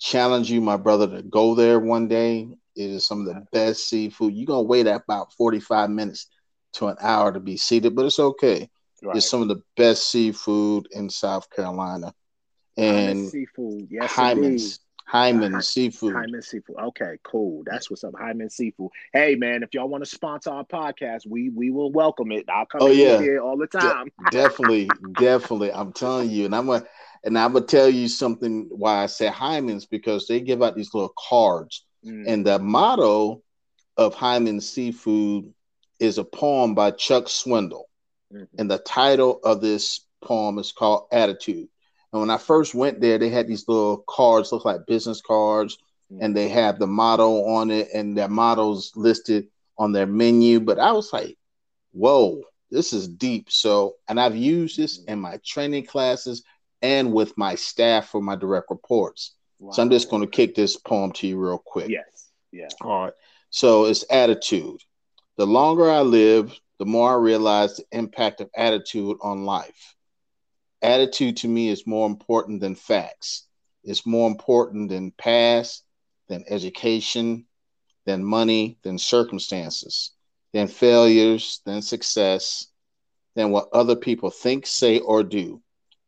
challenge 0.00 0.50
you, 0.50 0.60
my 0.60 0.76
brother, 0.76 1.06
to 1.06 1.22
go 1.22 1.54
there 1.54 1.78
one 1.78 2.08
day. 2.08 2.48
It 2.74 2.90
is 2.90 3.06
some 3.06 3.20
of 3.20 3.26
the 3.26 3.46
best 3.52 3.88
seafood. 3.88 4.34
You're 4.34 4.46
gonna 4.46 4.62
wait 4.62 4.86
about 4.86 5.32
45 5.34 5.90
minutes 5.90 6.26
to 6.74 6.88
an 6.88 6.96
hour 7.00 7.32
to 7.32 7.40
be 7.40 7.56
seated, 7.56 7.94
but 7.94 8.06
it's 8.06 8.18
okay. 8.18 8.68
Right. 9.02 9.16
It's 9.16 9.28
some 9.28 9.42
of 9.42 9.48
the 9.48 9.62
best 9.76 10.10
seafood 10.10 10.88
in 10.90 11.10
South 11.10 11.48
Carolina. 11.50 12.14
And 12.76 13.28
seafood, 13.28 13.88
yes, 13.90 14.10
Hyman's. 14.10 14.80
Hyman 15.06 15.56
uh, 15.56 15.60
Seafood. 15.60 16.14
Hyman 16.14 16.40
Seafood. 16.40 16.76
Okay, 16.78 17.18
cool. 17.24 17.64
That's 17.66 17.90
what's 17.90 18.04
up. 18.04 18.14
Hyman 18.16 18.48
Seafood. 18.48 18.90
Hey 19.12 19.34
man, 19.34 19.64
if 19.64 19.74
y'all 19.74 19.88
want 19.88 20.04
to 20.04 20.08
sponsor 20.08 20.50
our 20.50 20.64
podcast, 20.64 21.26
we 21.26 21.50
we 21.50 21.70
will 21.70 21.90
welcome 21.90 22.30
it. 22.30 22.44
I'll 22.48 22.64
come 22.64 22.82
oh, 22.82 22.86
yeah. 22.86 23.20
here 23.20 23.40
all 23.40 23.56
the 23.56 23.66
time. 23.66 24.12
De- 24.26 24.30
definitely, 24.30 24.88
definitely. 25.14 25.72
I'm 25.72 25.92
telling 25.92 26.30
you, 26.30 26.44
and 26.44 26.54
I'm 26.54 26.66
gonna 26.66 26.86
and 27.24 27.38
I'm 27.38 27.52
gonna 27.52 27.66
tell 27.66 27.88
you 27.88 28.08
something 28.08 28.68
why 28.70 29.02
I 29.02 29.06
say 29.06 29.26
Hyman's 29.26 29.86
because 29.86 30.26
they 30.26 30.40
give 30.40 30.62
out 30.62 30.76
these 30.76 30.94
little 30.94 31.14
cards, 31.28 31.84
mm. 32.04 32.24
and 32.26 32.46
the 32.46 32.58
motto 32.58 33.42
of 33.96 34.14
Hyman 34.14 34.60
Seafood 34.60 35.52
is 35.98 36.18
a 36.18 36.24
poem 36.24 36.74
by 36.74 36.90
Chuck 36.92 37.26
Swindoll, 37.26 37.84
mm-hmm. 38.32 38.44
and 38.58 38.70
the 38.70 38.78
title 38.78 39.40
of 39.44 39.60
this 39.60 40.06
poem 40.22 40.58
is 40.58 40.72
called 40.72 41.06
Attitude. 41.12 41.68
And 42.12 42.20
when 42.20 42.30
I 42.30 42.38
first 42.38 42.74
went 42.74 43.00
there, 43.00 43.18
they 43.18 43.28
had 43.28 43.46
these 43.46 43.68
little 43.68 43.98
cards, 44.08 44.50
look 44.50 44.64
like 44.64 44.86
business 44.86 45.20
cards, 45.20 45.78
mm-hmm. 46.12 46.24
and 46.24 46.36
they 46.36 46.48
have 46.48 46.78
the 46.78 46.86
motto 46.86 47.44
on 47.44 47.70
it, 47.70 47.88
and 47.94 48.16
their 48.16 48.28
mottos 48.28 48.92
listed 48.96 49.48
on 49.78 49.92
their 49.92 50.06
menu. 50.06 50.60
But 50.60 50.78
I 50.78 50.92
was 50.92 51.12
like, 51.12 51.36
whoa, 51.92 52.42
this 52.70 52.92
is 52.92 53.08
deep. 53.08 53.50
So, 53.50 53.96
and 54.08 54.18
I've 54.18 54.36
used 54.36 54.76
this 54.76 55.00
mm-hmm. 55.00 55.12
in 55.12 55.20
my 55.20 55.38
training 55.44 55.86
classes 55.86 56.42
and 56.82 57.12
with 57.12 57.36
my 57.36 57.54
staff 57.54 58.08
for 58.08 58.22
my 58.22 58.36
direct 58.36 58.70
reports. 58.70 59.34
Wow. 59.58 59.72
So 59.72 59.82
I'm 59.82 59.90
just 59.90 60.10
going 60.10 60.22
to 60.22 60.28
kick 60.28 60.54
this 60.54 60.76
poem 60.76 61.12
to 61.12 61.26
you 61.26 61.38
real 61.38 61.58
quick. 61.58 61.90
Yes. 61.90 62.30
Yeah. 62.52 62.68
All 62.80 63.04
right. 63.04 63.12
So 63.50 63.84
it's 63.86 64.04
attitude. 64.10 64.80
The 65.36 65.46
longer 65.46 65.90
I 65.90 66.00
live, 66.00 66.58
the 66.78 66.86
more 66.86 67.12
I 67.12 67.16
realize 67.16 67.76
the 67.76 67.84
impact 67.92 68.40
of 68.40 68.50
attitude 68.56 69.18
on 69.22 69.44
life 69.44 69.94
attitude 70.82 71.36
to 71.38 71.48
me 71.48 71.68
is 71.68 71.86
more 71.86 72.06
important 72.06 72.60
than 72.60 72.74
facts. 72.74 73.46
It's 73.84 74.06
more 74.06 74.28
important 74.28 74.90
than 74.90 75.12
past, 75.12 75.84
than 76.28 76.44
education, 76.48 77.46
than 78.06 78.24
money, 78.24 78.78
than 78.82 78.98
circumstances, 78.98 80.12
than 80.52 80.68
failures, 80.68 81.60
than 81.64 81.82
success, 81.82 82.66
than 83.36 83.50
what 83.50 83.68
other 83.72 83.96
people 83.96 84.30
think, 84.30 84.66
say, 84.66 84.98
or 84.98 85.22
do. 85.22 85.62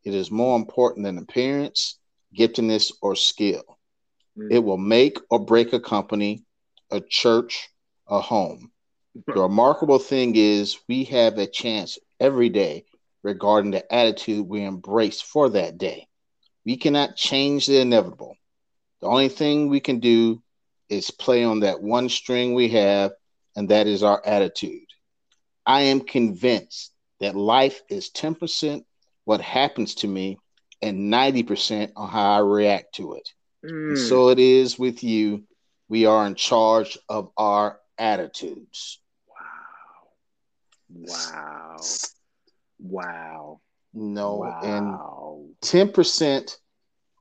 It 0.04 0.14
is 0.14 0.30
more 0.30 0.56
important 0.56 1.04
than 1.04 1.18
appearance, 1.18 1.98
giftedness, 2.36 2.92
or 3.00 3.14
skill. 3.14 3.62
Mm. 4.36 4.52
It 4.52 4.58
will 4.58 4.78
make 4.78 5.18
or 5.30 5.44
break 5.44 5.72
a 5.72 5.80
company, 5.80 6.44
a 6.90 7.00
church, 7.00 7.68
a 8.08 8.20
home. 8.20 8.72
the 9.26 9.40
remarkable 9.40 9.98
thing 9.98 10.34
is, 10.36 10.78
we 10.88 11.04
have 11.04 11.38
a 11.38 11.46
chance 11.46 11.98
every 12.18 12.48
day 12.48 12.84
regarding 13.22 13.70
the 13.70 13.94
attitude 13.94 14.48
we 14.48 14.64
embrace 14.64 15.20
for 15.20 15.50
that 15.50 15.78
day. 15.78 16.08
We 16.64 16.76
cannot 16.76 17.16
change 17.16 17.66
the 17.66 17.80
inevitable. 17.80 18.36
The 19.00 19.08
only 19.08 19.28
thing 19.28 19.68
we 19.68 19.80
can 19.80 20.00
do 20.00 20.42
is 20.88 21.10
play 21.10 21.44
on 21.44 21.60
that 21.60 21.82
one 21.82 22.08
string 22.08 22.54
we 22.54 22.68
have, 22.70 23.12
and 23.56 23.68
that 23.68 23.86
is 23.86 24.02
our 24.02 24.22
attitude. 24.24 24.86
I 25.66 25.82
am 25.82 26.00
convinced 26.00 26.92
that 27.20 27.36
life 27.36 27.82
is 27.88 28.10
10% 28.10 28.84
what 29.24 29.40
happens 29.40 29.94
to 29.96 30.08
me 30.08 30.38
and 30.80 31.12
90% 31.12 31.92
on 31.96 32.08
how 32.08 32.32
I 32.32 32.38
react 32.38 32.96
to 32.96 33.14
it. 33.14 33.28
Mm. 33.64 33.96
so 33.96 34.30
it 34.30 34.40
is 34.40 34.78
with 34.78 35.04
you. 35.04 35.44
We 35.88 36.06
are 36.06 36.26
in 36.26 36.34
charge 36.34 36.98
of 37.08 37.30
our 37.36 37.78
attitudes. 37.96 38.98
Wow. 40.90 41.06
Wow. 41.06 41.76
Wow. 42.80 43.60
No, 43.94 44.36
wow. 44.36 45.44
and 45.44 45.54
10% 45.62 46.56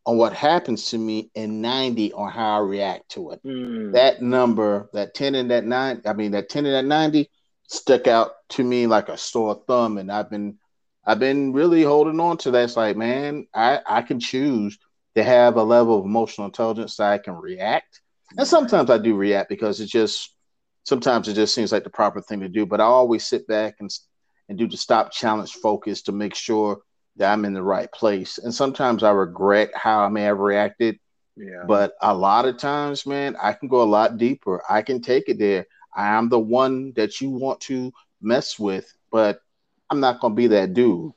on 0.05 0.17
what 0.17 0.33
happens 0.33 0.85
to 0.91 0.97
me 0.97 1.29
and 1.35 1.61
90 1.61 2.13
on 2.13 2.31
how 2.31 2.57
I 2.57 2.59
react 2.59 3.09
to 3.11 3.31
it. 3.31 3.41
Mm. 3.45 3.93
That 3.93 4.21
number, 4.21 4.89
that 4.93 5.13
10 5.13 5.35
and 5.35 5.51
that 5.51 5.65
9, 5.65 6.01
I 6.05 6.13
mean 6.13 6.31
that 6.31 6.49
10 6.49 6.65
and 6.65 6.73
that 6.73 6.85
90 6.85 7.29
stuck 7.67 8.07
out 8.07 8.31
to 8.49 8.63
me 8.63 8.87
like 8.87 9.09
a 9.09 9.17
sore 9.17 9.61
thumb 9.67 9.97
and 9.97 10.11
I've 10.11 10.29
been 10.29 10.57
I've 11.05 11.19
been 11.19 11.53
really 11.53 11.83
holding 11.83 12.19
on 12.19 12.37
to 12.37 12.51
that. 12.51 12.63
It's 12.63 12.77
like, 12.77 12.97
man, 12.97 13.47
I 13.53 13.79
I 13.85 14.01
can 14.01 14.19
choose 14.19 14.77
to 15.15 15.23
have 15.23 15.57
a 15.57 15.63
level 15.63 15.99
of 15.99 16.05
emotional 16.05 16.47
intelligence 16.47 16.95
that 16.97 17.11
I 17.11 17.17
can 17.17 17.33
react. 17.35 18.01
And 18.37 18.47
sometimes 18.47 18.89
I 18.89 18.97
do 18.97 19.15
react 19.15 19.49
because 19.49 19.81
it 19.81 19.87
just 19.87 20.33
sometimes 20.83 21.27
it 21.27 21.33
just 21.33 21.53
seems 21.53 21.71
like 21.71 21.83
the 21.83 21.89
proper 21.89 22.21
thing 22.21 22.39
to 22.41 22.49
do, 22.49 22.65
but 22.65 22.79
I 22.79 22.85
always 22.85 23.27
sit 23.27 23.47
back 23.47 23.75
and 23.79 23.89
and 24.49 24.57
do 24.57 24.67
the 24.67 24.77
stop 24.77 25.11
challenge 25.11 25.53
focus 25.53 26.01
to 26.03 26.11
make 26.11 26.35
sure 26.35 26.81
that 27.17 27.31
I'm 27.31 27.45
in 27.45 27.53
the 27.53 27.63
right 27.63 27.91
place. 27.91 28.37
And 28.37 28.53
sometimes 28.53 29.03
I 29.03 29.11
regret 29.11 29.71
how 29.75 30.01
I 30.03 30.09
may 30.09 30.23
have 30.23 30.39
reacted. 30.39 30.99
Yeah. 31.37 31.63
But 31.65 31.93
a 32.01 32.13
lot 32.13 32.45
of 32.45 32.57
times, 32.57 33.05
man, 33.05 33.35
I 33.41 33.53
can 33.53 33.69
go 33.69 33.81
a 33.81 33.83
lot 33.83 34.17
deeper. 34.17 34.61
I 34.69 34.81
can 34.81 35.01
take 35.01 35.29
it 35.29 35.39
there. 35.39 35.65
I 35.95 36.09
am 36.09 36.29
the 36.29 36.39
one 36.39 36.93
that 36.95 37.21
you 37.21 37.29
want 37.29 37.61
to 37.61 37.91
mess 38.21 38.59
with, 38.59 38.91
but 39.11 39.39
I'm 39.91 39.99
not 39.99 40.21
going 40.21 40.31
to 40.31 40.35
be 40.35 40.47
that 40.47 40.73
dude. 40.73 41.11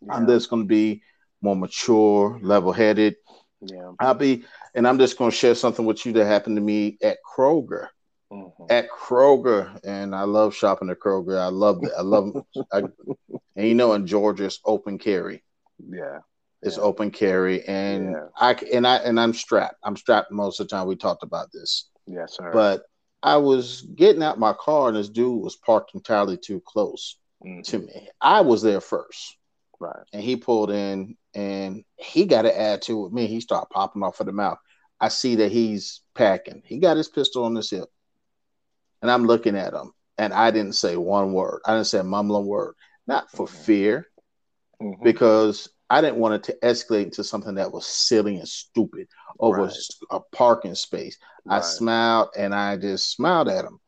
Yeah. 0.00 0.14
I'm 0.14 0.26
just 0.26 0.48
going 0.48 0.62
to 0.62 0.66
be 0.66 1.02
more 1.42 1.54
mature, 1.54 2.38
level 2.42 2.72
headed. 2.72 3.16
Yeah. 3.60 3.92
I'll 4.00 4.14
be, 4.14 4.44
and 4.74 4.88
I'm 4.88 4.98
just 4.98 5.18
going 5.18 5.30
to 5.30 5.36
share 5.36 5.54
something 5.54 5.84
with 5.84 6.04
you 6.06 6.12
that 6.14 6.24
happened 6.24 6.56
to 6.56 6.62
me 6.62 6.96
at 7.02 7.18
Kroger. 7.22 7.88
Mm-hmm. 8.32 8.64
At 8.70 8.88
Kroger, 8.90 9.78
and 9.84 10.14
I 10.14 10.22
love 10.22 10.54
shopping 10.54 10.90
at 10.90 10.98
Kroger. 10.98 11.38
I 11.38 11.48
love 11.48 11.84
it. 11.84 11.92
I 11.96 12.00
love, 12.00 12.34
I, 12.72 12.82
and 13.54 13.68
you 13.68 13.74
know, 13.74 13.92
in 13.92 14.06
Georgia, 14.06 14.46
it's 14.46 14.60
open 14.64 14.98
carry. 14.98 15.44
Yeah, 15.78 16.18
it's 16.60 16.76
yeah. 16.76 16.82
open 16.82 17.12
carry, 17.12 17.62
and 17.68 18.10
yeah. 18.10 18.26
I 18.36 18.54
and 18.72 18.84
I 18.84 18.96
and 18.96 19.20
I'm 19.20 19.32
strapped. 19.32 19.76
I'm 19.84 19.96
strapped 19.96 20.32
most 20.32 20.58
of 20.58 20.66
the 20.66 20.74
time. 20.74 20.88
We 20.88 20.96
talked 20.96 21.22
about 21.22 21.52
this. 21.52 21.88
Yes, 22.08 22.34
sir. 22.34 22.50
But 22.52 22.82
I 23.22 23.36
was 23.36 23.82
getting 23.94 24.24
out 24.24 24.40
my 24.40 24.54
car, 24.54 24.88
and 24.88 24.96
this 24.96 25.08
dude 25.08 25.40
was 25.40 25.54
parked 25.54 25.94
entirely 25.94 26.36
too 26.36 26.60
close 26.66 27.18
mm-hmm. 27.44 27.62
to 27.62 27.78
me. 27.78 28.08
I 28.20 28.42
was 28.42 28.62
there 28.62 28.80
first. 28.80 29.36
Right. 29.78 30.04
And 30.12 30.22
he 30.22 30.36
pulled 30.36 30.70
in 30.70 31.16
and 31.34 31.84
he 31.96 32.24
got 32.24 32.46
an 32.46 32.52
attitude 32.56 32.98
with 32.98 33.12
me. 33.12 33.26
He 33.26 33.40
started 33.40 33.68
popping 33.70 34.02
off 34.02 34.20
of 34.20 34.26
the 34.26 34.32
mouth. 34.32 34.58
I 35.00 35.08
see 35.08 35.36
that 35.36 35.52
he's 35.52 36.00
packing. 36.14 36.62
He 36.64 36.78
got 36.78 36.96
his 36.96 37.08
pistol 37.08 37.44
on 37.44 37.54
his 37.54 37.70
hip. 37.70 37.88
And 39.02 39.10
I'm 39.10 39.26
looking 39.26 39.56
at 39.56 39.74
him. 39.74 39.92
And 40.16 40.32
I 40.32 40.50
didn't 40.50 40.72
say 40.72 40.96
one 40.96 41.34
word. 41.34 41.60
I 41.66 41.74
didn't 41.74 41.88
say 41.88 41.98
a 41.98 42.04
mumbling 42.04 42.46
word. 42.46 42.74
Not 43.06 43.30
for 43.30 43.46
mm-hmm. 43.46 43.62
fear, 43.64 44.06
mm-hmm. 44.80 45.04
because 45.04 45.68
I 45.88 46.00
didn't 46.00 46.16
want 46.16 46.34
it 46.34 46.42
to 46.44 46.58
escalate 46.66 47.04
into 47.04 47.22
something 47.22 47.54
that 47.56 47.70
was 47.70 47.86
silly 47.86 48.36
and 48.36 48.48
stupid 48.48 49.08
over 49.38 49.64
right. 49.64 49.76
a, 50.10 50.20
parking 50.32 50.74
space. 50.74 51.18
Right. 51.44 51.58
I 51.58 51.60
smiled 51.60 52.30
and 52.36 52.54
I 52.54 52.76
just 52.76 53.12
smiled 53.12 53.48
at 53.48 53.64
him. 53.64 53.78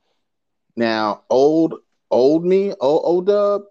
Now, 0.77 1.25
old 1.29 1.75
old 2.11 2.45
me, 2.45 2.73
oh, 2.81 3.01
old 3.01 3.27
dub, 3.27 3.63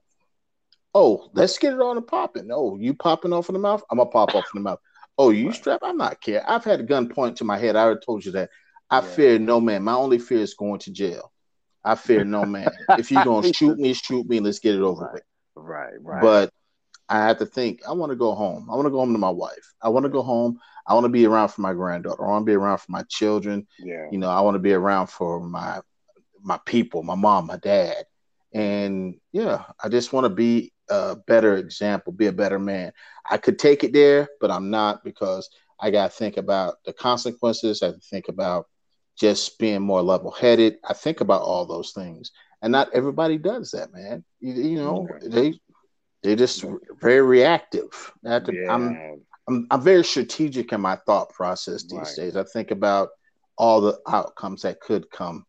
Oh, 1.00 1.30
let's 1.34 1.60
get 1.60 1.74
it 1.74 1.80
on 1.80 1.98
and 1.98 2.08
popping. 2.08 2.50
Oh, 2.52 2.76
you 2.76 2.96
popping 2.96 3.32
off 3.32 3.50
in 3.50 3.54
the 3.54 3.60
mouth? 3.60 3.84
I'm 3.92 4.00
gonna 4.00 4.10
pop 4.10 4.34
off 4.34 4.46
in 4.56 4.64
the 4.64 4.70
mouth. 4.70 4.80
Oh, 5.16 5.30
you 5.30 5.52
strap? 5.52 5.82
I'm 5.84 5.98
not 5.98 6.20
care. 6.22 6.44
I've 6.50 6.64
had 6.64 6.80
a 6.80 6.84
gun 6.84 7.08
point 7.08 7.38
to 7.38 7.44
my 7.44 7.56
head. 7.56 7.76
I 7.76 7.84
already 7.84 8.00
told 8.04 8.26
you 8.26 8.32
that. 8.32 8.50
I 8.90 8.98
yeah. 8.98 9.02
fear 9.02 9.40
no 9.40 9.62
man. 9.62 9.84
My 9.84 9.94
only 9.94 10.18
fear 10.18 10.40
is 10.40 10.56
going 10.56 10.80
to 10.80 10.92
jail. 10.92 11.32
I 11.84 11.94
fear 11.94 12.24
no 12.24 12.46
man. 12.46 12.70
if 12.98 13.12
you're 13.12 13.24
gonna 13.24 13.54
shoot 13.54 13.78
me, 13.78 13.94
shoot 13.94 14.28
me. 14.28 14.40
Let's 14.40 14.58
get 14.58 14.74
it 14.74 14.82
over 14.82 15.04
right. 15.04 15.14
with. 15.14 15.24
Right, 15.56 15.94
right. 16.02 16.22
But 16.24 16.52
I 17.08 17.28
have 17.28 17.38
to 17.40 17.46
think. 17.46 17.82
I 17.88 17.92
want 17.92 18.12
to 18.12 18.16
go 18.16 18.34
home. 18.34 18.68
I 18.68 18.76
want 18.76 18.88
to 18.88 18.92
go 18.92 18.98
home 18.98 19.14
to 19.14 19.20
my 19.20 19.30
wife. 19.30 19.74
I 19.84 19.90
want 19.90 20.06
to 20.06 20.10
go 20.10 20.24
home. 20.24 20.60
I 20.88 20.96
want 20.96 21.04
to 21.04 21.10
be 21.10 21.28
around 21.28 21.50
for 21.50 21.62
my 21.62 21.74
granddaughter. 21.74 22.26
I 22.26 22.30
want 22.30 22.42
to 22.42 22.50
be 22.50 22.56
around 22.56 22.80
for 22.80 22.92
my 22.92 23.04
children. 23.04 23.68
Yeah. 23.78 24.08
You 24.12 24.18
know, 24.18 24.32
I 24.32 24.42
want 24.42 24.56
to 24.56 24.60
be 24.60 24.74
around 24.74 25.08
for 25.08 25.40
my 25.40 25.82
my 26.42 26.60
people, 26.66 27.04
my 27.04 27.16
mom, 27.16 27.46
my 27.46 27.58
dad, 27.58 28.06
and 28.54 29.16
yeah, 29.32 29.64
I 29.84 29.90
just 29.90 30.14
want 30.14 30.26
to 30.26 30.30
be 30.30 30.74
a 30.90 31.16
better 31.16 31.58
example, 31.58 32.14
be 32.14 32.28
a 32.28 32.32
better 32.32 32.60
man. 32.60 32.92
I 33.30 33.38
could 33.38 33.60
take 33.60 33.84
it 33.84 33.94
there, 33.94 34.30
but 34.40 34.52
I'm 34.52 34.70
not 34.70 35.04
because 35.04 35.50
I 35.80 35.92
got 35.92 36.12
to 36.12 36.18
think 36.18 36.38
about 36.38 36.76
the 36.86 36.94
consequences. 36.94 37.84
I 37.84 37.94
think 38.10 38.30
about 38.30 38.68
just 39.18 39.60
being 39.60 39.82
more 39.82 40.02
level 40.02 40.32
headed. 40.32 40.78
I 40.88 40.94
think 40.94 41.22
about 41.22 41.42
all 41.42 41.66
those 41.66 41.92
things, 41.92 42.32
and 42.62 42.72
not 42.72 42.94
everybody 42.94 43.38
does 43.38 43.72
that, 43.72 43.94
man. 43.94 44.24
You, 44.40 44.54
you 44.54 44.76
know, 44.78 45.08
they 45.24 45.60
they're 46.24 46.36
just 46.36 46.64
very 47.00 47.22
reactive. 47.22 48.12
To, 48.24 48.44
yeah. 48.52 48.74
I'm, 48.74 49.22
I'm 49.48 49.68
I'm 49.72 49.82
very 49.82 50.04
strategic 50.04 50.72
in 50.72 50.82
my 50.82 50.98
thought 51.06 51.30
process 51.30 51.84
these 51.84 52.00
right. 52.00 52.16
days. 52.16 52.36
I 52.36 52.44
think 52.44 52.72
about 52.72 53.10
all 53.58 53.82
the 53.82 54.00
outcomes 54.08 54.62
that 54.62 54.80
could 54.80 55.10
come. 55.10 55.46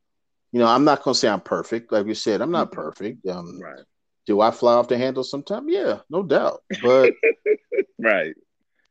You 0.53 0.61
know, 0.61 0.67
I'm 0.67 0.85
not 0.85 1.03
going 1.03 1.15
to 1.15 1.19
say 1.19 1.29
I'm 1.29 1.41
perfect. 1.41 1.93
Like 1.93 2.07
you 2.07 2.15
said, 2.15 2.41
I'm 2.41 2.51
not 2.51 2.71
mm-hmm. 2.71 2.81
perfect. 2.81 3.27
Um, 3.27 3.61
right. 3.61 3.81
Do 4.27 4.41
I 4.41 4.51
fly 4.51 4.75
off 4.75 4.89
the 4.89 4.99
handle 4.99 5.25
sometimes? 5.25 5.67
Yeah, 5.69 6.01
no 6.11 6.23
doubt. 6.23 6.63
But 6.83 7.15
right. 7.99 8.35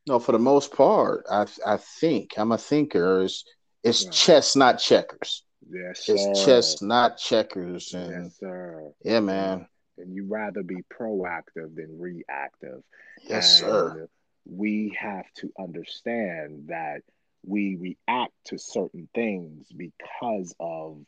No, 0.07 0.19
for 0.19 0.31
the 0.31 0.39
most 0.39 0.73
part, 0.73 1.25
I 1.29 1.45
I 1.65 1.77
think 1.77 2.33
I'm 2.37 2.51
a 2.51 2.57
thinker. 2.57 3.23
It's, 3.23 3.43
it's 3.83 4.05
right. 4.05 4.13
chess, 4.13 4.55
not 4.55 4.79
checkers. 4.79 5.43
Yes, 5.69 6.05
sir. 6.05 6.15
It's 6.15 6.45
chess, 6.45 6.81
not 6.81 7.17
checkers. 7.17 7.93
And 7.93 8.25
yes, 8.25 8.37
sir. 8.39 8.91
Yeah, 9.03 9.19
man. 9.19 9.67
And 9.97 10.13
you 10.13 10.25
rather 10.27 10.63
be 10.63 10.83
proactive 10.91 11.75
than 11.75 11.99
reactive. 11.99 12.81
Yes, 13.23 13.61
and 13.61 13.69
sir. 13.69 14.09
We 14.45 14.97
have 14.99 15.25
to 15.37 15.51
understand 15.59 16.67
that 16.69 17.01
we 17.45 17.75
react 17.75 18.33
to 18.45 18.57
certain 18.57 19.09
things 19.13 19.67
because 19.75 20.55
of 20.59 20.99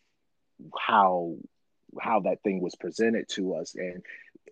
how 0.80 1.36
how 2.00 2.20
that 2.22 2.44
thing 2.44 2.62
was 2.62 2.76
presented 2.76 3.28
to 3.30 3.56
us. 3.56 3.76
And 3.76 4.04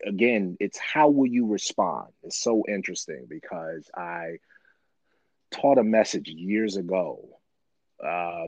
again 0.05 0.57
it's 0.59 0.77
how 0.77 1.09
will 1.09 1.27
you 1.27 1.47
respond? 1.47 2.09
It's 2.23 2.39
so 2.39 2.63
interesting 2.67 3.25
because 3.27 3.89
i 3.95 4.37
taught 5.49 5.77
a 5.77 5.83
message 5.83 6.27
years 6.27 6.75
ago 6.75 7.39
uh, 8.03 8.47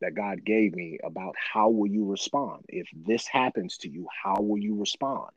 that 0.00 0.14
god 0.14 0.44
gave 0.44 0.74
me 0.74 0.98
about 1.02 1.34
how 1.36 1.70
will 1.70 1.86
you 1.86 2.04
respond? 2.04 2.64
If 2.68 2.88
this 2.94 3.26
happens 3.26 3.78
to 3.78 3.88
you 3.88 4.06
how 4.22 4.36
will 4.40 4.58
you 4.58 4.76
respond? 4.76 5.30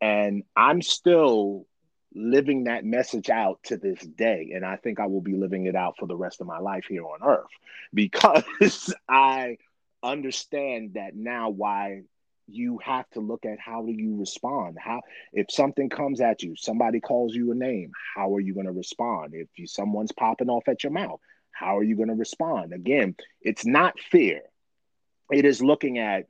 And 0.00 0.44
i'm 0.56 0.82
still 0.82 1.66
living 2.14 2.64
that 2.64 2.84
message 2.84 3.30
out 3.30 3.58
to 3.64 3.76
this 3.76 4.00
day. 4.00 4.52
And 4.54 4.64
i 4.64 4.76
think 4.76 5.00
i 5.00 5.06
will 5.06 5.20
be 5.20 5.34
living 5.34 5.66
it 5.66 5.76
out 5.76 5.96
for 5.98 6.06
the 6.06 6.16
rest 6.16 6.40
of 6.40 6.46
my 6.46 6.58
life 6.58 6.86
here 6.88 7.04
on 7.04 7.22
earth 7.22 7.50
because 7.94 8.94
i 9.08 9.58
understand 10.02 10.94
that 10.94 11.14
now 11.14 11.50
why 11.50 12.02
you 12.48 12.78
have 12.84 13.08
to 13.10 13.20
look 13.20 13.44
at 13.46 13.58
how 13.58 13.82
do 13.82 13.92
you 13.92 14.16
respond? 14.16 14.76
How 14.80 15.00
if 15.32 15.46
something 15.50 15.88
comes 15.88 16.20
at 16.20 16.42
you 16.42 16.54
somebody 16.56 17.00
calls 17.00 17.34
you 17.34 17.52
a 17.52 17.54
name 17.54 17.92
how 18.14 18.34
are 18.34 18.40
you 18.40 18.54
going 18.54 18.66
to 18.66 18.72
respond? 18.72 19.34
If 19.34 19.48
you, 19.56 19.66
someone's 19.66 20.12
popping 20.12 20.50
off 20.50 20.68
at 20.68 20.82
your 20.82 20.92
mouth 20.92 21.20
how 21.52 21.78
are 21.78 21.82
you 21.82 21.96
going 21.96 22.08
to 22.08 22.14
respond? 22.14 22.72
Again 22.72 23.14
it's 23.40 23.64
not 23.64 23.98
fear. 23.98 24.42
It 25.30 25.44
is 25.44 25.62
looking 25.62 25.98
at 25.98 26.26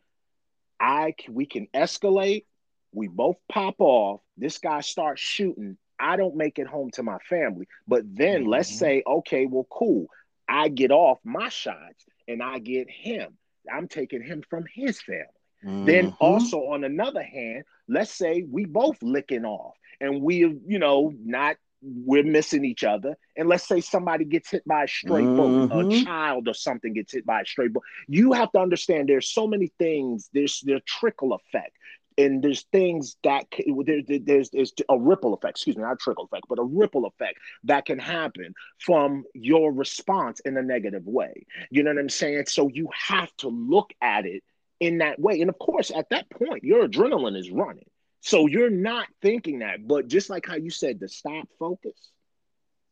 i 0.79 1.15
we 1.31 1.47
can 1.47 1.69
escalate 1.75 2.45
we 2.93 3.09
both 3.09 3.37
pop 3.49 3.77
off 3.79 4.21
this 4.37 4.59
guy 4.59 4.81
starts 4.81 5.21
shooting 5.21 5.79
i 5.99 6.17
don't 6.17 6.35
make 6.35 6.59
it 6.59 6.67
home 6.67 6.91
to 6.91 7.03
my 7.03 7.19
family. 7.29 7.67
But 7.89 8.03
then 8.07 8.43
mm-hmm. 8.43 8.51
let's 8.51 8.79
say 8.79 9.03
okay 9.07 9.47
well 9.47 9.67
cool 9.71 10.07
i 10.49 10.69
get 10.69 10.91
off 10.91 11.19
my 11.25 11.49
shots 11.49 12.05
and 12.29 12.43
i 12.43 12.59
get 12.59 12.91
him 12.91 13.39
i'm 13.73 13.89
taking 13.89 14.23
him 14.23 14.43
from 14.49 14.65
his 14.75 15.01
family 15.03 15.27
Mm-hmm. 15.65 15.85
Then 15.85 16.17
also 16.19 16.59
on 16.69 16.85
another 16.85 17.23
hand, 17.23 17.65
let's 17.89 18.13
say 18.13 18.45
we 18.49 18.65
both 18.65 18.97
licking 19.03 19.45
off 19.45 19.77
and 20.01 20.21
we, 20.21 20.39
you 20.39 20.79
know, 20.79 21.13
not 21.25 21.57
we're 21.83 22.23
missing 22.23 22.65
each 22.65 22.85
other. 22.85 23.17
And 23.37 23.49
let's 23.49 23.67
say 23.67 23.81
somebody 23.81 24.25
gets 24.25 24.51
hit 24.51 24.65
by 24.67 24.85
a 24.85 24.89
stray 24.89 25.23
mm-hmm. 25.23 25.67
bullet, 25.67 25.93
a 26.01 26.05
child 26.05 26.49
or 26.49 26.55
something 26.55 26.93
gets 26.93 27.13
hit 27.13 27.27
by 27.27 27.41
a 27.41 27.47
stray 27.47 27.69
bullet. 27.69 27.85
You 28.09 28.33
have 28.33 28.53
to 28.53 28.61
understand 28.61 29.09
there's 29.09 29.33
so 29.33 29.47
many 29.47 29.73
things, 29.79 30.31
there's 30.33 30.61
the 30.61 30.81
trickle 30.87 31.33
effect. 31.33 31.77
And 32.19 32.43
there's 32.43 32.63
things 32.73 33.17
that 33.25 33.47
there, 33.85 34.03
there's, 34.07 34.51
there's 34.51 34.73
a 34.89 34.99
ripple 34.99 35.35
effect, 35.35 35.57
excuse 35.59 35.77
me, 35.77 35.83
not 35.83 35.99
trickle 35.99 36.25
effect, 36.25 36.47
but 36.49 36.59
a 36.59 36.65
ripple 36.65 37.07
effect 37.07 37.39
that 37.65 37.87
can 37.87 37.99
happen 37.99 38.55
from 38.79 39.25
your 39.35 39.73
response 39.73 40.41
in 40.41 40.57
a 40.57 40.63
negative 40.63 41.07
way. 41.07 41.47
You 41.71 41.83
know 41.83 41.91
what 41.91 42.01
I'm 42.01 42.09
saying? 42.09 42.47
So 42.47 42.69
you 42.69 42.89
have 43.09 43.31
to 43.39 43.49
look 43.49 43.93
at 44.01 44.27
it 44.27 44.43
in 44.81 44.99
that 44.99 45.19
way. 45.19 45.41
And 45.41 45.49
of 45.49 45.59
course, 45.59 45.91
at 45.95 46.11
that 46.11 46.29
point, 46.31 46.65
your 46.65 46.87
adrenaline 46.87 47.37
is 47.39 47.51
running. 47.51 47.87
So 48.21 48.47
you're 48.47 48.71
not 48.71 49.07
thinking 49.21 49.61
that. 49.61 49.87
But 49.87 50.09
just 50.09 50.31
like 50.31 50.47
how 50.47 50.57
you 50.57 50.71
said, 50.71 51.01
to 51.01 51.09
stop, 51.09 51.49
focus, 51.59 52.11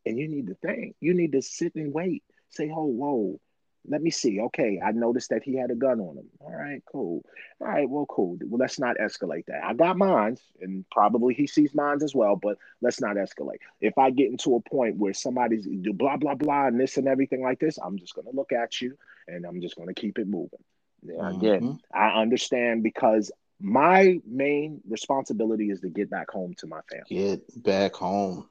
and 0.06 0.18
you 0.18 0.28
need 0.28 0.48
to 0.48 0.54
think. 0.54 0.96
You 1.00 1.14
need 1.14 1.32
to 1.32 1.42
sit 1.42 1.74
and 1.74 1.92
wait. 1.92 2.22
Say, 2.50 2.70
oh, 2.74 2.86
whoa, 2.86 3.40
let 3.86 4.02
me 4.02 4.10
see. 4.10 4.40
Okay, 4.40 4.80
I 4.84 4.92
noticed 4.92 5.30
that 5.30 5.42
he 5.42 5.56
had 5.56 5.70
a 5.70 5.74
gun 5.74 6.00
on 6.00 6.18
him. 6.18 6.28
All 6.40 6.52
right, 6.52 6.82
cool. 6.90 7.24
All 7.60 7.66
right, 7.66 7.88
well, 7.88 8.06
cool. 8.06 8.38
Well, 8.42 8.58
let's 8.58 8.78
not 8.78 8.96
escalate 8.98 9.46
that. 9.46 9.64
I 9.64 9.74
got 9.74 9.96
mines, 9.96 10.40
and 10.60 10.84
probably 10.90 11.34
he 11.34 11.46
sees 11.46 11.74
mines 11.74 12.02
as 12.02 12.14
well, 12.14 12.36
but 12.36 12.58
let's 12.80 13.00
not 13.00 13.16
escalate. 13.16 13.58
If 13.80 13.98
I 13.98 14.10
get 14.10 14.30
into 14.30 14.56
a 14.56 14.60
point 14.60 14.96
where 14.96 15.14
somebody's 15.14 15.66
do 15.66 15.92
blah, 15.92 16.16
blah, 16.16 16.34
blah, 16.34 16.66
and 16.66 16.78
this 16.78 16.96
and 16.96 17.08
everything 17.08 17.42
like 17.42 17.58
this, 17.58 17.78
I'm 17.78 17.98
just 17.98 18.14
going 18.14 18.26
to 18.26 18.36
look 18.36 18.52
at 18.52 18.80
you 18.80 18.96
and 19.28 19.44
I'm 19.44 19.60
just 19.60 19.76
going 19.76 19.88
to 19.88 19.94
keep 19.94 20.18
it 20.18 20.26
moving. 20.26 20.62
Mm-hmm. 21.06 21.38
Again, 21.38 21.80
I 21.94 22.20
understand 22.20 22.82
because 22.82 23.32
my 23.60 24.20
main 24.26 24.80
responsibility 24.88 25.70
is 25.70 25.80
to 25.80 25.88
get 25.88 26.10
back 26.10 26.30
home 26.30 26.54
to 26.58 26.66
my 26.66 26.80
family. 26.90 27.28
Get 27.28 27.62
back 27.62 27.94
home. 27.94 28.48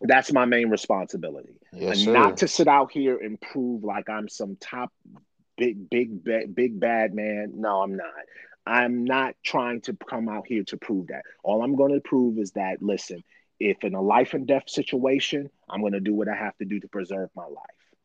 That's 0.00 0.32
my 0.32 0.44
main 0.44 0.70
responsibility. 0.70 1.54
Yes, 1.72 2.04
and 2.04 2.12
not 2.12 2.38
to 2.38 2.48
sit 2.48 2.68
out 2.68 2.92
here 2.92 3.18
and 3.18 3.40
prove 3.40 3.84
like 3.84 4.08
I'm 4.08 4.28
some 4.28 4.56
top 4.60 4.92
big, 5.56 5.90
big, 5.90 6.22
big, 6.22 6.54
big 6.54 6.80
bad 6.80 7.14
man. 7.14 7.52
No, 7.56 7.82
I'm 7.82 7.96
not. 7.96 8.06
I'm 8.66 9.04
not 9.04 9.34
trying 9.42 9.80
to 9.82 9.96
come 10.08 10.28
out 10.28 10.46
here 10.46 10.62
to 10.64 10.76
prove 10.76 11.08
that. 11.08 11.22
All 11.42 11.62
I'm 11.62 11.74
going 11.74 11.94
to 11.94 12.00
prove 12.00 12.38
is 12.38 12.52
that, 12.52 12.82
listen, 12.82 13.24
if 13.58 13.82
in 13.82 13.94
a 13.94 14.02
life 14.02 14.34
and 14.34 14.46
death 14.46 14.68
situation, 14.68 15.50
I'm 15.68 15.80
going 15.80 15.94
to 15.94 16.00
do 16.00 16.14
what 16.14 16.28
I 16.28 16.36
have 16.36 16.56
to 16.58 16.64
do 16.64 16.78
to 16.80 16.88
preserve 16.88 17.30
my 17.34 17.46
life. 17.46 17.64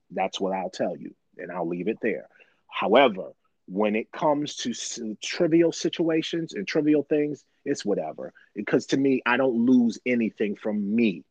That's 0.09 0.39
what 0.39 0.53
I'll 0.53 0.69
tell 0.69 0.95
you, 0.95 1.13
and 1.37 1.51
I'll 1.51 1.67
leave 1.67 1.87
it 1.87 1.97
there. 2.01 2.27
However, 2.67 3.31
when 3.67 3.95
it 3.95 4.11
comes 4.11 4.55
to 4.57 4.71
s- 4.71 4.99
trivial 5.21 5.71
situations 5.71 6.53
and 6.53 6.67
trivial 6.67 7.03
things, 7.03 7.43
it's 7.65 7.85
whatever. 7.85 8.33
Because 8.55 8.87
to 8.87 8.97
me, 8.97 9.21
I 9.25 9.37
don't 9.37 9.65
lose 9.65 9.99
anything 10.05 10.55
from 10.55 10.95
me 10.95 11.23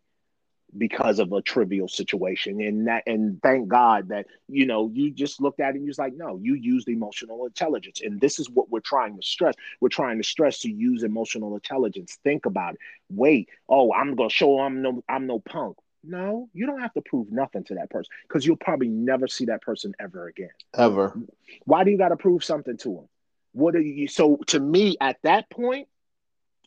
because 0.77 1.19
of 1.19 1.33
a 1.33 1.43
trivial 1.43 1.89
situation. 1.89 2.61
And 2.61 2.87
that 2.87 3.05
and 3.07 3.41
thank 3.43 3.69
god 3.69 4.09
that 4.09 4.27
you 4.49 4.67
know 4.67 4.91
you 4.93 5.11
just 5.11 5.41
looked 5.41 5.61
at 5.61 5.75
it 5.75 5.77
and 5.77 5.85
you're 5.85 5.95
like 5.99 6.15
no 6.15 6.39
you 6.41 6.55
used 6.55 6.89
emotional 6.89 7.47
intelligence. 7.47 8.01
And 8.03 8.21
this 8.21 8.39
is 8.39 8.49
what 8.51 8.71
we're 8.71 8.81
trying 8.81 9.17
to 9.17 9.23
stress. 9.23 9.55
We're 9.81 9.89
trying 9.89 10.19
to 10.19 10.25
stress 10.25 10.61
to 10.61 10.71
use 10.71 11.03
emotional 11.03 11.55
intelligence. 11.55 12.19
Think 12.23 12.47
about 12.47 12.75
it. 12.75 12.81
Wait. 13.11 13.49
Oh 13.69 13.93
i'm 13.93 14.15
gonna 14.15 14.31
show 14.31 14.61
i'm 14.61 14.83
no 14.83 15.03
i'm 15.09 15.27
no 15.27 15.39
punk. 15.41 15.77
No 16.05 16.49
you 16.53 16.67
don't 16.67 16.81
have 16.81 16.95
to 16.95 17.01
prove 17.03 17.31
nothing 17.31 17.65
to 17.65 17.75
that 17.75 17.91
person 17.91 18.11
because 18.27 18.45
you'll 18.45 18.57
probably 18.57 18.89
never 18.89 19.29
see 19.29 19.47
that 19.47 19.63
person 19.63 19.95
ever 20.01 20.27
again. 20.27 20.51
Ever. 20.75 21.17
Why 21.65 21.85
do 21.85 21.91
you 21.91 21.99
got 21.99 22.09
to 22.09 22.17
prove 22.17 22.43
something 22.43 22.77
to 22.79 22.89
them 22.95 23.09
what 23.53 23.75
are 23.77 23.81
you 23.81 24.09
so 24.09 24.39
to 24.47 24.59
me 24.59 24.97
at 25.01 25.17
that 25.23 25.49
point 25.51 25.89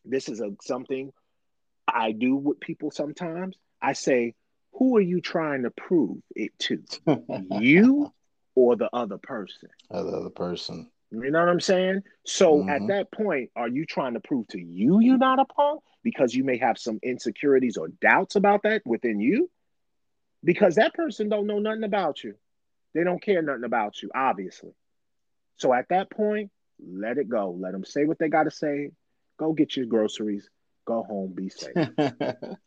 this 0.05 0.29
is 0.29 0.39
a 0.39 0.51
something 0.61 1.11
i 1.87 2.11
do 2.11 2.35
with 2.35 2.59
people 2.59 2.91
sometimes 2.91 3.55
I 3.81 3.93
say, 3.93 4.33
who 4.73 4.97
are 4.97 5.01
you 5.01 5.21
trying 5.21 5.63
to 5.63 5.71
prove 5.71 6.17
it 6.35 6.51
to? 6.59 6.83
you 7.59 8.11
or 8.55 8.75
the 8.75 8.89
other 8.93 9.17
person? 9.17 9.69
the 9.89 9.97
other 9.97 10.29
person. 10.29 10.89
You 11.11 11.31
know 11.31 11.39
what 11.39 11.49
I'm 11.49 11.61
saying? 11.61 12.01
So 12.25 12.57
mm-hmm. 12.57 12.69
at 12.69 12.87
that 12.87 13.11
point, 13.11 13.51
are 13.55 13.69
you 13.69 13.85
trying 13.85 14.15
to 14.15 14.19
prove 14.19 14.47
to 14.49 14.59
you 14.59 14.99
you're 14.99 15.17
not 15.17 15.39
a 15.39 15.45
punk 15.45 15.81
because 16.03 16.33
you 16.33 16.43
may 16.43 16.57
have 16.57 16.77
some 16.77 16.99
insecurities 17.03 17.77
or 17.77 17.87
doubts 18.01 18.35
about 18.35 18.63
that 18.63 18.81
within 18.85 19.19
you? 19.19 19.49
Because 20.43 20.75
that 20.75 20.93
person 20.93 21.29
don't 21.29 21.47
know 21.47 21.59
nothing 21.59 21.83
about 21.83 22.23
you. 22.23 22.35
They 22.93 23.03
don't 23.03 23.21
care 23.21 23.41
nothing 23.41 23.63
about 23.63 24.01
you, 24.01 24.09
obviously. 24.13 24.71
So 25.57 25.73
at 25.73 25.89
that 25.89 26.09
point, 26.09 26.51
let 26.85 27.17
it 27.17 27.29
go. 27.29 27.55
Let 27.57 27.71
them 27.71 27.85
say 27.85 28.05
what 28.05 28.19
they 28.19 28.29
got 28.29 28.43
to 28.43 28.51
say. 28.51 28.91
Go 29.37 29.53
get 29.53 29.75
your 29.75 29.85
groceries. 29.85 30.49
Go 30.85 31.03
home. 31.03 31.33
Be 31.33 31.49
safe. 31.49 31.73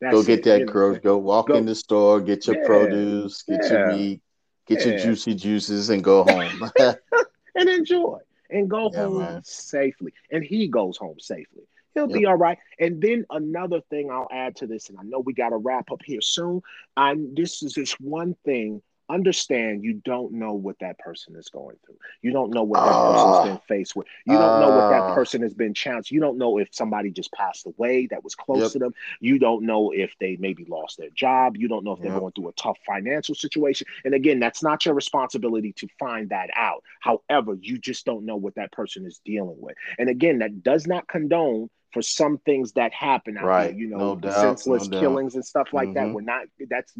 That's 0.00 0.12
go 0.14 0.22
get 0.22 0.40
it, 0.40 0.44
that 0.44 0.66
grocery. 0.66 1.00
Go 1.00 1.18
walk 1.18 1.48
go, 1.48 1.54
in 1.54 1.66
the 1.66 1.74
store, 1.74 2.20
get 2.20 2.46
your 2.46 2.56
yeah, 2.56 2.66
produce, 2.66 3.42
get 3.42 3.60
yeah, 3.64 3.70
your 3.70 3.92
meat, 3.92 4.22
get 4.66 4.80
yeah. 4.80 4.92
your 4.92 4.98
juicy 4.98 5.34
juices, 5.34 5.90
and 5.90 6.04
go 6.04 6.24
home 6.24 6.70
and 7.54 7.68
enjoy 7.68 8.18
and 8.50 8.68
go 8.68 8.90
home 8.94 9.18
man. 9.18 9.44
safely. 9.44 10.12
And 10.30 10.44
he 10.44 10.68
goes 10.68 10.96
home 10.96 11.18
safely. 11.18 11.62
He'll 11.94 12.10
yep. 12.10 12.18
be 12.18 12.26
all 12.26 12.36
right. 12.36 12.58
And 12.78 13.00
then 13.00 13.24
another 13.30 13.80
thing 13.88 14.10
I'll 14.10 14.28
add 14.30 14.56
to 14.56 14.66
this, 14.66 14.90
and 14.90 14.98
I 14.98 15.02
know 15.02 15.20
we 15.20 15.32
got 15.32 15.50
to 15.50 15.56
wrap 15.56 15.90
up 15.90 16.02
here 16.04 16.20
soon. 16.20 16.60
I 16.96 17.16
this 17.32 17.62
is 17.62 17.72
just 17.72 18.00
one 18.00 18.36
thing 18.44 18.82
understand 19.08 19.84
you 19.84 19.94
don't 20.04 20.32
know 20.32 20.54
what 20.54 20.78
that 20.80 20.98
person 20.98 21.36
is 21.36 21.48
going 21.48 21.76
through. 21.84 21.96
You 22.22 22.32
don't 22.32 22.52
know 22.52 22.62
what 22.62 22.80
that 22.84 22.92
uh, 22.92 23.12
person's 23.12 23.48
been 23.48 23.60
faced 23.68 23.96
with. 23.96 24.06
You 24.26 24.34
don't 24.34 24.42
uh, 24.42 24.60
know 24.60 24.70
what 24.70 24.90
that 24.90 25.02
ah. 25.02 25.14
person 25.14 25.42
has 25.42 25.54
been 25.54 25.74
challenged. 25.74 26.10
You 26.10 26.20
don't 26.20 26.38
know 26.38 26.58
if 26.58 26.68
somebody 26.72 27.10
just 27.10 27.32
passed 27.32 27.66
away 27.66 28.06
that 28.06 28.24
was 28.24 28.34
close 28.34 28.62
yep. 28.62 28.72
to 28.72 28.78
them. 28.78 28.94
You 29.20 29.38
don't 29.38 29.64
know 29.64 29.92
if 29.92 30.12
they 30.20 30.36
maybe 30.36 30.64
lost 30.68 30.98
their 30.98 31.10
job. 31.10 31.56
You 31.56 31.68
don't 31.68 31.84
know 31.84 31.92
if 31.92 32.00
they're 32.00 32.10
yep. 32.10 32.20
going 32.20 32.32
through 32.32 32.48
a 32.48 32.52
tough 32.52 32.78
financial 32.86 33.34
situation. 33.34 33.86
And 34.04 34.14
again, 34.14 34.40
that's 34.40 34.62
not 34.62 34.84
your 34.84 34.94
responsibility 34.94 35.72
to 35.74 35.88
find 35.98 36.30
that 36.30 36.50
out. 36.54 36.82
However, 37.00 37.56
you 37.60 37.78
just 37.78 38.04
don't 38.04 38.26
know 38.26 38.36
what 38.36 38.54
that 38.56 38.72
person 38.72 39.06
is 39.06 39.20
dealing 39.24 39.60
with. 39.60 39.76
And 39.98 40.08
again, 40.08 40.38
that 40.38 40.62
does 40.62 40.86
not 40.86 41.08
condone 41.08 41.70
for 41.96 42.02
some 42.02 42.36
things 42.44 42.72
that 42.72 42.92
happen 42.92 43.38
out 43.38 43.44
right. 43.44 43.70
there, 43.70 43.78
you 43.78 43.86
know, 43.86 43.96
no 43.96 44.16
doubt, 44.16 44.34
senseless 44.34 44.86
no 44.86 45.00
killings 45.00 45.34
and 45.34 45.42
stuff 45.42 45.68
like 45.72 45.88
mm-hmm. 45.88 46.08
that. 46.08 46.14
We're 46.14 46.20
not 46.20 46.42
that's 46.68 46.92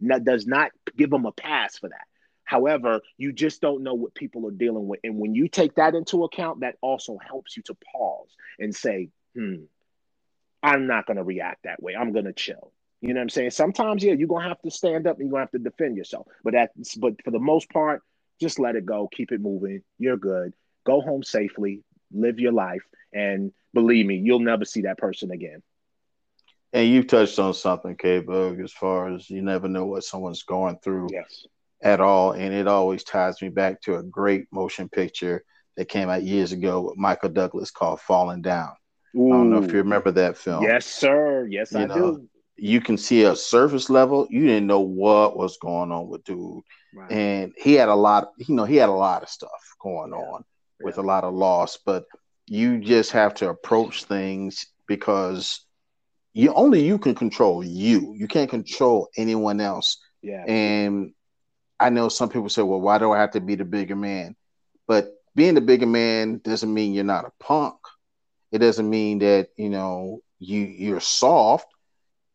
not, 0.00 0.22
does 0.22 0.46
not 0.46 0.70
give 0.96 1.10
them 1.10 1.26
a 1.26 1.32
pass 1.32 1.78
for 1.78 1.88
that. 1.88 2.04
However, 2.44 3.00
you 3.18 3.32
just 3.32 3.60
don't 3.60 3.82
know 3.82 3.94
what 3.94 4.14
people 4.14 4.46
are 4.46 4.52
dealing 4.52 4.86
with. 4.86 5.00
And 5.02 5.18
when 5.18 5.34
you 5.34 5.48
take 5.48 5.74
that 5.74 5.96
into 5.96 6.22
account, 6.22 6.60
that 6.60 6.76
also 6.80 7.18
helps 7.18 7.56
you 7.56 7.64
to 7.64 7.76
pause 7.92 8.28
and 8.60 8.72
say, 8.72 9.08
hmm, 9.34 9.64
I'm 10.62 10.86
not 10.86 11.06
going 11.06 11.16
to 11.16 11.24
react 11.24 11.64
that 11.64 11.82
way. 11.82 11.96
I'm 11.96 12.12
going 12.12 12.26
to 12.26 12.32
chill. 12.32 12.72
You 13.00 13.14
know 13.14 13.18
what 13.18 13.22
I'm 13.22 13.30
saying? 13.30 13.50
Sometimes, 13.50 14.04
yeah, 14.04 14.12
you're 14.12 14.28
going 14.28 14.44
to 14.44 14.48
have 14.48 14.62
to 14.62 14.70
stand 14.70 15.08
up 15.08 15.18
and 15.18 15.26
you're 15.26 15.32
going 15.32 15.44
to 15.44 15.50
have 15.52 15.60
to 15.60 15.70
defend 15.70 15.96
yourself. 15.96 16.28
But 16.44 16.52
that's, 16.52 16.94
but 16.94 17.20
for 17.24 17.32
the 17.32 17.40
most 17.40 17.68
part, 17.70 18.02
just 18.40 18.60
let 18.60 18.76
it 18.76 18.86
go. 18.86 19.08
Keep 19.10 19.32
it 19.32 19.40
moving. 19.40 19.82
You're 19.98 20.16
good. 20.16 20.54
Go 20.84 21.00
home 21.00 21.24
safely. 21.24 21.82
Live 22.16 22.38
your 22.38 22.52
life. 22.52 22.82
And 23.12 23.52
believe 23.74 24.06
me, 24.06 24.16
you'll 24.16 24.40
never 24.40 24.64
see 24.64 24.82
that 24.82 24.98
person 24.98 25.30
again. 25.30 25.62
And 26.72 26.88
you 26.88 27.04
touched 27.04 27.38
on 27.38 27.54
something, 27.54 27.96
K 27.96 28.20
Bug, 28.20 28.60
as 28.60 28.72
far 28.72 29.14
as 29.14 29.30
you 29.30 29.40
never 29.40 29.68
know 29.68 29.86
what 29.86 30.04
someone's 30.04 30.42
going 30.42 30.78
through 30.82 31.08
yes. 31.12 31.46
at 31.82 32.00
all. 32.00 32.32
And 32.32 32.52
it 32.52 32.66
always 32.66 33.04
ties 33.04 33.40
me 33.40 33.48
back 33.48 33.80
to 33.82 33.96
a 33.96 34.02
great 34.02 34.46
motion 34.52 34.88
picture 34.88 35.44
that 35.76 35.88
came 35.88 36.08
out 36.08 36.22
years 36.22 36.52
ago 36.52 36.82
with 36.82 36.96
Michael 36.96 37.30
Douglas 37.30 37.70
called 37.70 38.00
Falling 38.00 38.42
Down. 38.42 38.72
Ooh. 39.16 39.32
I 39.32 39.36
don't 39.36 39.50
know 39.50 39.62
if 39.62 39.72
you 39.72 39.78
remember 39.78 40.10
that 40.12 40.36
film. 40.36 40.62
Yes, 40.64 40.84
sir. 40.84 41.46
Yes, 41.46 41.72
you 41.72 41.78
I 41.78 41.86
know, 41.86 42.16
do. 42.16 42.28
You 42.56 42.80
can 42.80 42.96
see 42.98 43.22
a 43.22 43.36
surface 43.36 43.88
level. 43.88 44.26
You 44.30 44.46
didn't 44.46 44.66
know 44.66 44.80
what 44.80 45.36
was 45.36 45.58
going 45.58 45.92
on 45.92 46.08
with 46.08 46.24
dude, 46.24 46.62
right. 46.94 47.10
and 47.10 47.52
he 47.56 47.74
had 47.74 47.88
a 47.88 47.94
lot. 47.94 48.32
You 48.38 48.54
know, 48.54 48.64
he 48.64 48.76
had 48.76 48.88
a 48.88 48.92
lot 48.92 49.22
of 49.22 49.28
stuff 49.28 49.50
going 49.80 50.10
yeah. 50.10 50.18
on 50.18 50.44
with 50.80 50.96
yeah. 50.96 51.02
a 51.02 51.06
lot 51.06 51.24
of 51.24 51.34
loss. 51.34 51.78
But 51.84 52.04
you 52.46 52.78
just 52.78 53.12
have 53.12 53.34
to 53.34 53.48
approach 53.48 54.04
things 54.04 54.66
because 54.86 55.64
you 56.32 56.52
only 56.54 56.84
you 56.84 56.98
can 56.98 57.14
control 57.14 57.64
you. 57.64 58.14
You 58.16 58.28
can't 58.28 58.50
control 58.50 59.08
anyone 59.16 59.60
else. 59.60 59.98
Yeah. 60.22 60.44
And 60.46 61.12
I 61.78 61.90
know 61.90 62.08
some 62.08 62.28
people 62.28 62.48
say, 62.48 62.62
well, 62.62 62.80
why 62.80 62.98
do 62.98 63.12
I 63.12 63.18
have 63.20 63.32
to 63.32 63.40
be 63.40 63.54
the 63.54 63.64
bigger 63.64 63.96
man? 63.96 64.36
But 64.86 65.12
being 65.34 65.54
the 65.54 65.60
bigger 65.60 65.86
man 65.86 66.40
doesn't 66.42 66.72
mean 66.72 66.94
you're 66.94 67.04
not 67.04 67.26
a 67.26 67.32
punk. 67.42 67.76
It 68.52 68.58
doesn't 68.58 68.88
mean 68.88 69.18
that, 69.20 69.48
you 69.56 69.68
know, 69.68 70.20
you 70.38 70.60
you're 70.60 71.00
soft. 71.00 71.66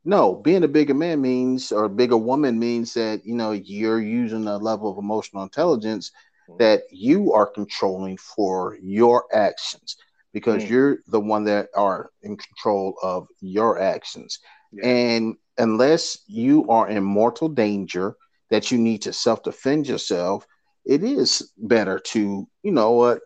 No, 0.03 0.35
being 0.35 0.63
a 0.63 0.67
bigger 0.67 0.93
man 0.93 1.21
means 1.21 1.71
or 1.71 1.85
a 1.85 1.89
bigger 1.89 2.17
woman 2.17 2.57
means 2.57 2.93
that, 2.95 3.21
you 3.23 3.35
know, 3.35 3.51
you're 3.51 4.01
using 4.01 4.47
a 4.47 4.57
level 4.57 4.91
of 4.91 4.97
emotional 4.97 5.43
intelligence 5.43 6.11
that 6.59 6.83
you 6.91 7.33
are 7.33 7.47
controlling 7.47 8.17
for 8.17 8.77
your 8.81 9.25
actions 9.33 9.97
because 10.33 10.63
mm. 10.63 10.69
you're 10.69 10.97
the 11.07 11.19
one 11.19 11.43
that 11.45 11.67
are 11.75 12.09
in 12.21 12.37
control 12.37 12.95
of 13.03 13.27
your 13.41 13.79
actions. 13.79 14.39
Yeah. 14.71 14.87
And 14.87 15.35
unless 15.57 16.19
you 16.27 16.67
are 16.69 16.89
in 16.89 17.03
mortal 17.03 17.49
danger 17.49 18.15
that 18.49 18.71
you 18.71 18.77
need 18.77 19.01
to 19.03 19.13
self 19.13 19.43
defend 19.43 19.87
yourself, 19.87 20.45
it 20.85 21.03
is 21.03 21.51
better 21.57 21.99
to, 21.99 22.47
you 22.63 22.71
know 22.71 22.91
what, 22.91 23.21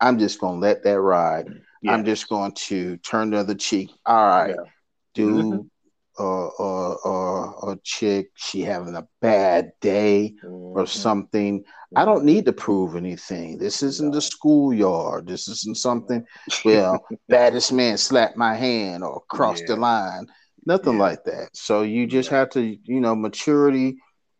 I'm 0.00 0.18
just 0.18 0.40
going 0.40 0.60
to 0.60 0.66
let 0.66 0.84
that 0.84 1.00
ride. 1.00 1.48
Yeah. 1.82 1.92
I'm 1.92 2.04
just 2.04 2.28
going 2.28 2.52
to 2.52 2.96
turn 2.98 3.30
the 3.30 3.38
other 3.38 3.54
cheek. 3.54 3.90
All 4.06 4.26
right, 4.26 4.54
yeah. 4.56 4.70
do 5.14 5.70
mm-hmm 6.18 6.44
uh, 6.58 6.92
uh, 6.92 7.72
a 7.72 7.78
chick 7.82 8.30
she 8.36 8.60
having 8.60 8.94
a 8.94 9.06
bad 9.20 9.72
day 9.80 10.34
mm-hmm. 10.44 10.78
or 10.78 10.86
something. 10.86 11.60
Mm-hmm. 11.60 11.98
I 11.98 12.04
don't 12.04 12.24
need 12.24 12.44
to 12.46 12.52
prove 12.52 12.96
anything. 12.96 13.58
This 13.58 13.82
isn't 13.82 14.12
the 14.12 14.20
schoolyard. 14.20 15.26
This 15.26 15.48
isn't 15.48 15.76
something. 15.76 16.24
Well, 16.64 17.04
baddest 17.28 17.72
man 17.72 17.98
slapped 17.98 18.36
my 18.36 18.54
hand 18.54 19.02
or 19.04 19.22
crossed 19.28 19.64
yeah. 19.68 19.74
the 19.74 19.80
line. 19.80 20.26
Nothing 20.66 20.94
yeah. 20.94 21.02
like 21.02 21.24
that. 21.24 21.50
So 21.52 21.82
you 21.82 22.06
just 22.06 22.30
yeah. 22.30 22.38
have 22.38 22.50
to, 22.50 22.62
you 22.62 23.00
know, 23.00 23.14
maturity 23.14 23.96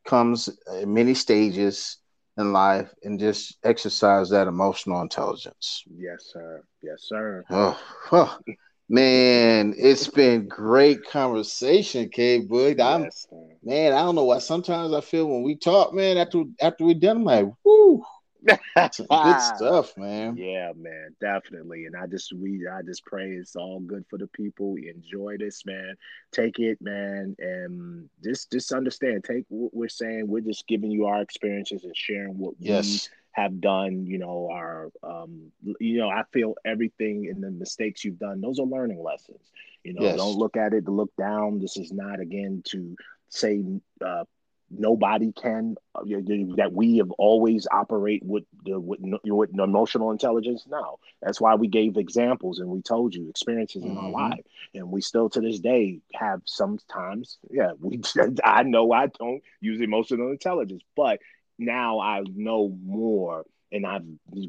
comes 0.07 0.49
in 0.81 0.93
many 0.93 1.15
stages 1.15 1.99
in 2.37 2.53
life 2.53 2.93
and 3.05 3.19
just 3.19 3.57
exercise 3.65 4.31
that 4.31 4.49
emotional 4.49 5.01
intelligence. 5.01 5.85
Yes, 5.87 6.31
sir. 6.33 6.63
Yes, 6.83 7.03
sir. 7.03 7.45
Oh, 7.51 7.81
oh. 8.13 8.39
Man, 8.89 9.75
it's 9.79 10.09
been 10.09 10.47
great 10.47 11.05
conversation, 11.07 12.11
K 12.11 12.43
Boog. 12.43 12.81
I'm 12.81 13.05
yes, 13.05 13.27
man. 13.33 13.57
man, 13.63 13.93
I 13.95 14.01
don't 14.01 14.15
know 14.15 14.25
why. 14.25 14.41
Sometimes 14.41 14.93
I 14.93 15.01
feel 15.01 15.27
when 15.27 15.43
we 15.43 15.57
talk, 15.57 15.95
man, 15.95 16.19
after 16.19 16.45
after 16.61 16.85
we're 16.85 16.95
done, 16.95 17.19
I'm 17.19 17.25
like, 17.25 17.47
whoo, 17.65 18.05
good 18.45 18.59
stuff, 19.41 19.97
man. 19.97 20.37
Yeah, 20.37 20.73
man, 20.77 21.17
definitely. 21.19 21.87
And 21.87 21.97
I 21.97 22.07
just 22.07 22.33
we 22.35 22.67
I 22.69 22.83
just 22.83 23.07
pray 23.07 23.31
it's 23.31 23.57
all 23.57 23.81
good 23.81 24.05
for 24.11 24.19
the 24.19 24.27
people. 24.27 24.77
Enjoy 24.77 25.37
this, 25.39 25.65
man. 25.65 25.95
Take 26.33 26.59
it, 26.59 26.79
man, 26.83 27.37
and 27.39 28.09
just 28.23 28.53
just 28.53 28.71
understand. 28.73 29.25
Take 29.25 29.47
what 29.49 29.75
we're 29.75 29.89
saying. 29.89 30.29
We're 30.29 30.41
just 30.41 30.67
giving 30.67 30.91
you 30.91 31.07
our 31.07 31.23
experiences 31.23 31.85
and 31.85 31.97
sharing 31.97 32.37
what 32.39 32.55
yes. 32.59 32.87
we 32.87 32.99
have 33.35 33.61
done, 33.61 34.07
you 34.07 34.19
know, 34.19 34.49
are, 34.51 34.91
um, 35.03 35.51
you 35.81 35.99
know, 35.99 36.09
I 36.09 36.23
feel 36.33 36.55
everything 36.65 37.25
in 37.25 37.41
the 37.41 37.51
mistakes 37.51 38.05
you've 38.05 38.19
done, 38.19 38.41
those 38.41 38.61
are 38.61 38.67
learning 38.67 39.03
lessons. 39.03 39.41
You 39.83 39.95
know, 39.95 40.03
yes. 40.03 40.17
don't 40.17 40.37
look 40.37 40.57
at 40.57 40.73
it 40.73 40.87
to 40.87 40.93
look 40.93 41.15
down. 41.17 41.59
This 41.59 41.77
is 41.77 41.93
not, 41.93 42.21
again, 42.21 42.63
to 42.69 42.95
say 43.29 43.65
uh, 44.05 44.25
nobody 44.71 45.33
can, 45.33 45.75
uh, 45.97 46.03
that 46.05 46.71
we 46.73 46.99
have 46.99 47.11
always 47.11 47.67
operate 47.71 48.23
with 48.25 48.45
the 48.65 48.79
with, 48.79 49.01
with 49.25 49.51
emotional 49.59 50.13
intelligence. 50.13 50.65
No, 50.69 51.01
that's 51.21 51.41
why 51.41 51.57
we 51.57 51.67
gave 51.67 51.97
examples 51.97 52.61
and 52.61 52.69
we 52.69 52.83
told 52.83 53.17
you 53.17 53.29
experiences 53.29 53.83
mm-hmm. 53.83 53.93
in 53.93 53.99
our 53.99 54.05
mm-hmm. 54.05 54.33
life. 54.33 54.45
And 54.75 54.93
we 54.93 55.01
still 55.01 55.29
to 55.31 55.41
this 55.41 55.59
day 55.59 56.01
have 56.15 56.41
sometimes, 56.45 57.39
yeah, 57.51 57.73
we, 57.81 58.01
I 58.45 58.63
know 58.63 58.93
I 58.93 59.09
don't 59.09 59.43
use 59.61 59.81
emotional 59.81 60.31
intelligence, 60.31 60.83
but 60.97 61.19
now 61.59 62.01
I 62.01 62.23
know 62.35 62.69
more 62.85 63.45
and 63.73 63.87
I've 63.87 64.05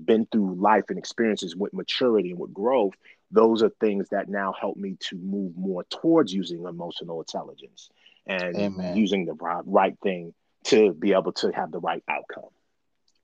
been 0.06 0.28
through 0.32 0.56
life 0.56 0.86
and 0.89 0.99
experiences 0.99 1.56
with 1.56 1.74
maturity 1.74 2.32
and 2.32 2.39
with 2.39 2.53
growth, 2.53 2.93
those 3.32 3.64
are 3.64 3.72
things 3.82 4.10
that 4.10 4.30
now 4.30 4.53
help 4.60 4.78
me 4.78 4.97
to 5.10 5.18
move 5.18 5.58
more 5.58 5.84
towards 5.86 6.34
using 6.34 6.64
emotional 6.66 7.22
intelligence 7.22 7.89
and 8.28 8.56
Amen. 8.56 8.95
using 8.95 9.26
the 9.26 9.34
right 9.66 9.97
thing 10.03 10.34
to 10.66 10.93
be 10.93 11.14
able 11.14 11.32
to 11.34 11.51
have 11.51 11.72
the 11.72 11.80
right 11.80 12.03
outcome. 12.08 12.49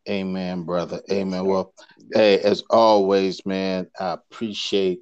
Amen, 0.09 0.63
brother. 0.63 1.01
Amen. 1.11 1.45
Well, 1.45 1.73
hey, 2.13 2.39
as 2.39 2.63
always, 2.71 3.45
man, 3.45 3.87
I 3.99 4.13
appreciate, 4.13 5.01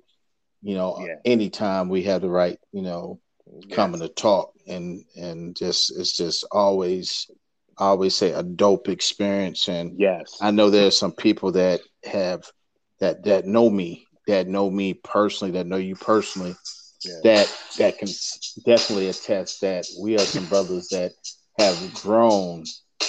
you 0.62 0.76
know, 0.76 0.98
yeah. 1.00 1.16
anytime 1.24 1.88
we 1.88 2.04
have 2.04 2.22
the 2.22 2.30
right, 2.30 2.60
you 2.74 2.82
know, 2.82 3.20
yes. 3.48 3.76
coming 3.76 4.02
to 4.02 4.10
talk 4.10 4.54
and 4.68 5.04
and 5.16 5.56
just 5.56 5.98
it's 5.98 6.16
just 6.16 6.46
always 6.52 7.30
I 7.80 7.86
always 7.86 8.16
say 8.16 8.32
a 8.32 8.44
dope 8.44 8.90
experience. 8.90 9.70
And 9.70 10.00
yes, 10.00 10.38
I 10.42 10.52
know 10.52 10.70
there's 10.70 10.98
some 10.98 11.14
people 11.14 11.54
that 11.54 11.82
have 12.04 12.44
that 13.00 13.24
that 13.24 13.46
know 13.46 13.70
me, 13.70 14.06
that 14.28 14.48
know 14.48 14.70
me 14.70 14.94
personally, 14.94 15.54
that 15.54 15.66
know 15.66 15.78
you 15.78 15.96
personally, 15.96 16.56
that 17.24 17.48
that 17.78 17.98
can 17.98 18.10
definitely 18.66 19.08
attest 19.08 19.62
that 19.62 19.86
we 20.00 20.16
are 20.16 20.26
some 20.26 20.48
brothers 20.48 20.90
that 20.90 21.14
have 21.58 21.94
grown 21.94 22.64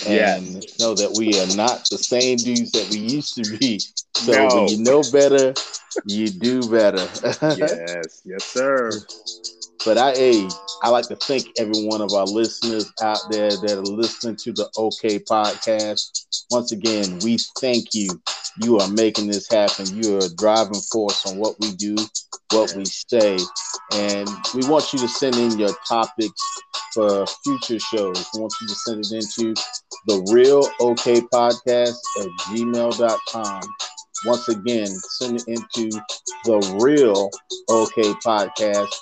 and 0.06 0.64
know 0.78 0.94
that 0.94 1.12
we 1.12 1.38
are 1.38 1.56
not 1.56 1.88
the 1.90 1.98
same 1.98 2.36
dudes 2.38 2.72
that 2.72 2.88
we 2.90 2.98
used 2.98 3.34
to 3.34 3.58
be. 3.58 3.78
So 4.14 4.32
no. 4.32 4.54
when 4.54 4.68
you 4.68 4.84
know 4.84 5.02
better, 5.02 5.54
you 6.06 6.30
do 6.30 6.68
better. 6.68 6.98
yes, 7.56 8.22
yes, 8.24 8.44
sir. 8.44 9.00
But 9.84 9.96
I, 9.96 10.12
hey, 10.12 10.48
I 10.82 10.90
like 10.90 11.06
to 11.08 11.16
thank 11.16 11.46
every 11.58 11.84
one 11.84 12.02
of 12.02 12.12
our 12.12 12.26
listeners 12.26 12.92
out 13.02 13.18
there 13.30 13.50
that 13.50 13.78
are 13.78 13.80
listening 13.82 14.36
to 14.36 14.52
the 14.52 14.68
OK 14.76 15.20
podcast. 15.20 16.44
Once 16.50 16.72
again, 16.72 17.18
we 17.24 17.38
thank 17.60 17.94
you. 17.94 18.08
You 18.62 18.78
are 18.78 18.88
making 18.88 19.28
this 19.28 19.50
happen. 19.50 19.86
You 19.86 20.16
are 20.16 20.26
a 20.26 20.34
driving 20.36 20.80
force 20.92 21.24
on 21.26 21.38
what 21.38 21.54
we 21.60 21.72
do, 21.72 21.96
what 22.52 22.74
we 22.76 22.84
say. 22.84 23.38
And 23.94 24.28
we 24.54 24.68
want 24.68 24.92
you 24.92 24.98
to 24.98 25.08
send 25.08 25.36
in 25.36 25.58
your 25.58 25.74
topics 25.88 26.42
for 26.92 27.26
future 27.44 27.78
shows. 27.78 28.26
We 28.34 28.40
want 28.40 28.52
you 28.60 28.68
to 28.68 28.74
send 28.74 29.04
it 29.04 29.12
into 29.12 29.54
the 30.06 30.28
real 30.32 30.68
OK 30.80 31.20
podcast 31.32 31.96
at 32.20 32.28
gmail.com. 32.48 33.62
Once 34.24 34.48
again, 34.48 34.86
send 34.86 35.36
it 35.36 35.48
into 35.48 35.90
the 36.44 36.78
real 36.82 37.30
OK 37.68 38.02
podcast 38.24 38.92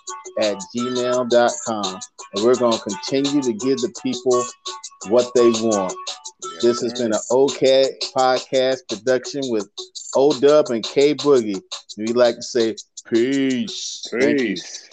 at 0.41 0.57
gmail.com. 0.75 2.01
And 2.35 2.45
we're 2.45 2.55
going 2.55 2.73
to 2.73 2.79
continue 2.81 3.43
to 3.43 3.53
give 3.53 3.79
the 3.79 3.93
people 4.03 4.45
what 5.09 5.31
they 5.35 5.51
want. 5.67 5.95
This 6.61 6.83
has 6.83 6.93
been 7.01 7.13
an 7.13 7.21
OK 7.31 7.99
podcast 8.17 8.79
production 8.89 9.43
with 9.47 9.69
O 10.15 10.39
Dub 10.39 10.71
and 10.71 10.85
K 10.85 11.15
Boogie. 11.15 11.63
We 11.97 12.07
like 12.09 12.37
to 12.37 12.43
say 12.43 12.77
peace. 13.11 14.05
Peace. 14.13 14.89